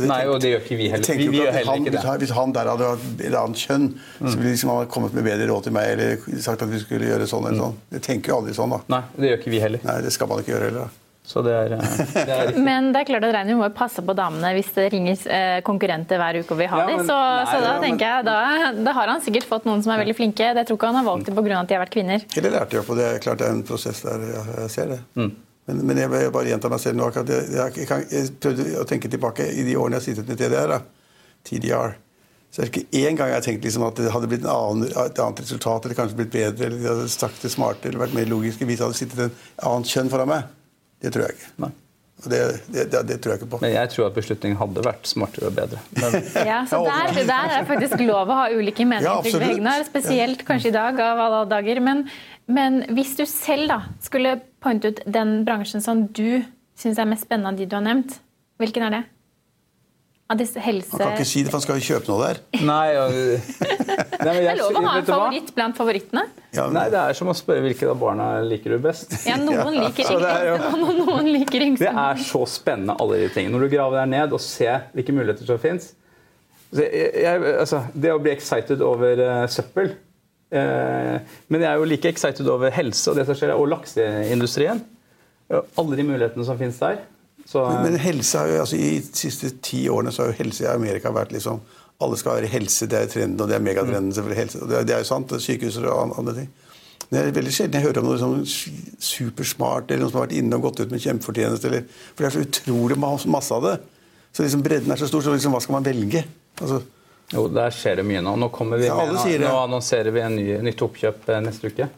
Nei, 0.05 0.19
og 0.27 0.41
det 0.43 0.51
gjør 0.51 0.65
ikke 0.65 0.79
vi 0.79 0.89
heller. 0.91 1.19
Vi, 1.19 1.29
vi 1.31 1.39
gjør 1.39 1.55
heller 1.55 1.79
ikke 1.79 1.95
det. 1.95 2.17
Hvis 2.25 2.35
han 2.35 2.55
der 2.55 2.71
hadde 2.71 2.89
vært 2.91 3.23
et 3.29 3.39
annet 3.39 3.63
kjønn, 3.63 3.87
mm. 3.95 4.27
så 4.27 4.35
ville 4.35 4.51
liksom 4.51 4.73
han 4.73 4.91
kommet 4.91 5.15
med 5.15 5.27
bedre 5.27 5.47
råd 5.51 5.69
til 5.69 5.75
meg 5.77 5.95
eller 5.95 6.43
sagt 6.43 6.65
at 6.65 6.71
vi 6.71 6.83
skulle 6.83 7.07
gjøre 7.13 7.29
sånn 7.31 7.47
eller 7.47 7.57
mm. 7.57 7.63
sånn. 7.63 7.81
Det 7.95 8.03
tenker 8.09 8.33
jo 8.33 8.41
aldri 8.41 8.57
sånn, 8.57 8.75
da. 8.75 8.83
Nei, 8.97 9.01
det 9.15 9.31
gjør 9.31 9.41
ikke 9.41 9.55
vi 9.55 9.63
heller. 9.63 9.87
Nei, 9.87 9.97
det 10.05 10.13
skal 10.15 10.31
man 10.31 10.43
ikke 10.43 10.55
gjøre 10.55 10.69
heller. 10.71 10.87
da. 10.87 11.01
Så 11.25 11.41
det 11.41 11.53
er, 11.57 11.73
eh, 11.73 12.01
det 12.27 12.33
er 12.33 12.57
Men 12.61 12.91
det 12.93 13.01
er 13.01 13.07
klart 13.09 13.25
at 13.25 13.33
Reini 13.33 13.55
må 13.57 13.67
passe 13.73 14.03
på 14.05 14.13
damene 14.17 14.51
hvis 14.57 14.69
det 14.75 14.85
ringer 14.93 15.23
eh, 15.33 15.57
konkurrenter 15.65 16.21
hver 16.21 16.37
uke 16.41 16.53
og 16.53 16.59
vil 16.61 16.69
ha 16.69 16.83
ja, 16.83 16.89
dem. 16.91 17.01
Så, 17.07 17.15
så, 17.49 17.61
da 17.63 17.71
ja, 17.71 17.79
tenker 17.81 18.05
jeg, 18.05 18.27
da, 18.27 18.35
da, 18.77 18.93
har 18.99 19.13
han 19.15 19.23
sikkert 19.25 19.49
fått 19.49 19.65
noen 19.65 19.81
som 19.85 19.95
er 19.95 20.03
veldig 20.03 20.17
flinke. 20.17 20.51
Det 20.57 20.67
tror 20.69 20.79
ikke 20.79 20.91
han 20.91 20.99
har 21.01 21.07
valgt 21.07 21.31
dem 21.31 21.39
pga. 21.39 21.57
at 21.63 21.71
de 21.71 21.77
har 21.77 21.83
vært 21.87 21.95
kvinner. 21.97 22.27
Eller 22.37 22.55
lærte 22.59 22.77
jeg 22.77 22.85
på 22.85 22.99
det. 22.99 23.09
Klart 23.25 23.41
det 23.41 23.49
er 23.49 23.57
en 23.57 23.65
prosess 23.65 24.05
der 24.05 24.27
jeg 24.29 24.69
ser 24.75 24.93
det. 24.93 25.01
Mm. 25.17 25.33
Men, 25.65 25.81
men, 25.81 25.97
jeg 25.97 26.11
vil 26.11 26.31
bare 26.33 26.49
gjenta 26.51 26.69
meg 26.69 26.81
selv 26.81 26.99
nå. 26.99 27.09
jeg, 27.15 27.45
jeg, 27.55 27.87
kan, 27.89 28.03
jeg, 28.11 28.33
prøvde 28.41 28.65
å 28.81 28.87
tenke 28.89 29.09
tilbake 29.09 29.47
i 29.49 29.65
de 29.65 29.77
årene 29.81 29.97
jeg 29.97 30.03
har 30.03 30.07
sittet 30.09 30.29
med 30.29 30.41
TDR. 30.41 30.75
Da, 30.75 30.81
TDR 31.45 31.95
så 32.55 32.61
er 32.61 32.69
det 32.69 32.71
ikke 32.71 33.01
én 33.03 33.17
gang 33.19 33.33
jeg 33.33 33.35
har 33.35 33.43
tenkt 33.43 33.65
liksom 33.67 33.83
at 33.83 33.97
det 33.99 34.11
hadde 34.13 34.29
blitt 34.31 34.45
annen, 34.47 34.85
et 34.87 35.17
annet 35.19 35.41
resultat, 35.43 35.83
eller 35.83 35.97
kanskje 35.97 36.21
blitt 36.21 36.31
bedre, 36.31 36.69
eller 36.69 36.77
de 36.79 36.87
hadde 36.87 37.07
sagt 37.11 37.41
det 37.43 37.51
smartere, 37.51 37.91
eller 37.91 38.05
vært 38.05 38.15
mer 38.15 38.29
logiske 38.31 38.63
hvis 38.63 38.79
det 38.79 38.85
hadde 38.85 38.99
sittet 39.01 39.23
en 39.25 39.33
annet 39.73 39.91
kjønn 39.91 40.11
foran 40.13 40.31
meg. 40.31 40.53
Det 41.03 41.11
tror 41.11 41.25
jeg 41.25 41.35
ikke. 41.35 41.49
Nei. 41.65 41.73
Det, 42.23 42.39
det, 42.71 42.85
det, 42.93 43.01
det, 43.09 43.17
tror 43.19 43.33
jeg 43.33 43.41
ikke 43.41 43.49
på. 43.51 43.57
Men 43.59 43.73
jeg 43.73 43.89
tror 43.91 44.07
at 44.07 44.15
beslutningen 44.15 44.57
hadde 44.57 44.85
vært 44.85 45.09
smartere 45.09 45.49
og 45.49 45.57
bedre. 45.57 45.81
Men... 45.99 46.15
ja, 46.47 46.61
så 46.69 46.79
der, 46.87 47.19
der, 47.27 47.55
er 47.57 47.67
faktisk 47.67 47.99
lov 48.05 48.31
å 48.31 48.37
ha 48.39 48.45
ulike 48.55 48.87
meninger, 48.87 49.27
ja, 49.35 49.43
Hegnar, 49.43 49.83
spesielt 49.89 50.45
kanskje 50.47 50.71
i 50.71 50.75
dag 50.77 51.01
av 51.09 51.25
alle 51.27 51.43
dager. 51.51 51.83
Men, 51.83 52.05
men 52.51 52.83
hvis 52.93 53.15
du 53.17 53.25
selv 53.29 53.69
da 53.71 53.79
skulle 54.03 54.37
pointe 54.61 54.93
ut 54.93 55.01
den 55.09 55.39
bransjen 55.47 55.81
som 55.81 56.05
du 56.13 56.43
syns 56.77 56.99
er 56.99 57.09
mest 57.09 57.25
spennende 57.25 57.53
av 57.53 57.59
de 57.59 57.67
du 57.69 57.75
har 57.77 57.85
nevnt, 57.85 58.19
hvilken 58.61 58.85
er 58.87 58.97
det? 58.99 59.03
Av 60.25 60.37
disse 60.39 60.57
helse... 60.57 60.89
Han 60.95 61.01
kan 61.03 61.19
ikke 61.19 61.29
si 61.29 61.43
det, 61.45 61.51
for 61.51 61.59
han 61.59 61.63
skal 61.67 61.77
jo 61.77 61.85
kjøpe 61.85 62.09
noe 62.09 62.21
der. 62.23 62.39
Nei, 62.65 62.87
og... 62.97 63.17
Nei 64.25 64.33
det 64.33 64.47
er 64.49 64.57
lov 64.57 64.79
å 64.79 64.81
ha 64.81 64.93
en 64.97 65.05
favoritt 65.05 65.51
blant 65.53 65.77
favorittene. 65.77 66.23
Ja, 66.49 66.63
men... 66.65 66.79
Nei, 66.79 66.85
Det 66.93 67.01
er 67.01 67.17
som 67.19 67.29
å 67.29 67.35
spørre 67.37 67.61
hvilke 67.67 67.91
av 67.91 67.99
barna 68.01 68.29
liker 68.45 68.73
du 68.73 68.79
best. 68.81 69.13
Ja, 69.29 69.37
Noen 69.37 69.77
liker 69.83 70.09
yngstemann, 70.15 70.81
og 70.89 70.97
noen 71.03 71.29
liker 71.29 71.67
yngste. 71.67 71.85
Det 71.85 72.05
er 72.05 72.23
så 72.25 72.41
spennende, 72.49 72.97
alle 73.01 73.21
de 73.21 73.29
tingene. 73.35 73.53
Når 73.53 73.67
du 73.67 73.75
graver 73.75 74.01
deg 74.01 74.11
ned 74.15 74.33
og 74.33 74.41
ser 74.41 74.89
hvilke 74.97 75.13
muligheter 75.13 75.49
som 75.49 75.61
fins. 75.61 75.91
Altså, 76.73 77.85
det 77.93 78.11
å 78.11 78.17
bli 78.19 78.33
excited 78.33 78.81
over 78.83 79.21
uh, 79.21 79.45
søppel 79.51 79.93
Men 80.55 81.61
jeg 81.61 81.69
er 81.69 81.81
jo 81.81 81.87
like 81.89 82.11
excited 82.11 82.47
over 82.51 82.73
helse 82.73 83.11
og 83.11 83.19
det 83.19 83.27
som 83.27 83.37
skjer, 83.37 83.53
og 83.55 83.67
lakseindustrien. 83.73 84.81
Alle 85.51 85.99
de 85.99 86.07
mulighetene 86.07 86.47
som 86.47 86.57
finnes 86.59 86.79
der. 86.81 87.03
Så, 87.45 87.61
men, 87.69 87.91
men 87.91 88.01
helse 88.01 88.39
har 88.41 88.49
jo, 88.49 88.61
altså, 88.63 88.77
I 88.81 88.99
de 89.05 89.19
siste 89.19 89.51
ti 89.61 89.83
årene 89.91 90.13
så 90.13 90.23
har 90.23 90.31
jo 90.31 90.39
helse 90.39 90.63
i 90.65 90.69
Amerika 90.71 91.11
vært 91.13 91.35
liksom 91.35 91.59
Alle 92.01 92.17
skal 92.17 92.39
være 92.39 92.49
helse, 92.51 92.87
det 92.89 92.97
er 92.97 93.11
trenden, 93.11 93.39
og 93.39 93.47
det 93.47 93.55
er 93.55 93.63
megatrenden. 93.63 94.11
Mm. 94.11 94.31
Helse, 94.35 94.59
og 94.59 94.71
det, 94.71 94.81
det 94.89 94.95
er 94.95 95.03
jo 95.03 95.07
sant. 95.07 95.31
Sykehus 95.39 95.77
og 95.79 96.17
andre 96.19 96.33
ting. 96.41 96.49
Men 97.05 97.19
det 97.19 97.21
er 97.29 97.35
veldig 97.37 97.53
sjelden 97.53 97.77
jeg 97.77 97.85
hører 97.85 98.01
om 98.01 98.07
noe 98.09 98.17
sånn 98.19 98.41
supersmart 99.05 99.91
eller 99.93 100.03
noen 100.03 100.11
som 100.11 100.19
har 100.19 100.25
vært 100.25 100.39
inne 100.39 100.57
og 100.57 100.65
gått 100.65 100.81
ut 100.81 100.91
med 100.91 101.03
kjempefortjeneste. 101.03 101.69
Eller, 101.69 101.85
for 102.11 102.25
det 102.25 102.27
er 102.27 102.35
så 102.35 102.43
utrolig 102.43 102.97
masse 102.99 103.53
av 103.55 103.67
det. 103.67 103.75
Så 104.35 104.43
liksom 104.43 104.65
bredden 104.65 104.91
er 104.91 104.99
så 104.99 105.07
stor, 105.07 105.23
så 105.23 105.35
liksom, 105.35 105.55
hva 105.55 105.61
skal 105.63 105.77
man 105.77 105.85
velge? 105.85 106.25
Altså, 106.59 106.81
jo, 107.33 107.47
der 107.49 107.73
skjer 107.73 108.01
det 108.01 108.05
mye 108.05 108.21
nå. 108.21 108.35
Nå, 108.37 108.49
vi 108.75 108.85
ja, 108.85 108.97
med, 109.09 109.41
nå 109.41 109.53
annonserer 109.63 110.13
vi 110.13 110.21
en 110.21 110.35
ny, 110.37 110.45
nytt 110.67 110.83
oppkjøp 110.85 111.29
eh, 111.31 111.41
neste 111.45 111.71
uke. 111.73 111.89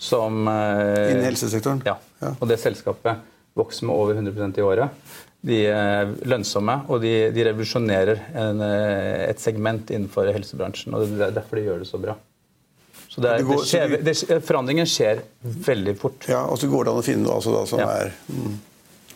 Som 0.00 0.48
eh, 0.48 1.12
Innen 1.12 1.28
helsesektoren? 1.28 1.82
Ja. 1.86 1.98
ja. 2.22 2.32
Og 2.38 2.48
det 2.50 2.58
selskapet 2.62 3.22
vokser 3.54 3.86
med 3.88 3.94
over 3.94 4.18
100% 4.18 4.58
i 4.58 4.64
året. 4.64 5.14
De 5.44 5.60
er 5.68 6.14
lønnsomme, 6.24 6.78
og 6.88 7.02
de, 7.04 7.12
de 7.36 7.44
revolusjonerer 7.50 8.22
en, 8.40 8.62
eh, 8.64 9.26
et 9.28 9.42
segment 9.42 9.92
innenfor 9.92 10.32
helsebransjen. 10.32 10.96
og 10.96 11.04
Det 11.12 11.28
er 11.28 11.36
derfor 11.36 11.60
de 11.60 11.66
gjør 11.68 11.84
det 11.84 11.90
så 11.90 12.00
bra. 12.00 12.16
Så 13.14 13.22
det 13.22 13.30
er, 13.30 13.44
det 13.46 13.58
skjer, 13.68 13.92
det, 14.02 14.14
Forandringen 14.42 14.88
skjer 14.90 15.20
veldig 15.42 15.92
fort. 16.00 16.24
Ja, 16.26 16.46
Og 16.50 16.58
så 16.58 16.70
går 16.72 16.88
det 16.88 16.94
an 16.94 17.02
å 17.02 17.04
finne 17.06 17.28
noe 17.28 17.36
altså, 17.36 17.52
da, 17.54 17.66
som 17.68 17.82
ja. 17.84 17.90
er 18.00 18.16
mm. 18.32 18.56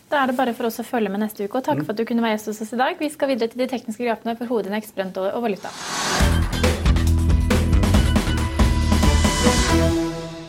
Da 0.09 0.23
er 0.23 0.31
det 0.31 0.39
bare 0.39 0.55
for 0.57 0.65
oss 0.65 0.79
å 0.81 0.85
følge 0.87 1.11
med 1.13 1.21
neste 1.21 1.45
uke. 1.45 1.59
og 1.59 1.65
Takk 1.67 1.83
mm. 1.83 1.85
for 1.85 1.93
at 1.93 1.99
du 2.01 2.07
kunne 2.09 2.23
være 2.25 2.33
gjest 2.39 2.49
hos 2.49 2.63
oss 2.65 2.73
i 2.73 2.79
dag. 2.81 2.97
Vi 2.97 3.11
skal 3.13 3.29
videre 3.29 3.51
til 3.51 3.61
de 3.61 3.69
tekniske 3.69 4.07
grafene 4.07 4.33
for 4.39 4.49
hovedindeks, 4.49 4.95
brent 4.97 5.19
og 5.21 5.37
valuta. 5.43 5.69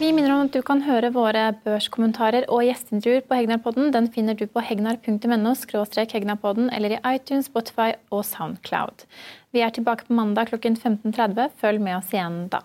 Vi 0.01 0.09
minner 0.17 0.33
om 0.33 0.47
at 0.47 0.57
du 0.57 0.63
kan 0.65 0.81
høre 0.87 1.13
våre 1.13 1.43
børskommentarer 1.61 2.49
og 2.49 2.65
gjesteintervjuer 2.65 3.27
på 3.29 3.37
Hegnarpodden. 3.37 3.93
Den 3.93 4.09
finner 4.15 4.39
du 4.39 4.47
på 4.49 4.65
hegnar.no 4.65 5.53
hegnarpodden 5.53 6.73
eller 6.73 6.97
i 6.97 7.03
iTunes, 7.13 7.53
Spotify 7.53 7.93
og 8.09 8.25
Soundcloud. 8.25 9.05
Vi 9.53 9.61
er 9.61 9.77
tilbake 9.77 10.09
på 10.09 10.17
mandag 10.17 10.55
klokken 10.55 10.81
15.30. 10.81 11.53
Følg 11.61 11.85
med 11.85 12.01
oss 12.01 12.17
igjen 12.17 12.47
da. 12.49 12.65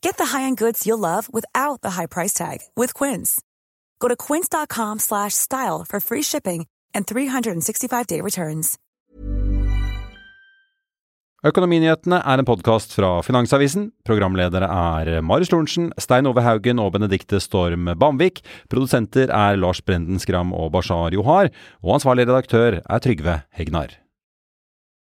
Get 0.00 0.16
the 0.16 0.36
high-end 0.36 0.56
goods 0.56 0.86
you'll 0.86 0.98
love 0.98 1.28
without 1.32 1.82
the 1.82 1.90
high 1.90 2.06
price 2.06 2.32
tag 2.32 2.58
with 2.76 2.94
Quince. 2.94 3.40
Go 4.00 4.08
to 4.08 4.16
quince.com 4.16 4.98
slash 4.98 5.34
style 5.34 5.84
for 5.84 6.00
free 6.00 6.22
shipping 6.22 6.66
and 6.94 7.06
365-day 7.06 8.20
returns. 8.20 8.78
Økonominyhetene 11.46 12.16
er 12.24 12.40
en 12.40 12.48
podkast 12.48 12.94
fra 12.96 13.20
Finansavisen. 13.22 13.90
Programledere 14.08 14.66
er 14.66 15.20
Marius 15.22 15.52
Lorentzen, 15.52 15.92
Stein 16.00 16.26
Ove 16.26 16.42
Haugen 16.42 16.80
og 16.82 16.94
Benedikte 16.96 17.38
Storm 17.44 17.92
Bamvik. 18.00 18.40
Produsenter 18.72 19.30
er 19.30 19.60
Lars 19.60 19.82
Brenden 19.84 20.18
Skram 20.18 20.50
og 20.56 20.72
Bashar 20.74 21.14
Johar. 21.14 21.52
Og 21.84 22.00
ansvarlig 22.00 22.26
redaktør 22.26 22.80
er 22.80 23.04
Trygve 23.04 23.42
Hegnar. 23.54 23.94